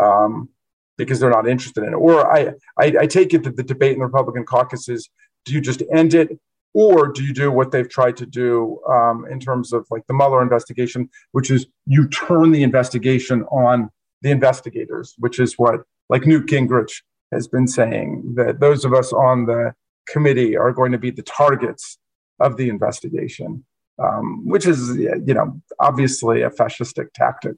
um, 0.00 0.48
because 0.96 1.20
they're 1.20 1.30
not 1.30 1.48
interested 1.48 1.84
in 1.84 1.92
it. 1.92 1.96
Or 1.96 2.30
I, 2.30 2.52
I, 2.78 2.94
I 3.00 3.06
take 3.06 3.34
it 3.34 3.44
that 3.44 3.56
the 3.56 3.62
debate 3.62 3.92
in 3.92 3.98
the 4.00 4.06
Republican 4.06 4.44
caucus 4.44 4.88
is 4.88 5.08
do 5.44 5.54
you 5.54 5.60
just 5.60 5.82
end 5.92 6.14
it 6.14 6.38
or 6.74 7.08
do 7.08 7.24
you 7.24 7.34
do 7.34 7.50
what 7.50 7.72
they've 7.72 7.88
tried 7.88 8.16
to 8.18 8.26
do 8.26 8.80
um, 8.88 9.26
in 9.30 9.40
terms 9.40 9.72
of 9.72 9.86
like 9.90 10.06
the 10.06 10.14
Mueller 10.14 10.42
investigation, 10.42 11.08
which 11.32 11.50
is 11.50 11.66
you 11.86 12.08
turn 12.08 12.52
the 12.52 12.62
investigation 12.62 13.42
on 13.44 13.90
the 14.22 14.30
investigators, 14.30 15.14
which 15.18 15.38
is 15.38 15.54
what 15.54 15.80
like 16.08 16.26
Newt 16.26 16.46
Gingrich 16.46 17.02
has 17.32 17.48
been 17.48 17.66
saying 17.66 18.34
that 18.36 18.60
those 18.60 18.84
of 18.84 18.94
us 18.94 19.12
on 19.12 19.46
the 19.46 19.74
committee 20.06 20.56
are 20.56 20.72
going 20.72 20.92
to 20.92 20.98
be 20.98 21.10
the 21.10 21.22
targets 21.22 21.98
of 22.40 22.56
the 22.56 22.68
investigation. 22.68 23.64
um, 23.98 24.46
which 24.46 24.66
is, 24.66 24.96
you 24.96 25.34
know, 25.34 25.60
obviously 25.80 26.42
a 26.42 26.50
fascistic 26.50 27.12
tactic. 27.14 27.56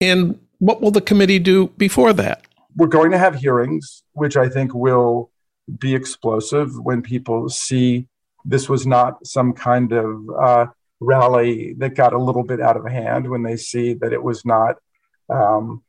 And 0.00 0.38
what 0.58 0.80
will 0.80 0.90
the 0.90 1.00
committee 1.00 1.38
do 1.38 1.68
before 1.76 2.12
that? 2.14 2.44
We're 2.76 2.88
going 2.88 3.10
to 3.12 3.18
have 3.18 3.36
hearings, 3.36 4.02
which 4.12 4.36
I 4.36 4.48
think 4.48 4.74
will 4.74 5.30
be 5.78 5.94
explosive 5.94 6.70
when 6.78 7.02
people 7.02 7.48
see 7.48 8.06
this 8.48 8.68
was 8.68 8.86
not 8.86 9.26
some 9.26 9.52
kind 9.52 9.92
of 9.92 10.30
uh, 10.30 10.66
rally 11.00 11.74
that 11.74 11.94
got 11.94 12.14
a 12.14 12.22
little 12.22 12.42
bit 12.42 12.60
out 12.60 12.78
of 12.78 12.86
hand, 12.86 13.28
when 13.28 13.42
they 13.42 13.56
see 13.56 13.92
that 13.94 14.12
it 14.12 14.22
was 14.22 14.44
not, 14.44 14.76
um, 15.28 15.82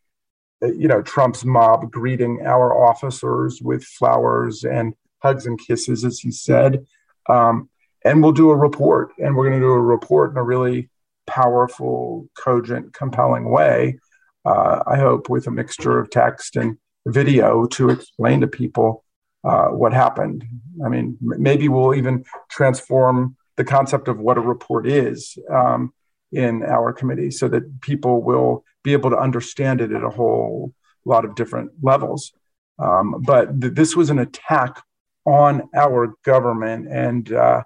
you 0.61 0.89
know, 0.89 1.01
Trump's 1.01 1.45
mob 1.45 1.89
greeting 1.89 2.41
our 2.45 2.85
officers 2.85 3.61
with 3.61 3.83
flowers 3.83 4.65
and 4.65 4.93
hugs 5.23 5.45
and 5.45 5.57
kisses, 5.57 6.03
as 6.03 6.19
he 6.19 6.31
said. 6.31 6.85
Um, 7.29 7.69
and 8.03 8.21
we'll 8.21 8.33
do 8.33 8.49
a 8.49 8.55
report, 8.55 9.11
and 9.17 9.35
we're 9.35 9.49
going 9.49 9.59
to 9.59 9.65
do 9.65 9.71
a 9.71 9.81
report 9.81 10.31
in 10.31 10.37
a 10.37 10.43
really 10.43 10.89
powerful, 11.27 12.27
cogent, 12.37 12.93
compelling 12.93 13.49
way. 13.49 13.99
Uh, 14.45 14.83
I 14.85 14.97
hope 14.97 15.29
with 15.29 15.47
a 15.47 15.51
mixture 15.51 15.99
of 15.99 16.09
text 16.09 16.55
and 16.55 16.77
video 17.07 17.65
to 17.67 17.89
explain 17.89 18.41
to 18.41 18.47
people 18.47 19.03
uh, 19.43 19.67
what 19.67 19.93
happened. 19.93 20.45
I 20.83 20.89
mean, 20.89 21.17
maybe 21.21 21.69
we'll 21.69 21.95
even 21.95 22.25
transform 22.49 23.35
the 23.57 23.63
concept 23.63 24.07
of 24.07 24.19
what 24.19 24.37
a 24.37 24.41
report 24.41 24.87
is 24.87 25.37
um, 25.49 25.93
in 26.31 26.63
our 26.63 26.93
committee 26.93 27.31
so 27.31 27.47
that 27.49 27.81
people 27.81 28.21
will 28.21 28.63
be 28.83 28.93
able 28.93 29.09
to 29.09 29.17
understand 29.17 29.81
it 29.81 29.91
at 29.91 30.03
a 30.03 30.09
whole 30.09 30.73
lot 31.05 31.25
of 31.25 31.35
different 31.35 31.71
levels. 31.81 32.31
Um, 32.77 33.21
but 33.21 33.59
th- 33.59 33.73
this 33.73 33.95
was 33.95 34.09
an 34.09 34.19
attack 34.19 34.81
on 35.25 35.69
our 35.75 36.15
government. 36.23 36.87
And, 36.89 37.31
uh, 37.31 37.63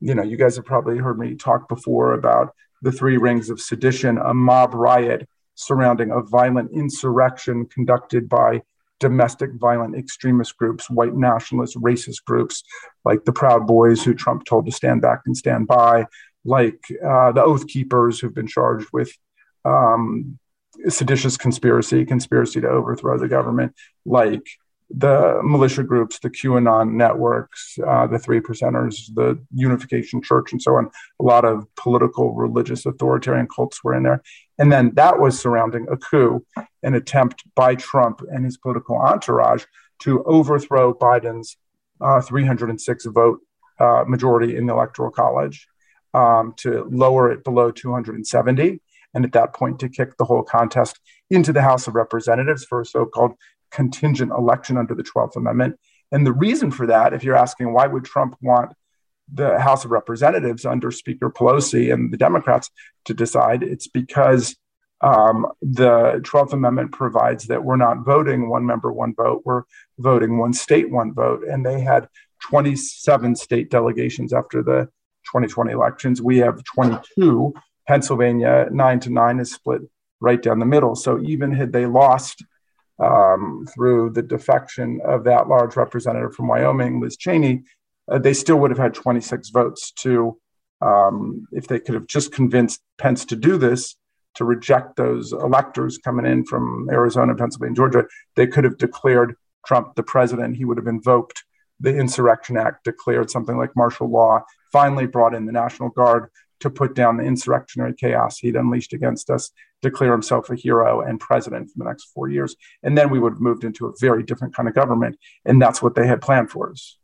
you 0.00 0.14
know, 0.14 0.22
you 0.22 0.36
guys 0.36 0.56
have 0.56 0.64
probably 0.64 0.98
heard 0.98 1.18
me 1.18 1.34
talk 1.34 1.68
before 1.68 2.14
about 2.14 2.54
the 2.82 2.92
three 2.92 3.16
rings 3.16 3.50
of 3.50 3.60
sedition, 3.60 4.18
a 4.18 4.34
mob 4.34 4.74
riot 4.74 5.28
surrounding 5.54 6.10
a 6.10 6.22
violent 6.22 6.70
insurrection 6.72 7.66
conducted 7.66 8.28
by 8.28 8.62
domestic 9.00 9.50
violent 9.54 9.96
extremist 9.96 10.56
groups, 10.56 10.90
white 10.90 11.14
nationalist, 11.14 11.76
racist 11.76 12.24
groups 12.24 12.62
like 13.04 13.24
the 13.24 13.32
Proud 13.32 13.66
Boys, 13.66 14.02
who 14.02 14.14
Trump 14.14 14.44
told 14.44 14.66
to 14.66 14.72
stand 14.72 15.02
back 15.02 15.20
and 15.26 15.36
stand 15.36 15.66
by, 15.66 16.06
like 16.44 16.80
uh, 17.04 17.32
the 17.32 17.42
Oath 17.42 17.66
Keepers, 17.66 18.18
who've 18.18 18.34
been 18.34 18.46
charged 18.46 18.88
with 18.92 19.10
um, 19.64 20.38
seditious 20.88 21.36
conspiracy, 21.36 22.04
conspiracy 22.04 22.60
to 22.60 22.68
overthrow 22.68 23.18
the 23.18 23.28
government, 23.28 23.74
like 24.04 24.46
the 24.90 25.40
militia 25.42 25.82
groups, 25.82 26.18
the 26.18 26.30
QAnon 26.30 26.92
networks, 26.92 27.78
uh, 27.86 28.06
the 28.06 28.18
Three 28.18 28.40
Percenters, 28.40 29.14
the 29.14 29.38
Unification 29.54 30.22
Church, 30.22 30.52
and 30.52 30.62
so 30.62 30.76
on. 30.76 30.90
A 31.20 31.24
lot 31.24 31.44
of 31.44 31.66
political, 31.76 32.34
religious, 32.34 32.86
authoritarian 32.86 33.48
cults 33.54 33.84
were 33.84 33.94
in 33.94 34.02
there. 34.02 34.22
And 34.58 34.72
then 34.72 34.92
that 34.94 35.18
was 35.20 35.38
surrounding 35.38 35.86
a 35.90 35.96
coup, 35.96 36.44
an 36.82 36.94
attempt 36.94 37.44
by 37.54 37.74
Trump 37.74 38.22
and 38.30 38.44
his 38.44 38.56
political 38.56 38.96
entourage 38.96 39.64
to 40.00 40.24
overthrow 40.24 40.94
Biden's 40.94 41.56
uh, 42.00 42.20
306 42.20 43.06
vote 43.06 43.40
uh, 43.78 44.04
majority 44.06 44.56
in 44.56 44.66
the 44.66 44.72
Electoral 44.72 45.10
College, 45.10 45.68
um, 46.14 46.54
to 46.56 46.88
lower 46.90 47.30
it 47.30 47.44
below 47.44 47.70
270. 47.70 48.80
And 49.14 49.24
at 49.24 49.32
that 49.32 49.52
point, 49.52 49.80
to 49.80 49.88
kick 49.88 50.16
the 50.16 50.24
whole 50.24 50.42
contest 50.42 50.98
into 51.30 51.52
the 51.52 51.62
House 51.62 51.86
of 51.86 51.94
Representatives 51.94 52.64
for 52.64 52.80
a 52.80 52.86
so 52.86 53.04
called 53.04 53.32
contingent 53.70 54.32
election 54.32 54.76
under 54.76 54.94
the 54.94 55.02
12th 55.02 55.36
Amendment. 55.36 55.78
And 56.10 56.26
the 56.26 56.32
reason 56.32 56.70
for 56.70 56.86
that, 56.86 57.12
if 57.12 57.22
you're 57.22 57.36
asking 57.36 57.72
why 57.72 57.86
would 57.86 58.04
Trump 58.04 58.36
want 58.40 58.72
the 59.32 59.58
House 59.60 59.84
of 59.84 59.90
Representatives 59.90 60.64
under 60.64 60.90
Speaker 60.90 61.30
Pelosi 61.30 61.92
and 61.92 62.12
the 62.12 62.16
Democrats 62.16 62.70
to 63.04 63.14
decide, 63.14 63.62
it's 63.62 63.86
because 63.86 64.56
um, 65.00 65.46
the 65.60 66.20
12th 66.24 66.52
Amendment 66.52 66.92
provides 66.92 67.46
that 67.46 67.62
we're 67.62 67.76
not 67.76 68.04
voting 68.04 68.48
one 68.48 68.66
member, 68.66 68.92
one 68.92 69.14
vote, 69.14 69.42
we're 69.44 69.62
voting 69.98 70.38
one 70.38 70.52
state, 70.52 70.90
one 70.90 71.12
vote. 71.14 71.44
And 71.46 71.64
they 71.64 71.80
had 71.80 72.08
27 72.42 73.36
state 73.36 73.70
delegations 73.70 74.32
after 74.32 74.62
the 74.62 74.88
2020 75.26 75.72
elections. 75.72 76.22
We 76.22 76.38
have 76.38 76.62
22. 76.64 77.54
Pennsylvania, 77.86 78.68
nine 78.70 79.00
to 79.00 79.10
nine, 79.10 79.40
is 79.40 79.52
split 79.52 79.82
right 80.20 80.40
down 80.42 80.58
the 80.58 80.66
middle. 80.66 80.94
So 80.94 81.20
even 81.20 81.52
had 81.52 81.72
they 81.72 81.86
lost 81.86 82.44
um, 82.98 83.66
through 83.72 84.10
the 84.10 84.22
defection 84.22 85.00
of 85.04 85.24
that 85.24 85.48
large 85.48 85.76
representative 85.76 86.34
from 86.34 86.48
Wyoming, 86.48 87.00
Liz 87.00 87.16
Cheney, 87.16 87.62
uh, 88.10 88.18
they 88.18 88.32
still 88.32 88.56
would 88.56 88.70
have 88.70 88.78
had 88.78 88.94
26 88.94 89.50
votes 89.50 89.92
to, 89.92 90.38
um, 90.80 91.46
if 91.52 91.68
they 91.68 91.78
could 91.78 91.94
have 91.94 92.06
just 92.06 92.32
convinced 92.32 92.80
Pence 92.98 93.24
to 93.26 93.36
do 93.36 93.56
this, 93.58 93.96
to 94.34 94.44
reject 94.44 94.96
those 94.96 95.32
electors 95.32 95.98
coming 95.98 96.26
in 96.26 96.44
from 96.44 96.88
Arizona, 96.90 97.34
Pennsylvania, 97.34 97.74
Georgia, 97.74 98.04
they 98.36 98.46
could 98.46 98.64
have 98.64 98.78
declared 98.78 99.34
Trump 99.66 99.94
the 99.96 100.02
president. 100.02 100.56
He 100.56 100.64
would 100.64 100.76
have 100.76 100.86
invoked 100.86 101.44
the 101.80 101.94
Insurrection 101.94 102.56
Act, 102.56 102.84
declared 102.84 103.30
something 103.30 103.56
like 103.56 103.74
martial 103.76 104.08
law, 104.08 104.44
finally 104.72 105.06
brought 105.06 105.34
in 105.34 105.46
the 105.46 105.52
National 105.52 105.90
Guard 105.90 106.30
to 106.60 106.70
put 106.70 106.94
down 106.94 107.16
the 107.16 107.24
insurrectionary 107.24 107.94
chaos 107.94 108.38
he'd 108.38 108.56
unleashed 108.56 108.92
against 108.92 109.30
us, 109.30 109.50
declare 109.82 110.12
himself 110.12 110.50
a 110.50 110.54
hero 110.54 111.00
and 111.00 111.20
president 111.20 111.70
for 111.70 111.78
the 111.78 111.84
next 111.84 112.06
four 112.06 112.28
years. 112.28 112.56
And 112.82 112.96
then 112.96 113.10
we 113.10 113.18
would 113.18 113.34
have 113.34 113.40
moved 113.40 113.64
into 113.64 113.86
a 113.86 113.92
very 114.00 114.22
different 114.22 114.54
kind 114.54 114.68
of 114.68 114.74
government. 114.74 115.18
And 115.44 115.60
that's 115.60 115.82
what 115.82 115.94
they 115.94 116.06
had 116.06 116.20
planned 116.20 116.50
for 116.50 116.70
us. 116.70 116.98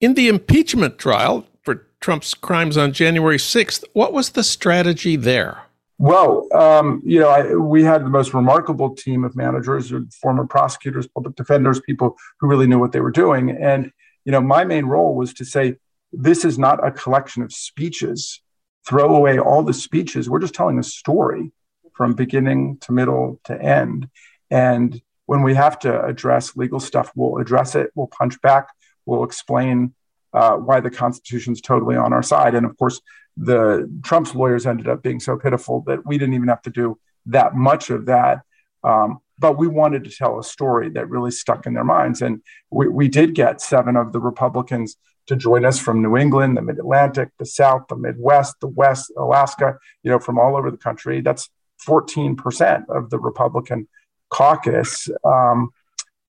In 0.00 0.14
the 0.14 0.28
impeachment 0.28 0.98
trial 0.98 1.46
for 1.62 1.86
Trump's 2.00 2.34
crimes 2.34 2.76
on 2.76 2.92
January 2.92 3.38
6th, 3.38 3.84
what 3.92 4.12
was 4.12 4.30
the 4.30 4.44
strategy 4.44 5.16
there? 5.16 5.62
Well, 5.98 6.48
um, 6.52 7.00
you 7.04 7.20
know, 7.20 7.28
I, 7.28 7.54
we 7.54 7.84
had 7.84 8.04
the 8.04 8.10
most 8.10 8.34
remarkable 8.34 8.94
team 8.94 9.24
of 9.24 9.36
managers, 9.36 9.92
former 10.20 10.44
prosecutors, 10.46 11.06
public 11.06 11.36
defenders, 11.36 11.80
people 11.80 12.16
who 12.40 12.48
really 12.48 12.66
knew 12.66 12.80
what 12.80 12.92
they 12.92 13.00
were 13.00 13.12
doing. 13.12 13.50
And, 13.50 13.92
you 14.24 14.32
know, 14.32 14.40
my 14.40 14.64
main 14.64 14.86
role 14.86 15.14
was 15.14 15.32
to 15.34 15.44
say, 15.44 15.76
this 16.12 16.44
is 16.44 16.58
not 16.58 16.84
a 16.86 16.90
collection 16.90 17.42
of 17.42 17.52
speeches. 17.52 18.40
Throw 18.86 19.16
away 19.16 19.38
all 19.38 19.62
the 19.62 19.74
speeches. 19.74 20.28
We're 20.28 20.40
just 20.40 20.54
telling 20.54 20.78
a 20.78 20.82
story 20.82 21.52
from 21.94 22.14
beginning 22.14 22.78
to 22.78 22.92
middle 22.92 23.40
to 23.44 23.60
end. 23.60 24.08
And 24.50 25.00
when 25.26 25.42
we 25.42 25.54
have 25.54 25.78
to 25.80 26.04
address 26.04 26.56
legal 26.56 26.80
stuff, 26.80 27.10
we'll 27.14 27.38
address 27.38 27.74
it, 27.74 27.90
we'll 27.94 28.08
punch 28.08 28.40
back, 28.42 28.68
we'll 29.06 29.24
explain 29.24 29.94
uh, 30.32 30.56
why 30.56 30.80
the 30.80 30.90
Constitution 30.90 31.52
is 31.52 31.60
totally 31.60 31.96
on 31.96 32.12
our 32.12 32.22
side. 32.22 32.54
And 32.54 32.66
of 32.66 32.76
course, 32.76 33.00
the 33.36 33.90
Trump's 34.02 34.34
lawyers 34.34 34.66
ended 34.66 34.88
up 34.88 35.02
being 35.02 35.20
so 35.20 35.36
pitiful 35.36 35.82
that 35.86 36.04
we 36.04 36.18
didn't 36.18 36.34
even 36.34 36.48
have 36.48 36.62
to 36.62 36.70
do 36.70 36.98
that 37.26 37.54
much 37.54 37.90
of 37.90 38.06
that. 38.06 38.42
Um, 38.82 39.20
but 39.38 39.58
we 39.58 39.66
wanted 39.66 40.04
to 40.04 40.10
tell 40.10 40.38
a 40.38 40.44
story 40.44 40.90
that 40.90 41.08
really 41.08 41.30
stuck 41.30 41.66
in 41.66 41.74
their 41.74 41.84
minds. 41.84 42.22
And 42.22 42.42
we, 42.70 42.88
we 42.88 43.08
did 43.08 43.34
get 43.34 43.60
seven 43.60 43.96
of 43.96 44.12
the 44.12 44.20
Republicans 44.20 44.96
to 45.26 45.36
join 45.36 45.64
us 45.64 45.78
from 45.78 46.02
New 46.02 46.16
England, 46.16 46.56
the 46.56 46.62
Mid 46.62 46.78
Atlantic, 46.78 47.30
the 47.38 47.46
South, 47.46 47.84
the 47.88 47.96
Midwest, 47.96 48.56
the 48.60 48.68
West, 48.68 49.12
Alaska, 49.16 49.78
you 50.02 50.10
know, 50.10 50.18
from 50.18 50.38
all 50.38 50.56
over 50.56 50.70
the 50.70 50.76
country. 50.76 51.20
That's 51.20 51.48
14% 51.86 52.88
of 52.88 53.10
the 53.10 53.18
Republican 53.18 53.88
caucus. 54.30 55.08
Um, 55.24 55.70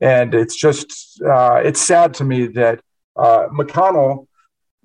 and 0.01 0.33
it's 0.33 0.55
just, 0.55 1.21
uh, 1.21 1.61
it's 1.63 1.81
sad 1.81 2.13
to 2.15 2.23
me 2.23 2.47
that 2.47 2.81
uh, 3.15 3.47
McConnell, 3.47 4.27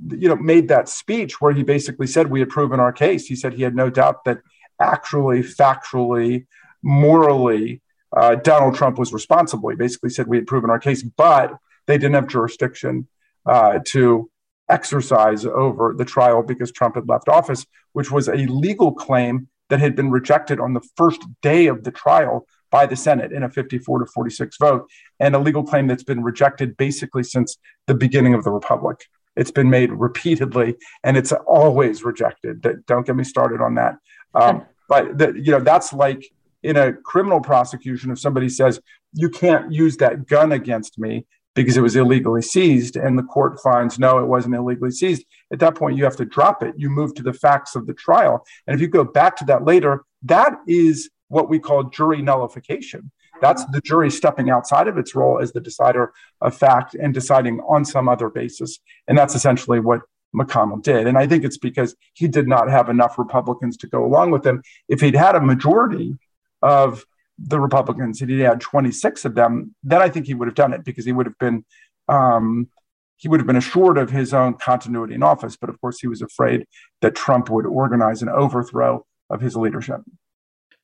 you 0.09 0.29
know, 0.29 0.37
made 0.37 0.69
that 0.69 0.89
speech 0.89 1.41
where 1.41 1.53
he 1.53 1.63
basically 1.63 2.07
said 2.07 2.29
we 2.29 2.41
had 2.41 2.49
proven 2.49 2.81
our 2.81 2.93
case. 2.93 3.27
He 3.27 3.37
said 3.37 3.53
he 3.53 3.63
had 3.63 3.75
no 3.75 3.91
doubt 3.91 4.25
that 4.25 4.39
actually, 4.81 5.43
factually, 5.43 6.47
morally, 6.83 7.83
uh, 8.17 8.37
Donald 8.37 8.75
Trump 8.75 8.99
was 8.99 9.13
responsible. 9.13 9.69
He 9.69 9.77
basically 9.77 10.11
said 10.11 10.27
we 10.27 10.37
had 10.37 10.47
proven 10.47 10.71
our 10.71 10.79
case, 10.79 11.03
but 11.03 11.57
they 11.87 11.99
didn't 11.99 12.15
have 12.15 12.29
jurisdiction 12.29 13.09
uh, 13.47 13.79
to 13.87 14.31
exercise 14.69 15.45
over 15.45 15.95
the 15.97 16.05
trial 16.05 16.43
because 16.43 16.71
Trump 16.71 16.95
had 16.95 17.09
left 17.09 17.29
office, 17.29 17.67
which 17.93 18.11
was 18.11 18.29
a 18.29 18.47
legal 18.47 18.93
claim 18.93 19.49
that 19.69 19.81
had 19.81 19.97
been 19.97 20.11
rejected 20.11 20.61
on 20.61 20.75
the 20.75 20.81
first 20.97 21.23
day 21.43 21.67
of 21.67 21.85
the 21.85 21.91
trial 21.91 22.47
by 22.71 22.87
the 22.87 22.97
Senate 22.97 23.33
in 23.33 23.43
a 23.43 23.51
54 23.51 24.01
to 24.01 24.07
46 24.07 24.57
vote, 24.59 24.89
and 25.19 25.35
a 25.35 25.39
legal 25.39 25.65
claim 25.65 25.87
that's 25.87 26.05
been 26.05 26.23
rejected 26.23 26.77
basically 26.77 27.25
since 27.25 27.57
the 27.87 27.95
beginning 27.95 28.35
of 28.35 28.45
the 28.45 28.51
Republic. 28.51 29.05
It's 29.37 29.51
been 29.51 29.71
made 29.71 29.91
repeatedly, 29.91 30.77
and 31.03 31.17
it's 31.17 31.33
always 31.33 32.05
rejected. 32.05 32.65
Don't 32.87 33.07
get 33.07 33.17
me 33.17 33.25
started 33.25 33.61
on 33.61 33.75
that. 33.77 33.97
Um, 34.35 34.67
but 34.89 35.19
the, 35.19 35.33
you 35.33 35.53
know, 35.53 35.61
that's 35.61 35.93
like 35.93 36.25
in 36.63 36.77
a 36.77 36.93
criminal 36.93 37.41
prosecution. 37.41 38.11
If 38.11 38.19
somebody 38.19 38.49
says 38.49 38.81
you 39.13 39.31
can't 39.31 39.73
use 39.73 39.97
that 39.99 40.27
gun 40.27 40.53
against 40.53 40.99
me 40.99 41.27
because 41.61 41.77
it 41.77 41.83
was 41.83 41.97
illegally 41.97 42.43
seized, 42.43 42.97
and 42.97 43.19
the 43.19 43.23
court 43.23 43.61
finds 43.61 43.99
no, 43.99 44.19
it 44.19 44.27
wasn't 44.27 44.55
illegally 44.55 44.91
seized. 44.91 45.25
At 45.53 45.59
that 45.61 45.75
point, 45.75 45.97
you 45.97 46.05
have 46.05 46.17
to 46.17 46.25
drop 46.25 46.63
it. 46.63 46.75
You 46.77 46.91
move 46.91 47.15
to 47.15 47.23
the 47.23 47.33
facts 47.33 47.77
of 47.77 47.87
the 47.87 47.95
trial, 47.95 48.45
and 48.67 48.75
if 48.75 48.81
you 48.81 48.89
go 48.89 49.05
back 49.05 49.37
to 49.37 49.45
that 49.47 49.65
later, 49.65 50.05
that 50.23 50.59
is 50.67 51.11
what 51.29 51.49
we 51.49 51.59
call 51.59 51.85
jury 51.85 52.23
nullification. 52.23 53.11
That's 53.41 53.65
the 53.67 53.81
jury 53.81 54.11
stepping 54.11 54.51
outside 54.51 54.87
of 54.89 54.99
its 54.99 55.15
role 55.15 55.41
as 55.41 55.53
the 55.53 55.61
decider 55.61 56.13
of 56.41 56.57
fact 56.57 56.95
and 56.95 57.15
deciding 57.15 57.61
on 57.61 57.85
some 57.85 58.09
other 58.09 58.29
basis. 58.29 58.81
And 59.09 59.17
that's 59.17 59.35
essentially 59.35 59.81
what 59.81 60.03
McConnell 60.35 60.83
did. 60.83 61.07
And 61.07 61.17
I 61.17 61.27
think 61.27 61.45
it's 61.45 61.57
because 61.59 61.97
he 62.15 62.29
did 62.29 62.47
not 62.47 62.71
have 62.71 62.89
enough 62.89 63.19
Republicans 63.19 63.77
to 63.79 63.87
go 63.87 64.05
along 64.05 64.31
with 64.31 64.47
him. 64.47 64.63
If 64.89 65.01
he'd 65.01 65.17
had 65.17 65.37
a 65.37 65.41
majority 65.41 66.19
of 66.63 67.05
the 67.43 67.61
Republicans, 67.61 68.21
if 68.21 68.29
he 68.29 68.41
had 68.41 68.61
26 68.61 69.25
of 69.25 69.35
them, 69.35 69.75
then 69.83 70.03
I 70.03 70.09
think 70.09 70.27
he 70.27 70.35
would 70.35 70.49
have 70.49 70.55
done 70.55 70.73
it 70.73 70.85
because 70.85 71.05
he 71.05 71.13
would 71.13 71.27
have 71.27 71.39
been 71.39 71.65
um, 72.09 72.69
he 73.17 73.29
would 73.29 73.41
have 73.41 73.47
been 73.47 73.57
assured 73.57 73.99
of 73.99 74.11
his 74.11 74.33
own 74.33 74.55
continuity 74.55 75.15
in 75.15 75.23
office. 75.23 75.57
But 75.57 75.69
of 75.69 75.81
course, 75.81 76.01
he 76.01 76.09
was 76.09 76.23
afraid 76.23 76.67
that 77.03 77.15
Trump 77.15 77.51
would 77.51 77.67
organize 77.67 78.23
an 78.23 78.31
overthrow 78.31 79.05
of 79.29 79.41
his 79.41 79.57
leadership. 79.57 80.01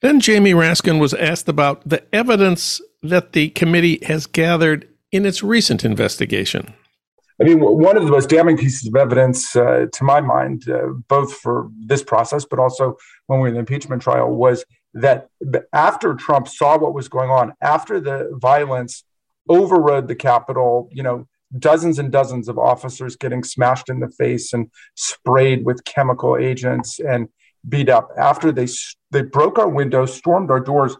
Then 0.02 0.20
Jamie 0.20 0.52
Raskin 0.52 1.00
was 1.00 1.14
asked 1.14 1.48
about 1.48 1.88
the 1.88 2.04
evidence 2.14 2.82
that 3.02 3.32
the 3.32 3.48
committee 3.50 4.00
has 4.04 4.26
gathered 4.26 4.86
in 5.10 5.24
its 5.24 5.42
recent 5.42 5.84
investigation. 5.84 6.74
I 7.40 7.44
mean, 7.44 7.60
one 7.60 7.96
of 7.96 8.04
the 8.04 8.10
most 8.10 8.30
damning 8.30 8.56
pieces 8.56 8.88
of 8.88 8.96
evidence, 8.96 9.54
uh, 9.56 9.86
to 9.92 10.04
my 10.04 10.20
mind, 10.20 10.68
uh, 10.68 10.88
both 11.08 11.34
for 11.34 11.70
this 11.86 12.02
process, 12.02 12.46
but 12.46 12.58
also 12.58 12.96
when 13.26 13.40
we 13.40 13.42
were 13.42 13.48
in 13.48 13.54
the 13.54 13.60
impeachment 13.60 14.02
trial, 14.02 14.34
was 14.34 14.64
that 14.96 15.28
after 15.72 16.14
Trump 16.14 16.48
saw 16.48 16.78
what 16.78 16.94
was 16.94 17.08
going 17.08 17.30
on, 17.30 17.54
after 17.60 18.00
the 18.00 18.30
violence 18.40 19.04
overrode 19.48 20.08
the 20.08 20.14
Capitol, 20.14 20.88
you 20.92 21.02
know, 21.02 21.26
dozens 21.58 21.98
and 21.98 22.10
dozens 22.10 22.48
of 22.48 22.58
officers 22.58 23.14
getting 23.16 23.44
smashed 23.44 23.88
in 23.88 24.00
the 24.00 24.08
face 24.08 24.52
and 24.52 24.70
sprayed 24.94 25.64
with 25.64 25.84
chemical 25.84 26.36
agents 26.36 26.98
and 26.98 27.28
beat 27.68 27.88
up, 27.88 28.10
after 28.18 28.52
they 28.52 28.68
they 29.10 29.22
broke 29.22 29.58
our 29.58 29.68
windows, 29.68 30.14
stormed 30.14 30.50
our 30.50 30.60
doors, 30.60 30.96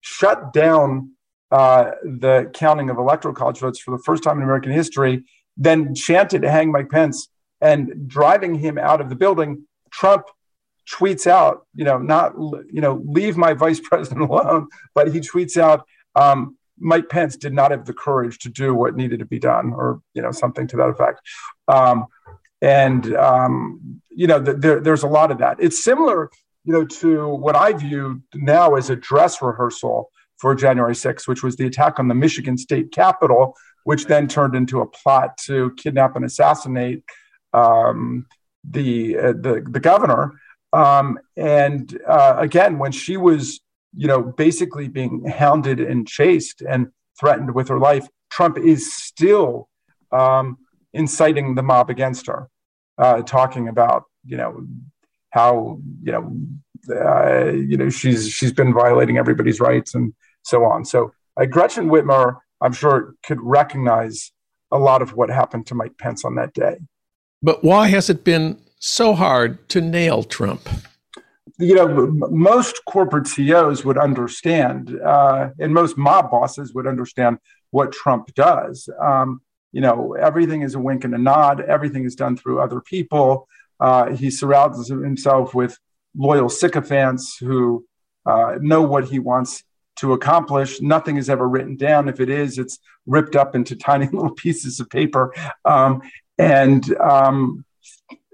shut 0.00 0.52
down 0.52 1.12
uh, 1.50 1.92
the 2.02 2.50
counting 2.54 2.90
of 2.90 2.98
electoral 2.98 3.34
college 3.34 3.58
votes 3.58 3.80
for 3.80 3.90
the 3.90 4.02
first 4.04 4.22
time 4.22 4.38
in 4.38 4.42
American 4.42 4.72
history 4.72 5.24
then 5.60 5.94
chanted 5.94 6.42
hang 6.42 6.72
Mike 6.72 6.88
Pence 6.88 7.28
and 7.60 8.08
driving 8.08 8.54
him 8.54 8.78
out 8.78 9.00
of 9.00 9.10
the 9.10 9.14
building, 9.14 9.66
Trump 9.92 10.24
tweets 10.92 11.26
out, 11.26 11.66
you 11.74 11.84
know, 11.84 11.98
not, 11.98 12.34
you 12.36 12.80
know, 12.80 13.02
leave 13.04 13.36
my 13.36 13.54
vice 13.54 13.80
president 13.84 14.22
alone, 14.22 14.68
but 14.94 15.12
he 15.12 15.20
tweets 15.20 15.56
out, 15.56 15.86
um, 16.14 16.56
Mike 16.80 17.08
Pence 17.08 17.36
did 17.36 17.52
not 17.52 17.70
have 17.70 17.84
the 17.84 17.92
courage 17.92 18.38
to 18.40 18.48
do 18.48 18.74
what 18.74 18.96
needed 18.96 19.18
to 19.18 19.26
be 19.26 19.38
done, 19.38 19.72
or 19.74 20.00
you 20.14 20.22
know 20.22 20.32
something 20.32 20.66
to 20.68 20.76
that 20.78 20.88
effect. 20.88 21.20
Um, 21.68 22.06
and 22.62 23.14
um, 23.14 24.00
you 24.10 24.26
know, 24.26 24.40
the, 24.40 24.54
there, 24.54 24.80
there's 24.80 25.02
a 25.02 25.08
lot 25.08 25.30
of 25.30 25.38
that. 25.38 25.58
It's 25.60 25.82
similar, 25.82 26.30
you 26.64 26.72
know, 26.72 26.84
to 26.84 27.28
what 27.28 27.54
I 27.54 27.72
view 27.74 28.22
now 28.34 28.74
as 28.74 28.90
a 28.90 28.96
dress 28.96 29.40
rehearsal 29.40 30.10
for 30.38 30.54
January 30.54 30.94
6th, 30.94 31.28
which 31.28 31.42
was 31.42 31.56
the 31.56 31.66
attack 31.66 31.98
on 31.98 32.08
the 32.08 32.14
Michigan 32.14 32.56
State 32.56 32.92
Capitol, 32.92 33.54
which 33.84 34.06
then 34.06 34.26
turned 34.26 34.54
into 34.54 34.80
a 34.80 34.86
plot 34.86 35.36
to 35.46 35.72
kidnap 35.76 36.16
and 36.16 36.24
assassinate 36.24 37.04
um, 37.52 38.26
the, 38.64 39.18
uh, 39.18 39.32
the 39.32 39.64
the 39.68 39.80
governor. 39.80 40.34
Um, 40.72 41.18
and 41.36 42.00
uh, 42.06 42.36
again, 42.38 42.78
when 42.78 42.92
she 42.92 43.16
was, 43.16 43.60
you 43.94 44.06
know, 44.06 44.22
basically 44.22 44.88
being 44.88 45.24
hounded 45.26 45.80
and 45.80 46.06
chased 46.06 46.62
and 46.62 46.88
threatened 47.18 47.54
with 47.54 47.68
her 47.68 47.78
life, 47.78 48.06
Trump 48.30 48.56
is 48.58 48.92
still 48.92 49.68
um, 50.12 50.58
inciting 50.92 51.54
the 51.56 51.62
mob 51.62 51.90
against 51.90 52.26
her, 52.26 52.48
uh, 52.98 53.22
talking 53.22 53.68
about, 53.68 54.04
you 54.24 54.36
know, 54.36 54.66
how 55.30 55.80
you 56.02 56.12
know, 56.12 56.36
uh, 56.94 57.52
you 57.52 57.76
know, 57.76 57.88
she's 57.88 58.28
she's 58.30 58.52
been 58.52 58.72
violating 58.72 59.18
everybody's 59.18 59.60
rights 59.60 59.94
and 59.94 60.14
so 60.42 60.64
on. 60.64 60.84
So 60.84 61.12
uh, 61.36 61.46
Gretchen 61.46 61.88
Whitmer 61.88 62.38
I'm 62.60 62.72
sure 62.72 63.14
could 63.24 63.38
recognize 63.40 64.32
a 64.70 64.78
lot 64.78 65.02
of 65.02 65.14
what 65.14 65.30
happened 65.30 65.66
to 65.68 65.74
Mike 65.74 65.98
Pence 65.98 66.24
on 66.24 66.34
that 66.36 66.52
day. 66.52 66.76
But 67.42 67.64
why 67.64 67.88
has 67.88 68.10
it 68.10 68.22
been 68.22 68.60
so 68.80 69.14
hard 69.14 69.68
to 69.68 69.80
nail 69.80 70.24
Trump? 70.24 70.68
You 71.58 71.74
know, 71.74 72.06
most 72.30 72.80
corporate 72.86 73.26
CEOs 73.26 73.84
would 73.84 73.98
understand, 73.98 74.98
uh, 74.98 75.50
and 75.58 75.74
most 75.74 75.98
mob 75.98 76.30
bosses 76.30 76.74
would 76.74 76.86
understand 76.86 77.38
what 77.70 77.92
Trump 77.92 78.34
does. 78.34 78.88
Um, 79.00 79.42
you 79.70 79.80
know, 79.80 80.14
everything 80.14 80.62
is 80.62 80.74
a 80.74 80.80
wink 80.80 81.04
and 81.04 81.14
a 81.14 81.18
nod. 81.18 81.60
Everything 81.60 82.04
is 82.04 82.16
done 82.16 82.36
through 82.36 82.60
other 82.60 82.80
people. 82.80 83.46
Uh, 83.78 84.14
he 84.14 84.30
surrounds 84.30 84.88
himself 84.88 85.54
with 85.54 85.78
loyal 86.16 86.48
sycophants 86.48 87.36
who 87.38 87.84
uh, 88.26 88.56
know 88.60 88.82
what 88.82 89.04
he 89.04 89.18
wants 89.18 89.62
to 89.96 90.14
accomplish. 90.14 90.80
Nothing 90.80 91.18
is 91.18 91.28
ever 91.28 91.46
written 91.46 91.76
down. 91.76 92.08
If 92.08 92.20
it 92.20 92.30
is, 92.30 92.58
it's 92.58 92.78
ripped 93.06 93.36
up 93.36 93.54
into 93.54 93.76
tiny 93.90 94.06
little 94.06 94.34
pieces 94.34 94.80
of 94.80 94.88
paper. 94.88 95.34
Um, 95.64 96.02
and, 96.38 96.96
um, 96.98 97.64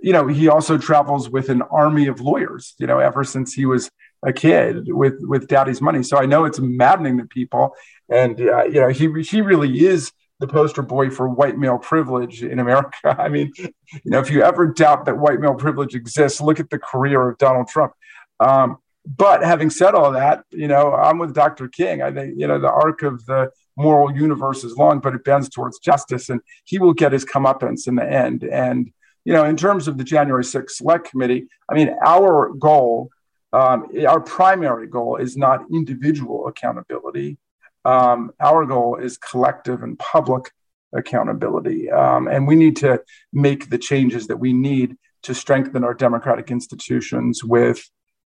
you 0.03 0.13
know, 0.13 0.27
he 0.27 0.49
also 0.49 0.79
travels 0.79 1.29
with 1.29 1.49
an 1.49 1.63
army 1.63 2.07
of 2.07 2.21
lawyers, 2.21 2.75
you 2.79 2.87
know, 2.87 2.99
ever 2.99 3.25
since 3.25 3.55
he 3.55 3.67
was 3.67 3.91
a 4.25 4.33
kid 4.33 4.93
with, 4.93 5.15
with 5.21 5.49
daddy's 5.49 5.81
money. 5.81 6.03
So 6.03 6.19
I 6.19 6.27
know 6.27 6.45
it's 6.45 6.61
maddening 6.61 7.19
to 7.19 7.25
people. 7.25 7.75
And, 8.09 8.41
uh, 8.41 8.65
you 8.65 8.81
know, 8.81 8.89
he, 8.89 9.11
he 9.23 9.41
really 9.41 9.87
is 9.87 10.13
the 10.39 10.47
poster 10.47 10.83
boy 10.83 11.11
for 11.11 11.29
white 11.29 11.57
male 11.57 11.79
privilege 11.79 12.43
in 12.43 12.59
America. 12.59 12.97
I 13.19 13.29
mean, 13.29 13.53
you 13.57 13.71
know, 14.05 14.21
if 14.21 14.31
you 14.31 14.43
ever 14.43 14.67
doubt 14.67 15.07
that 15.07 15.19
white 15.19 15.41
male 15.41 15.55
privilege 15.55 15.95
exists, 15.95 16.41
look 16.41 16.61
at 16.61 16.71
the 16.71 16.79
career 16.79 17.29
of 17.29 17.39
Donald 17.39 17.69
Trump. 17.69 17.93
Um, 18.39 18.79
but 19.07 19.43
having 19.43 19.71
said 19.71 19.95
all 19.95 20.13
that, 20.13 20.45
you 20.51 20.67
know, 20.67 20.93
I'm 20.93 21.19
with 21.19 21.33
Dr. 21.33 21.69
King. 21.69 22.03
I 22.03 22.13
think, 22.13 22.35
you 22.37 22.47
know, 22.47 22.59
the 22.59 22.71
arc 22.71 23.03
of 23.03 23.25
the 23.27 23.51
moral 23.77 24.15
universe 24.15 24.65
is 24.65 24.77
long, 24.77 24.99
but 24.99 25.15
it 25.15 25.23
bends 25.23 25.49
towards 25.49 25.79
justice, 25.79 26.29
and 26.29 26.41
he 26.65 26.79
will 26.79 26.93
get 26.93 27.13
his 27.13 27.25
comeuppance 27.25 27.87
in 27.87 27.95
the 27.95 28.05
end. 28.05 28.43
And, 28.43 28.93
you 29.27 29.33
know, 29.33 29.45
in 29.45 29.57
terms 29.57 29.89
of 29.89 29.99
the 29.99 30.05
January 30.05 30.45
6th 30.45 30.71
Select 30.71 31.11
Committee, 31.11 31.49
I 31.69 31.75
mean, 31.75 31.97
our 32.07 32.53
goal, 32.53 33.11
um, 33.53 33.89
our 34.09 34.21
primary 34.21 34.87
goal 34.87 35.17
is 35.17 35.37
not 35.37 35.65
individual 35.73 36.47
accountability. 36.47 37.37
Um, 37.85 38.31
our 38.39 38.65
goal 38.65 38.95
is 38.95 39.19
collective 39.19 39.83
and 39.83 39.99
public 39.99 40.53
accountability. 40.95 41.91
Um, 41.91 42.29
and 42.29 42.47
we 42.47 42.55
need 42.55 42.77
to 42.77 43.03
make 43.33 43.69
the 43.69 43.79
changes 43.79 44.29
that 44.29 44.37
we 44.37 44.53
need 44.53 44.97
to 45.25 45.35
strengthen 45.35 45.83
our 45.83 45.95
democratic 45.95 46.53
institutions 46.53 47.43
with 47.43 47.91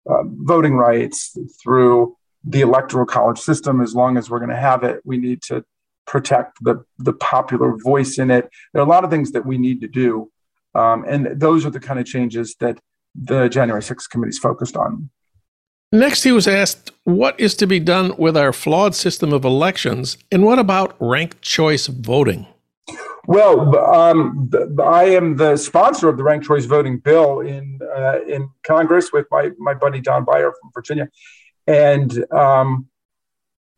uh, 0.07 0.21
voting 0.25 0.75
rights, 0.75 1.35
through 1.63 2.15
the 2.43 2.61
electoral 2.61 3.07
college 3.07 3.39
system. 3.39 3.81
As 3.81 3.95
long 3.95 4.17
as 4.17 4.29
we're 4.29 4.39
going 4.39 4.49
to 4.49 4.55
have 4.55 4.83
it, 4.83 5.01
we 5.03 5.17
need 5.17 5.41
to 5.43 5.65
protect 6.05 6.63
the, 6.63 6.85
the 6.99 7.13
popular 7.13 7.77
voice 7.77 8.19
in 8.19 8.29
it. 8.29 8.47
There 8.73 8.83
are 8.83 8.85
a 8.85 8.89
lot 8.89 9.03
of 9.03 9.09
things 9.09 9.31
that 9.31 9.45
we 9.45 9.57
need 9.57 9.81
to 9.81 9.87
do. 9.87 10.29
Um, 10.75 11.05
and 11.07 11.39
those 11.39 11.65
are 11.65 11.69
the 11.69 11.79
kind 11.79 11.99
of 11.99 12.05
changes 12.05 12.55
that 12.59 12.79
the 13.15 13.47
January 13.47 13.81
6th 13.81 14.09
committee 14.09 14.29
is 14.29 14.39
focused 14.39 14.75
on. 14.75 15.09
Next, 15.91 16.23
he 16.23 16.31
was 16.31 16.47
asked 16.47 16.91
what 17.03 17.39
is 17.39 17.53
to 17.55 17.67
be 17.67 17.79
done 17.79 18.15
with 18.17 18.35
our 18.35 18.51
flawed 18.51 18.95
system 18.95 19.31
of 19.31 19.45
elections, 19.45 20.17
and 20.31 20.43
what 20.43 20.57
about 20.57 20.95
ranked 20.99 21.43
choice 21.43 21.85
voting? 21.85 22.47
Well, 23.27 23.77
um, 23.77 24.49
I 24.83 25.03
am 25.05 25.37
the 25.37 25.55
sponsor 25.55 26.09
of 26.09 26.17
the 26.17 26.23
ranked 26.23 26.47
choice 26.47 26.65
voting 26.65 26.97
bill 26.97 27.41
in 27.41 27.79
uh, 27.95 28.21
in 28.27 28.49
Congress 28.63 29.11
with 29.13 29.27
my 29.29 29.51
my 29.59 29.75
buddy 29.75 30.01
Don 30.01 30.25
Beyer 30.25 30.51
from 30.59 30.71
Virginia, 30.73 31.09
and 31.67 32.25
um, 32.33 32.87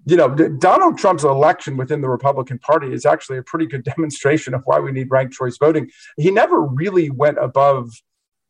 you 0.06 0.16
know 0.16 0.30
Donald 0.30 0.98
Trump's 0.98 1.24
election 1.24 1.78
within 1.78 2.02
the 2.02 2.10
Republican 2.10 2.60
Party 2.60 2.94
is 2.94 3.06
actually 3.06 3.38
a 3.38 3.44
pretty 3.44 3.66
good 3.66 3.84
demonstration 3.96 4.54
of 4.54 4.62
why 4.66 4.80
we 4.80 4.92
need 4.92 5.10
ranked 5.10 5.34
choice 5.34 5.58
voting. 5.58 5.90
He 6.18 6.32
never 6.32 6.62
really 6.62 7.10
went 7.10 7.38
above, 7.40 7.92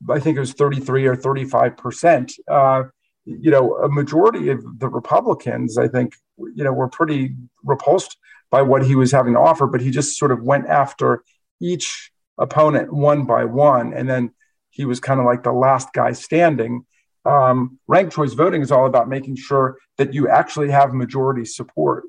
I 0.10 0.20
think 0.20 0.38
it 0.38 0.42
was 0.42 0.54
thirty 0.54 0.80
three 0.80 1.06
or 1.06 1.16
thirty 1.16 1.46
five 1.46 1.78
percent. 1.78 2.34
Uh, 2.50 2.84
you 3.26 3.50
know, 3.50 3.76
a 3.78 3.90
majority 3.90 4.50
of 4.50 4.64
the 4.80 4.88
Republicans, 4.88 5.78
I 5.78 5.88
think, 5.88 6.14
you 6.38 6.64
know, 6.64 6.72
were 6.72 6.88
pretty 6.88 7.36
repulsed 7.64 8.18
by 8.52 8.62
what 8.62 8.86
he 8.86 8.96
was 8.96 9.12
having 9.12 9.34
to 9.34 9.40
offer, 9.40 9.66
but 9.66 9.82
he 9.82 9.90
just 9.90 10.18
sort 10.18 10.32
of 10.32 10.44
went 10.44 10.68
after 10.68 11.24
each 11.60 12.12
opponent 12.38 12.94
one 12.94 13.26
by 13.26 13.46
one. 13.46 13.94
And 13.94 14.08
then 14.08 14.32
he 14.70 14.86
was 14.86 15.00
kind 15.00 15.20
of 15.20 15.26
like 15.26 15.44
the 15.44 15.52
last 15.52 15.92
guy 15.94 16.12
standing. 16.12 16.86
Um, 17.26 17.80
ranked 17.88 18.14
choice 18.14 18.34
voting 18.34 18.62
is 18.62 18.72
all 18.72 18.86
about 18.86 19.10
making 19.10 19.36
sure 19.38 19.78
that 19.98 20.14
you 20.14 20.28
actually 20.30 20.72
have 20.72 20.94
majority 20.94 21.46
support. 21.46 22.04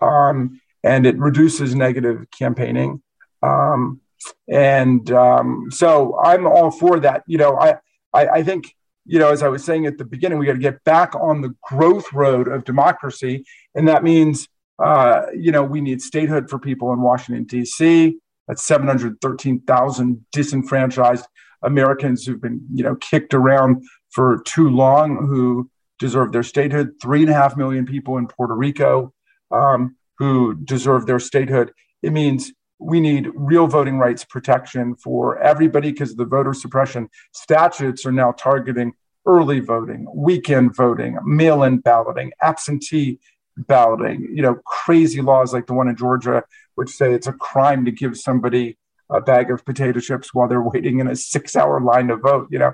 Um, 0.00 0.60
and 0.82 1.06
it 1.06 1.18
reduces 1.18 1.74
negative 1.74 2.24
campaigning. 2.30 3.02
Um, 3.42 4.00
and 4.48 5.10
um, 5.12 5.68
so 5.70 6.18
I'm 6.22 6.46
all 6.46 6.70
for 6.70 7.00
that. 7.00 7.22
You 7.26 7.38
know, 7.38 7.58
I, 7.58 7.76
I, 8.12 8.28
I 8.28 8.42
think 8.42 8.74
you 9.06 9.18
know, 9.18 9.30
as 9.30 9.42
I 9.42 9.48
was 9.48 9.64
saying 9.64 9.86
at 9.86 9.98
the 9.98 10.04
beginning, 10.04 10.38
we 10.38 10.46
got 10.46 10.52
to 10.52 10.58
get 10.58 10.84
back 10.84 11.14
on 11.14 11.40
the 11.40 11.54
growth 11.62 12.12
road 12.12 12.48
of 12.48 12.64
democracy. 12.64 13.44
And 13.74 13.88
that 13.88 14.04
means 14.04 14.46
uh, 14.80 15.26
you 15.34 15.52
know, 15.52 15.62
we 15.62 15.80
need 15.80 16.00
statehood 16.00 16.48
for 16.48 16.58
people 16.58 16.92
in 16.92 17.00
Washington, 17.00 17.44
D.C. 17.44 18.16
That's 18.48 18.64
713,000 18.64 20.26
disenfranchised 20.32 21.26
Americans 21.62 22.24
who've 22.24 22.40
been, 22.40 22.66
you 22.72 22.82
know, 22.82 22.96
kicked 22.96 23.34
around 23.34 23.84
for 24.10 24.42
too 24.44 24.68
long 24.68 25.26
who 25.26 25.70
deserve 25.98 26.32
their 26.32 26.42
statehood. 26.42 26.92
Three 27.00 27.22
and 27.22 27.30
a 27.30 27.34
half 27.34 27.56
million 27.56 27.86
people 27.86 28.16
in 28.18 28.26
Puerto 28.26 28.54
Rico 28.54 29.12
um, 29.50 29.96
who 30.18 30.54
deserve 30.54 31.06
their 31.06 31.20
statehood. 31.20 31.72
It 32.02 32.12
means 32.12 32.52
we 32.78 33.00
need 33.00 33.30
real 33.34 33.66
voting 33.66 33.98
rights 33.98 34.24
protection 34.24 34.96
for 34.96 35.38
everybody 35.38 35.92
because 35.92 36.16
the 36.16 36.24
voter 36.24 36.54
suppression 36.54 37.08
statutes 37.32 38.06
are 38.06 38.12
now 38.12 38.32
targeting 38.32 38.94
early 39.26 39.60
voting, 39.60 40.06
weekend 40.14 40.74
voting, 40.74 41.18
mail 41.24 41.62
in 41.62 41.78
balloting, 41.78 42.32
absentee 42.40 43.18
balloting, 43.56 44.26
you 44.34 44.42
know, 44.42 44.54
crazy 44.64 45.20
laws 45.20 45.52
like 45.52 45.66
the 45.66 45.74
one 45.74 45.88
in 45.88 45.96
Georgia, 45.96 46.42
which 46.74 46.90
say 46.90 47.12
it's 47.12 47.26
a 47.26 47.32
crime 47.32 47.84
to 47.84 47.90
give 47.90 48.16
somebody 48.16 48.78
a 49.10 49.20
bag 49.20 49.50
of 49.50 49.64
potato 49.64 50.00
chips 50.00 50.32
while 50.32 50.48
they're 50.48 50.62
waiting 50.62 51.00
in 51.00 51.08
a 51.08 51.16
six 51.16 51.56
hour 51.56 51.80
line 51.80 52.08
to 52.08 52.16
vote, 52.16 52.48
you 52.50 52.58
know. 52.58 52.72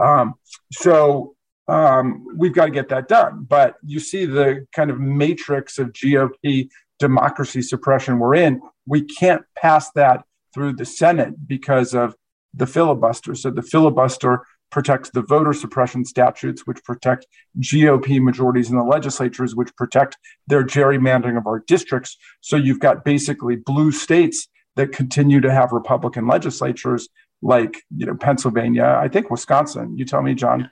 Um, 0.00 0.34
so 0.72 1.34
um, 1.68 2.26
we've 2.36 2.54
got 2.54 2.66
to 2.66 2.70
get 2.70 2.88
that 2.88 3.08
done. 3.08 3.46
But 3.48 3.76
you 3.84 4.00
see 4.00 4.24
the 4.24 4.66
kind 4.72 4.90
of 4.90 4.98
matrix 4.98 5.78
of 5.78 5.92
GOP 5.92 6.68
democracy 6.98 7.62
suppression 7.62 8.18
we're 8.18 8.34
in. 8.34 8.60
We 8.86 9.02
can't 9.02 9.42
pass 9.56 9.90
that 9.92 10.24
through 10.54 10.74
the 10.74 10.86
Senate 10.86 11.46
because 11.46 11.94
of 11.94 12.14
the 12.54 12.66
filibuster. 12.66 13.34
So 13.34 13.50
the 13.50 13.62
filibuster 13.62 14.44
protects 14.70 15.10
the 15.10 15.22
voter 15.22 15.52
suppression 15.52 16.04
statutes, 16.04 16.66
which 16.66 16.82
protect 16.84 17.26
GOP 17.60 18.20
majorities 18.20 18.70
in 18.70 18.76
the 18.76 18.84
legislatures, 18.84 19.54
which 19.54 19.74
protect 19.76 20.16
their 20.46 20.64
gerrymandering 20.64 21.38
of 21.38 21.46
our 21.46 21.60
districts. 21.66 22.16
So 22.40 22.56
you've 22.56 22.80
got 22.80 23.04
basically 23.04 23.56
blue 23.56 23.92
states 23.92 24.48
that 24.76 24.92
continue 24.92 25.40
to 25.40 25.52
have 25.52 25.72
Republican 25.72 26.26
legislatures, 26.26 27.08
like 27.42 27.82
you 27.96 28.06
know 28.06 28.16
Pennsylvania, 28.16 28.98
I 29.00 29.08
think 29.08 29.30
Wisconsin. 29.30 29.96
You 29.96 30.04
tell 30.04 30.22
me, 30.22 30.34
John. 30.34 30.70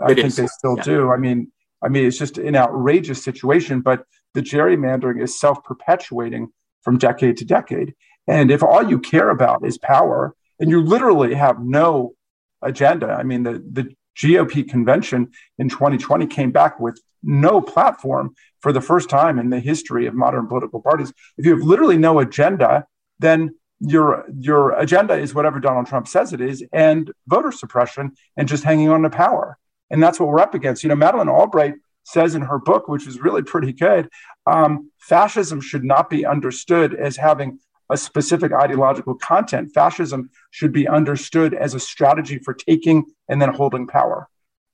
I 0.00 0.12
it 0.12 0.16
think 0.16 0.26
is. 0.26 0.36
they 0.36 0.46
still 0.46 0.76
yeah. 0.76 0.82
do. 0.82 1.10
I 1.10 1.16
mean, 1.16 1.50
I 1.82 1.88
mean, 1.88 2.04
it's 2.04 2.18
just 2.18 2.38
an 2.38 2.56
outrageous 2.56 3.22
situation. 3.22 3.80
But 3.80 4.04
the 4.34 4.42
gerrymandering 4.42 5.22
is 5.22 5.38
self-perpetuating 5.38 6.48
from 6.82 6.98
decade 6.98 7.36
to 7.38 7.44
decade. 7.44 7.94
And 8.28 8.50
if 8.50 8.62
all 8.62 8.82
you 8.82 8.98
care 8.98 9.30
about 9.30 9.66
is 9.66 9.78
power, 9.78 10.34
and 10.58 10.70
you 10.70 10.82
literally 10.82 11.34
have 11.34 11.60
no 11.60 12.14
agenda. 12.62 13.08
I 13.08 13.22
mean, 13.22 13.42
the, 13.42 13.62
the 13.70 13.94
GOP 14.16 14.68
convention 14.68 15.30
in 15.58 15.68
2020 15.68 16.26
came 16.26 16.50
back 16.50 16.80
with 16.80 17.00
no 17.22 17.60
platform 17.60 18.34
for 18.60 18.72
the 18.72 18.80
first 18.80 19.10
time 19.10 19.38
in 19.38 19.50
the 19.50 19.60
history 19.60 20.06
of 20.06 20.14
modern 20.14 20.46
political 20.46 20.80
parties. 20.80 21.12
If 21.36 21.44
you 21.44 21.56
have 21.56 21.66
literally 21.66 21.98
no 21.98 22.18
agenda, 22.18 22.86
then 23.18 23.54
your 23.80 24.24
your 24.38 24.72
agenda 24.72 25.14
is 25.14 25.34
whatever 25.34 25.60
Donald 25.60 25.86
Trump 25.86 26.08
says 26.08 26.32
it 26.32 26.40
is, 26.40 26.64
and 26.72 27.10
voter 27.26 27.52
suppression 27.52 28.12
and 28.36 28.48
just 28.48 28.64
hanging 28.64 28.88
on 28.88 29.02
to 29.02 29.10
power. 29.10 29.58
And 29.90 30.02
that's 30.02 30.18
what 30.18 30.28
we're 30.28 30.40
up 30.40 30.54
against. 30.54 30.82
You 30.82 30.88
know, 30.88 30.96
Madeleine 30.96 31.28
Albright 31.28 31.74
says 32.04 32.34
in 32.34 32.42
her 32.42 32.58
book, 32.58 32.88
which 32.88 33.06
is 33.06 33.20
really 33.20 33.42
pretty 33.42 33.72
good, 33.72 34.08
um, 34.46 34.90
fascism 34.98 35.60
should 35.60 35.84
not 35.84 36.08
be 36.08 36.24
understood 36.24 36.94
as 36.94 37.16
having 37.16 37.58
a 37.90 37.96
specific 37.96 38.52
ideological 38.52 39.14
content. 39.14 39.72
Fascism 39.72 40.30
should 40.50 40.72
be 40.72 40.88
understood 40.88 41.54
as 41.54 41.74
a 41.74 41.80
strategy 41.80 42.38
for 42.38 42.54
taking 42.54 43.04
and 43.28 43.40
then 43.40 43.52
holding 43.52 43.86
power. 43.86 44.28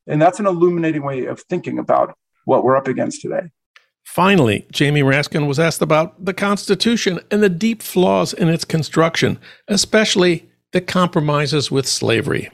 And 0.06 0.20
that's 0.20 0.40
an 0.40 0.46
illuminating 0.46 1.02
way 1.02 1.26
of 1.26 1.40
thinking 1.40 1.78
about 1.78 2.16
what 2.44 2.64
we're 2.64 2.76
up 2.76 2.88
against 2.88 3.20
today. 3.20 3.50
Finally, 4.04 4.66
Jamie 4.70 5.02
Raskin 5.02 5.46
was 5.46 5.58
asked 5.58 5.80
about 5.80 6.24
the 6.24 6.34
Constitution 6.34 7.20
and 7.30 7.42
the 7.42 7.48
deep 7.48 7.82
flaws 7.82 8.32
in 8.32 8.48
its 8.48 8.64
construction, 8.64 9.38
especially 9.68 10.50
the 10.72 10.80
compromises 10.80 11.70
with 11.70 11.86
slavery. 11.86 12.50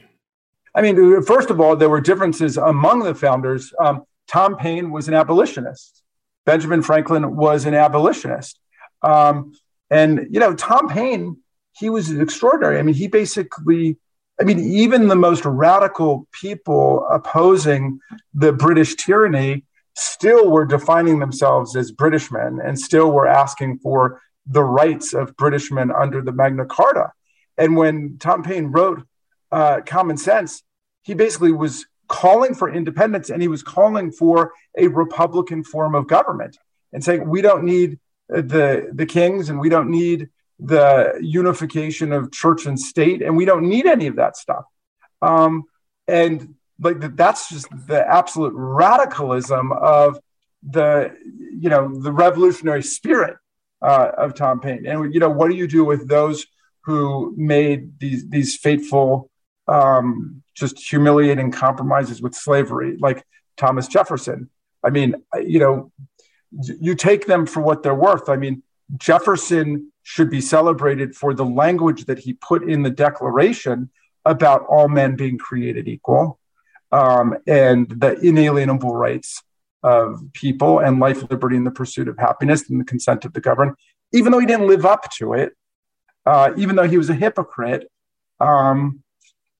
I 0.75 0.81
mean, 0.81 1.21
first 1.23 1.49
of 1.49 1.59
all, 1.59 1.75
there 1.75 1.89
were 1.89 2.01
differences 2.01 2.57
among 2.57 2.99
the 2.99 3.15
founders. 3.15 3.73
Um, 3.79 4.03
Tom 4.27 4.55
Paine 4.55 4.91
was 4.91 5.07
an 5.07 5.13
abolitionist. 5.13 6.03
Benjamin 6.45 6.81
Franklin 6.81 7.35
was 7.35 7.65
an 7.65 7.73
abolitionist. 7.73 8.59
Um, 9.01 9.53
and, 9.89 10.27
you 10.29 10.39
know, 10.39 10.53
Tom 10.55 10.87
Paine, 10.87 11.37
he 11.77 11.89
was 11.89 12.11
extraordinary. 12.11 12.77
I 12.77 12.83
mean, 12.83 12.95
he 12.95 13.07
basically, 13.07 13.97
I 14.39 14.43
mean, 14.43 14.59
even 14.59 15.07
the 15.07 15.15
most 15.15 15.43
radical 15.45 16.27
people 16.31 17.07
opposing 17.11 17.99
the 18.33 18.53
British 18.53 18.95
tyranny 18.95 19.65
still 19.95 20.49
were 20.49 20.65
defining 20.65 21.19
themselves 21.19 21.75
as 21.75 21.91
Britishmen 21.91 22.65
and 22.65 22.79
still 22.79 23.11
were 23.11 23.27
asking 23.27 23.79
for 23.79 24.21
the 24.45 24.63
rights 24.63 25.13
of 25.13 25.35
Britishmen 25.35 25.93
under 25.95 26.21
the 26.21 26.31
Magna 26.31 26.65
Carta. 26.65 27.11
And 27.57 27.75
when 27.75 28.17
Tom 28.19 28.43
Paine 28.43 28.67
wrote 28.67 29.03
uh, 29.51 29.81
Common 29.85 30.17
Sense, 30.17 30.63
he 31.03 31.13
basically 31.13 31.51
was 31.51 31.85
calling 32.09 32.55
for 32.55 32.69
independence 32.69 33.29
and 33.29 33.41
he 33.41 33.47
was 33.47 33.63
calling 33.63 34.11
for 34.11 34.51
a 34.77 34.87
republican 34.87 35.63
form 35.63 35.95
of 35.95 36.07
government 36.07 36.57
and 36.91 37.03
saying 37.03 37.29
we 37.29 37.41
don't 37.41 37.63
need 37.63 37.99
the 38.27 38.89
the 38.93 39.05
kings 39.05 39.49
and 39.49 39.59
we 39.59 39.69
don't 39.69 39.89
need 39.89 40.27
the 40.59 41.17
unification 41.21 42.11
of 42.11 42.31
church 42.31 42.65
and 42.65 42.79
state 42.79 43.21
and 43.21 43.37
we 43.37 43.45
don't 43.45 43.67
need 43.67 43.85
any 43.85 44.07
of 44.07 44.15
that 44.15 44.35
stuff 44.35 44.65
um, 45.21 45.63
and 46.07 46.55
like 46.79 47.15
that's 47.15 47.49
just 47.49 47.67
the 47.87 48.07
absolute 48.07 48.53
radicalism 48.55 49.71
of 49.71 50.19
the 50.63 51.15
you 51.23 51.69
know 51.69 51.99
the 52.01 52.11
revolutionary 52.11 52.83
spirit 52.83 53.37
uh, 53.81 54.11
of 54.17 54.33
Tom 54.33 54.59
Paine. 54.59 54.85
And 54.85 55.13
you 55.13 55.19
know 55.19 55.29
what 55.29 55.49
do 55.49 55.55
you 55.55 55.67
do 55.67 55.83
with 55.83 56.07
those 56.07 56.45
who 56.83 57.33
made 57.37 57.99
these 57.99 58.29
these 58.29 58.55
fateful 58.57 59.29
um, 59.67 60.43
just 60.55 60.79
humiliating 60.79 61.51
compromises 61.51 62.21
with 62.21 62.33
slavery 62.33 62.97
like 62.99 63.23
Thomas 63.57 63.87
Jefferson? 63.87 64.49
I 64.83 64.89
mean 64.89 65.15
you 65.41 65.59
know 65.59 65.91
you 66.51 66.95
take 66.95 67.27
them 67.27 67.45
for 67.45 67.61
what 67.61 67.83
they're 67.83 67.95
worth. 67.95 68.29
I 68.29 68.35
mean, 68.35 68.63
Jefferson 68.97 69.91
should 70.01 70.29
be 70.29 70.41
celebrated 70.41 71.15
for 71.15 71.33
the 71.33 71.45
language 71.45 72.05
that 72.05 72.17
he 72.17 72.33
put 72.33 72.67
in 72.67 72.81
the 72.81 72.89
Declaration 72.89 73.89
about 74.25 74.65
all 74.65 74.87
men 74.87 75.15
being 75.15 75.37
created 75.37 75.87
equal 75.87 76.39
um, 76.91 77.37
and 77.47 77.89
the 77.89 78.19
inalienable 78.21 78.95
rights 78.95 79.41
of 79.83 80.21
people 80.33 80.79
and 80.79 80.99
life, 80.99 81.29
liberty, 81.29 81.55
and 81.55 81.65
the 81.65 81.71
pursuit 81.71 82.07
of 82.07 82.17
happiness 82.17 82.69
and 82.69 82.79
the 82.79 82.85
consent 82.85 83.25
of 83.25 83.33
the 83.33 83.41
governed, 83.41 83.73
even 84.11 84.31
though 84.31 84.39
he 84.39 84.45
didn't 84.45 84.67
live 84.67 84.85
up 84.85 85.09
to 85.11 85.33
it, 85.33 85.53
uh, 86.25 86.51
even 86.57 86.75
though 86.75 86.87
he 86.87 86.97
was 86.97 87.09
a 87.09 87.13
hypocrite. 87.13 87.89
Um, 88.39 89.03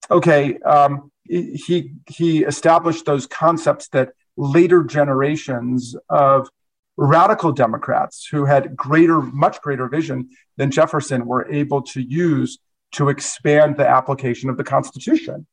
okay, 0.10 0.58
um, 0.60 1.12
he 1.24 1.94
he 2.08 2.44
established 2.44 3.06
those 3.06 3.28
concepts 3.28 3.88
that 3.90 4.14
later 4.36 4.84
generations 4.84 5.96
of 6.10 6.50
radical 6.98 7.52
Democrats 7.52 8.28
who 8.30 8.46
had 8.46 8.76
greater, 8.76 9.22
much 9.22 9.62
greater 9.62 9.88
vision 9.88 10.30
than 10.58 10.72
Jefferson 10.72 11.26
were 11.26 11.50
able 11.50 11.82
to 11.82 12.02
use 12.02 12.60
to 12.92 13.10
expand 13.10 13.78
the 13.78 13.88
application 13.88 14.50
of 14.50 14.58
the 14.58 14.64
Constitution. 14.64 15.46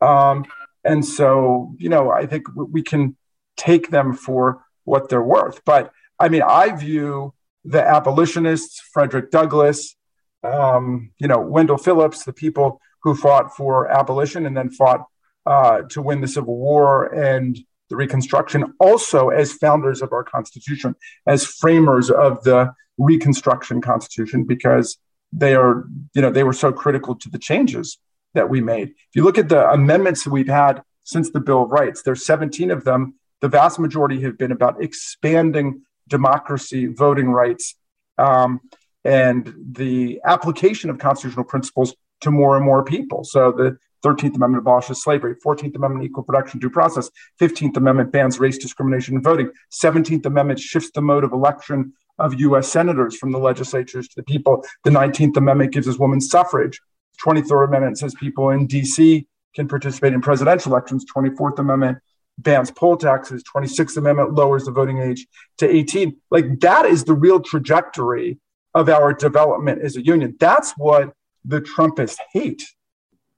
Um, 0.00 0.44
and 0.84 1.04
so, 1.04 1.74
you 1.78 1.88
know, 1.88 2.10
I 2.10 2.26
think 2.26 2.46
we 2.56 2.82
can 2.82 3.16
take 3.56 3.90
them 3.90 4.12
for 4.12 4.64
what 4.84 5.08
they're 5.08 5.22
worth. 5.22 5.64
But 5.64 5.92
I 6.18 6.28
mean, 6.28 6.42
I 6.42 6.74
view 6.74 7.34
the 7.64 7.82
abolitionists, 7.82 8.80
Frederick 8.92 9.30
Douglass, 9.30 9.94
um, 10.42 11.12
you 11.18 11.28
know, 11.28 11.40
Wendell 11.40 11.78
Phillips, 11.78 12.24
the 12.24 12.32
people 12.32 12.80
who 13.02 13.14
fought 13.14 13.56
for 13.56 13.88
abolition 13.88 14.46
and 14.46 14.56
then 14.56 14.70
fought 14.70 15.06
uh, 15.46 15.82
to 15.90 16.02
win 16.02 16.20
the 16.20 16.28
Civil 16.28 16.56
War 16.56 17.06
and 17.06 17.58
the 17.88 17.96
Reconstruction, 17.96 18.74
also 18.80 19.28
as 19.28 19.52
founders 19.52 20.02
of 20.02 20.12
our 20.12 20.24
Constitution, 20.24 20.94
as 21.26 21.44
framers 21.44 22.10
of 22.10 22.42
the 22.44 22.72
Reconstruction 22.98 23.80
Constitution, 23.80 24.44
because 24.44 24.98
they 25.32 25.54
are, 25.54 25.84
you 26.14 26.22
know, 26.22 26.30
they 26.30 26.44
were 26.44 26.52
so 26.52 26.72
critical 26.72 27.14
to 27.16 27.28
the 27.28 27.38
changes 27.38 27.98
that 28.34 28.48
we 28.48 28.60
made. 28.60 28.88
If 28.88 29.14
you 29.14 29.24
look 29.24 29.38
at 29.38 29.48
the 29.48 29.68
amendments 29.70 30.24
that 30.24 30.30
we've 30.30 30.48
had 30.48 30.82
since 31.04 31.30
the 31.30 31.40
Bill 31.40 31.64
of 31.64 31.70
Rights, 31.70 32.02
there's 32.02 32.24
17 32.24 32.70
of 32.70 32.84
them. 32.84 33.14
The 33.40 33.48
vast 33.48 33.78
majority 33.78 34.20
have 34.22 34.38
been 34.38 34.52
about 34.52 34.82
expanding 34.82 35.82
democracy, 36.08 36.86
voting 36.86 37.30
rights, 37.30 37.74
um, 38.18 38.60
and 39.04 39.52
the 39.72 40.20
application 40.24 40.90
of 40.90 40.98
constitutional 40.98 41.44
principles 41.44 41.94
to 42.20 42.30
more 42.30 42.56
and 42.56 42.64
more 42.64 42.84
people. 42.84 43.24
So 43.24 43.50
the 43.50 43.78
13th 44.04 44.36
Amendment 44.36 44.62
abolishes 44.62 45.02
slavery. 45.02 45.34
14th 45.44 45.76
Amendment, 45.76 46.04
equal 46.04 46.24
protection 46.24 46.60
due 46.60 46.70
process. 46.70 47.10
15th 47.40 47.76
Amendment 47.76 48.12
bans 48.12 48.38
race 48.38 48.58
discrimination 48.58 49.16
in 49.16 49.22
voting. 49.22 49.50
17th 49.70 50.26
Amendment 50.26 50.60
shifts 50.60 50.90
the 50.94 51.02
mode 51.02 51.24
of 51.24 51.32
election 51.32 51.92
of 52.18 52.38
U.S. 52.40 52.68
senators 52.68 53.16
from 53.16 53.32
the 53.32 53.38
legislatures 53.38 54.08
to 54.08 54.16
the 54.16 54.22
people. 54.22 54.64
The 54.84 54.90
19th 54.90 55.36
Amendment 55.36 55.72
gives 55.72 55.88
us 55.88 55.98
women 55.98 56.20
suffrage. 56.20 56.80
23rd 57.24 57.68
Amendment 57.68 57.98
says 57.98 58.14
people 58.14 58.50
in 58.50 58.66
D.C. 58.66 59.26
can 59.54 59.68
participate 59.68 60.12
in 60.12 60.20
presidential 60.20 60.72
elections. 60.72 61.04
24th 61.14 61.58
Amendment 61.58 61.98
bans 62.38 62.70
poll 62.70 62.96
taxes. 62.96 63.42
26th 63.54 63.96
Amendment 63.96 64.34
lowers 64.34 64.64
the 64.64 64.70
voting 64.70 64.98
age 64.98 65.26
to 65.58 65.68
18. 65.68 66.16
Like 66.30 66.60
that 66.60 66.86
is 66.86 67.04
the 67.04 67.14
real 67.14 67.40
trajectory 67.40 68.38
of 68.74 68.88
our 68.88 69.12
development 69.12 69.82
as 69.82 69.96
a 69.96 70.04
union. 70.04 70.36
That's 70.40 70.72
what 70.72 71.12
the 71.44 71.60
Trumpists 71.60 72.18
hate 72.32 72.64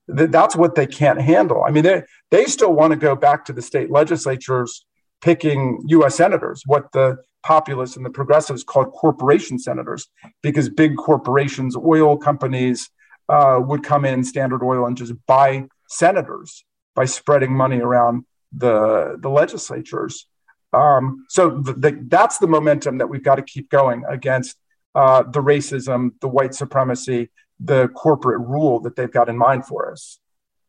that's 0.07 0.57
what 0.57 0.74
they 0.74 0.87
can't 0.87 1.20
handle. 1.20 1.64
I 1.64 1.70
mean, 1.70 1.85
they, 1.85 2.03
they 2.30 2.45
still 2.47 2.72
want 2.72 2.93
to 2.93 2.97
go 2.97 3.16
back 3.16 3.45
to 3.47 3.53
the 3.53 3.62
state 3.62 3.91
legislatures 3.91 4.85
picking 5.22 5.82
US 5.89 6.16
senators, 6.16 6.62
what 6.66 6.93
the 6.93 7.16
populists 7.43 7.97
and 7.97 8.05
the 8.05 8.11
progressives 8.11 8.64
called 8.64 8.93
corporation 8.93 9.59
senators, 9.59 10.09
because 10.43 10.68
big 10.68 10.97
corporations, 10.97 11.76
oil 11.76 12.16
companies 12.16 12.91
uh, 13.29 13.61
would 13.62 13.83
come 13.83 14.05
in, 14.05 14.25
Standard 14.25 14.62
Oil, 14.62 14.87
and 14.87 14.97
just 14.97 15.14
buy 15.27 15.66
senators 15.89 16.64
by 16.95 17.05
spreading 17.05 17.53
money 17.53 17.81
around 17.81 18.25
the, 18.53 19.16
the 19.20 19.29
legislatures. 19.29 20.27
Um, 20.72 21.25
so 21.29 21.51
the, 21.51 21.72
the, 21.72 22.05
that's 22.09 22.39
the 22.39 22.47
momentum 22.47 22.99
that 22.99 23.09
we've 23.09 23.22
got 23.22 23.37
to 23.37 23.43
keep 23.43 23.70
going 23.70 24.05
against 24.09 24.57
uh, 24.95 25.22
the 25.22 25.41
racism, 25.41 26.12
the 26.20 26.29
white 26.29 26.55
supremacy, 26.55 27.31
the 27.61 27.89
corporate 27.89 28.41
rule 28.41 28.81
that 28.81 28.97
they've 28.97 29.11
got 29.11 29.29
in 29.29 29.39
mind 29.39 29.66
for 29.66 29.91
us. 29.91 30.18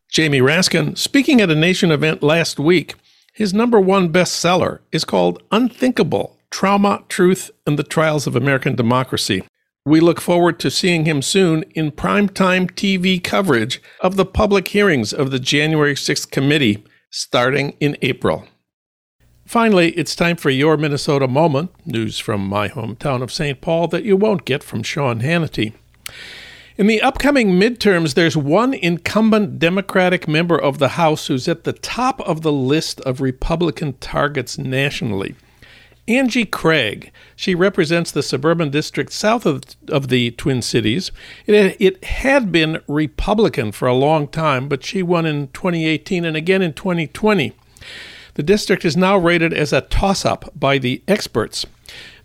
Jamie 0.09 0.39
Raskin, 0.39 0.97
speaking 0.97 1.41
at 1.41 1.49
a 1.49 1.55
Nation 1.55 1.91
event 1.91 2.21
last 2.23 2.59
week, 2.59 2.95
his 3.33 3.53
number 3.53 3.79
one 3.79 4.13
bestseller 4.13 4.79
is 4.91 5.03
called 5.03 5.43
Unthinkable 5.51 6.37
Trauma, 6.51 7.03
Truth, 7.09 7.51
and 7.67 7.77
the 7.77 7.83
Trials 7.83 8.27
of 8.27 8.35
American 8.35 8.75
Democracy. 8.75 9.43
We 9.87 9.99
look 9.99 10.19
forward 10.19 10.59
to 10.61 10.71
seeing 10.71 11.05
him 11.05 11.21
soon 11.21 11.61
in 11.75 11.91
primetime 11.91 12.71
TV 12.71 13.23
coverage 13.23 13.83
of 14.01 14.15
the 14.15 14.25
public 14.25 14.69
hearings 14.69 15.13
of 15.13 15.29
the 15.29 15.37
January 15.37 15.93
6th 15.93 16.31
committee 16.31 16.83
starting 17.11 17.77
in 17.79 17.95
April. 18.01 18.47
Finally, 19.45 19.91
it's 19.91 20.15
time 20.15 20.37
for 20.37 20.49
your 20.49 20.75
Minnesota 20.75 21.27
moment, 21.27 21.69
news 21.85 22.17
from 22.17 22.47
my 22.47 22.67
hometown 22.67 23.21
of 23.21 23.31
St. 23.31 23.61
Paul 23.61 23.87
that 23.89 24.03
you 24.03 24.17
won't 24.17 24.43
get 24.43 24.63
from 24.63 24.81
Sean 24.81 25.21
Hannity. 25.21 25.73
In 26.77 26.87
the 26.87 27.03
upcoming 27.03 27.51
midterms, 27.51 28.15
there's 28.15 28.35
one 28.35 28.73
incumbent 28.73 29.59
Democratic 29.59 30.27
member 30.27 30.59
of 30.59 30.79
the 30.79 30.89
House 30.89 31.27
who's 31.27 31.47
at 31.47 31.63
the 31.63 31.73
top 31.73 32.19
of 32.21 32.41
the 32.41 32.51
list 32.51 33.01
of 33.01 33.21
Republican 33.21 33.93
targets 33.99 34.57
nationally. 34.57 35.35
Angie 36.07 36.45
Craig. 36.45 37.11
She 37.35 37.55
represents 37.55 38.11
the 38.11 38.21
suburban 38.21 38.69
district 38.69 39.11
south 39.11 39.45
of, 39.45 39.63
of 39.87 40.09
the 40.09 40.31
Twin 40.31 40.61
Cities. 40.61 41.11
It, 41.47 41.77
it 41.79 42.03
had 42.03 42.51
been 42.51 42.81
Republican 42.87 43.71
for 43.71 43.87
a 43.87 43.93
long 43.93 44.27
time, 44.27 44.67
but 44.67 44.83
she 44.83 45.01
won 45.01 45.25
in 45.25 45.47
2018 45.49 46.23
and 46.25 46.37
again 46.37 46.61
in 46.61 46.73
2020. 46.73 47.53
The 48.35 48.43
district 48.43 48.85
is 48.85 48.97
now 48.97 49.17
rated 49.17 49.53
as 49.53 49.73
a 49.73 49.81
toss 49.81 50.25
up 50.25 50.51
by 50.55 50.77
the 50.77 51.01
experts. 51.07 51.65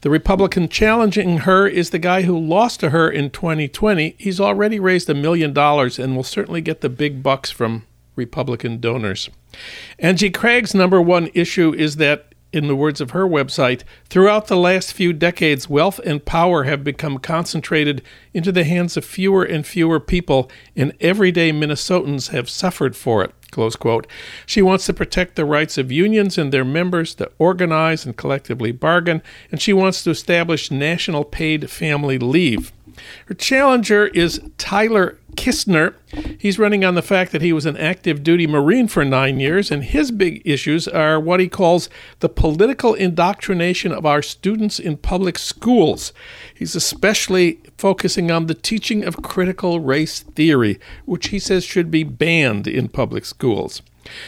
The 0.03 0.11
Republican 0.11 0.69
challenging 0.69 1.39
her 1.39 1.67
is 1.67 1.91
the 1.91 1.99
guy 1.99 2.23
who 2.23 2.39
lost 2.39 2.81
to 2.81 2.91
her 2.91 3.11
in 3.11 3.31
2020. 3.31 4.17
He's 4.19 4.41
already 4.41 4.81
raised 4.81 5.09
a 5.09 5.15
million 5.15 5.53
dollars 5.53 5.99
and 5.99 6.17
will 6.17 6.25
certainly 6.25 6.61
get 6.61 6.81
the 6.81 6.89
big 6.89 7.23
bucks 7.23 7.51
from 7.51 7.85
Republican 8.17 8.81
donors. 8.81 9.31
Angie 9.99 10.31
Craig's 10.31 10.75
number 10.75 11.01
one 11.01 11.31
issue 11.35 11.75
is 11.75 11.97
that 11.97 12.30
in 12.53 12.67
the 12.67 12.77
words 12.77 13.01
of 13.01 13.11
her 13.11 13.27
website, 13.27 13.83
throughout 14.09 14.47
the 14.49 14.57
last 14.57 14.93
few 14.93 15.13
decades, 15.13 15.69
wealth 15.69 16.01
and 16.05 16.25
power 16.25 16.65
have 16.65 16.83
become 16.83 17.19
concentrated 17.19 18.03
into 18.35 18.51
the 18.51 18.65
hands 18.65 18.97
of 18.97 19.05
fewer 19.05 19.45
and 19.45 19.67
fewer 19.67 20.01
people, 20.01 20.51
and 20.75 20.93
everyday 21.01 21.53
Minnesotans 21.53 22.31
have 22.31 22.51
suffered 22.51 22.97
for 22.97 23.23
it. 23.23 23.33
Close 23.51 23.77
quote. 23.77 24.07
She 24.47 24.63
wants 24.63 24.87
to 24.87 24.95
protect 24.95 25.35
the 25.35 25.45
rights 25.45 25.77
of 25.77 25.91
unions 25.91 26.39
and 26.39 26.53
their 26.53 26.65
members 26.65 27.15
to 27.17 27.31
organize 27.39 28.07
and 28.07 28.17
collectively 28.17 28.73
bargain, 28.73 29.23
and 29.51 29.61
she 29.61 29.73
wants 29.73 30.05
to 30.05 30.11
establish 30.11 30.71
national 30.71 31.25
paid 31.25 31.71
family 31.71 32.19
leave. 32.19 32.73
Her 33.27 33.35
challenger 33.35 34.07
is 34.09 34.41
Tyler 34.59 35.19
Kistner. 35.37 35.95
He's 36.39 36.59
running 36.59 36.85
on 36.85 36.95
the 36.95 37.03
fact 37.03 37.33
that 37.33 37.43
he 37.43 37.53
was 37.53 37.67
an 37.67 37.77
active 37.77 38.23
duty 38.23 38.47
Marine 38.47 38.89
for 38.89 39.05
nine 39.05 39.41
years, 39.41 39.71
and 39.71 39.85
his 39.85 40.11
big 40.11 40.43
issues 40.45 40.89
are 40.89 41.21
what 41.21 41.41
he 41.41 41.49
calls 41.49 41.89
the 42.19 42.29
political 42.29 42.95
indoctrination 42.95 43.93
of 43.93 44.05
our 44.05 44.23
students 44.23 44.79
in 44.79 44.97
public 44.97 45.39
schools. 45.39 46.13
He's 46.55 46.75
especially 46.75 47.61
focusing 47.79 48.31
on 48.31 48.47
the 48.47 48.55
teaching 48.55 49.05
of 49.05 49.23
critical 49.23 49.81
race 49.81 50.21
theory, 50.21 50.79
which 51.05 51.29
he 51.29 51.39
says 51.39 51.65
should 51.65 51.91
be 51.91 52.05
banned 52.05 52.67
in 52.67 52.89
public 52.89 53.25
schools. 53.25 53.83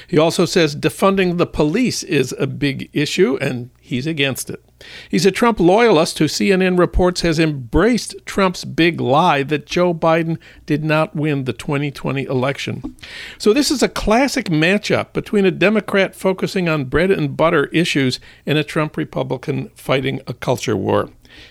He 0.07 0.18
also 0.18 0.45
says 0.45 0.77
defunding 0.77 1.39
the 1.39 1.47
police 1.47 2.03
is 2.03 2.35
a 2.39 2.47
big 2.47 2.89
issue, 2.93 3.37
and 3.41 3.70
he's 3.93 4.07
against 4.07 4.49
it. 4.49 4.64
He's 5.11 5.26
a 5.26 5.30
Trump 5.30 5.61
loyalist 5.61 6.18
who 6.18 6.24
CNN 6.24 6.78
reports 6.78 7.20
has 7.20 7.38
embraced 7.38 8.16
Trump's 8.24 8.64
big 8.64 9.01
lie 9.01 9.43
that 9.45 9.66
Joe 9.66 9.93
Biden 9.93 10.38
did 10.64 10.82
not 10.82 11.14
win 11.14 11.45
the 11.45 11.53
2020 11.53 12.24
election. 12.24 12.97
So, 13.38 13.53
this 13.53 13.70
is 13.70 13.82
a 13.82 13.88
classic 13.88 14.47
matchup 14.47 15.12
between 15.12 15.45
a 15.45 15.51
Democrat 15.51 16.14
focusing 16.14 16.68
on 16.68 16.86
bread 16.86 17.11
and 17.11 17.36
butter 17.36 17.66
issues 17.66 18.18
and 18.47 18.57
a 18.57 18.64
Trump 18.64 18.97
Republican 18.97 19.68
fighting 19.74 20.20
a 20.26 20.32
culture 20.32 20.76
war. 20.76 21.11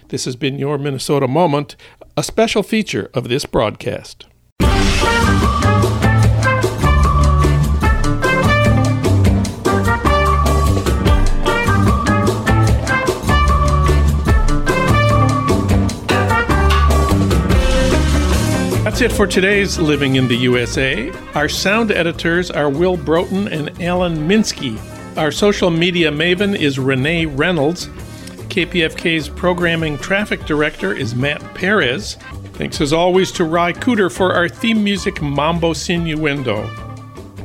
This 0.10 0.26
has 0.26 0.36
been 0.36 0.58
your 0.58 0.78
Minnesota 0.80 1.28
Moment, 1.28 1.76
a 2.18 2.24
special 2.24 2.64
feature 2.64 3.10
of 3.14 3.30
this 3.30 3.46
broadcast. 3.46 4.26
That's 19.02 19.14
it 19.16 19.18
for 19.18 19.26
today's 19.26 19.80
Living 19.80 20.18
in 20.18 20.28
the 20.28 20.36
USA. 20.36 21.10
Our 21.34 21.50
sound 21.50 21.92
editors 21.92 22.52
are 22.52 22.70
Will 22.70 22.98
Broughton 22.98 23.48
and 23.48 23.82
Alan 23.82 24.28
Minsky. 24.30 24.78
Our 25.18 25.32
social 25.32 25.72
media 25.72 26.12
maven 26.12 26.56
is 26.56 26.78
Renee 26.78 27.26
Reynolds. 27.26 27.88
KPFK's 28.52 29.28
programming 29.28 29.98
traffic 29.98 30.46
director 30.46 30.94
is 30.94 31.16
Matt 31.16 31.42
Perez. 31.56 32.14
Thanks 32.54 32.80
as 32.80 32.94
always 32.94 33.32
to 33.32 33.44
Ry 33.44 33.74
Cooder 33.74 34.12
for 34.16 34.36
our 34.36 34.48
theme 34.48 34.84
music 34.84 35.20
Mambo 35.20 35.74
Sinuendo. 35.74 36.91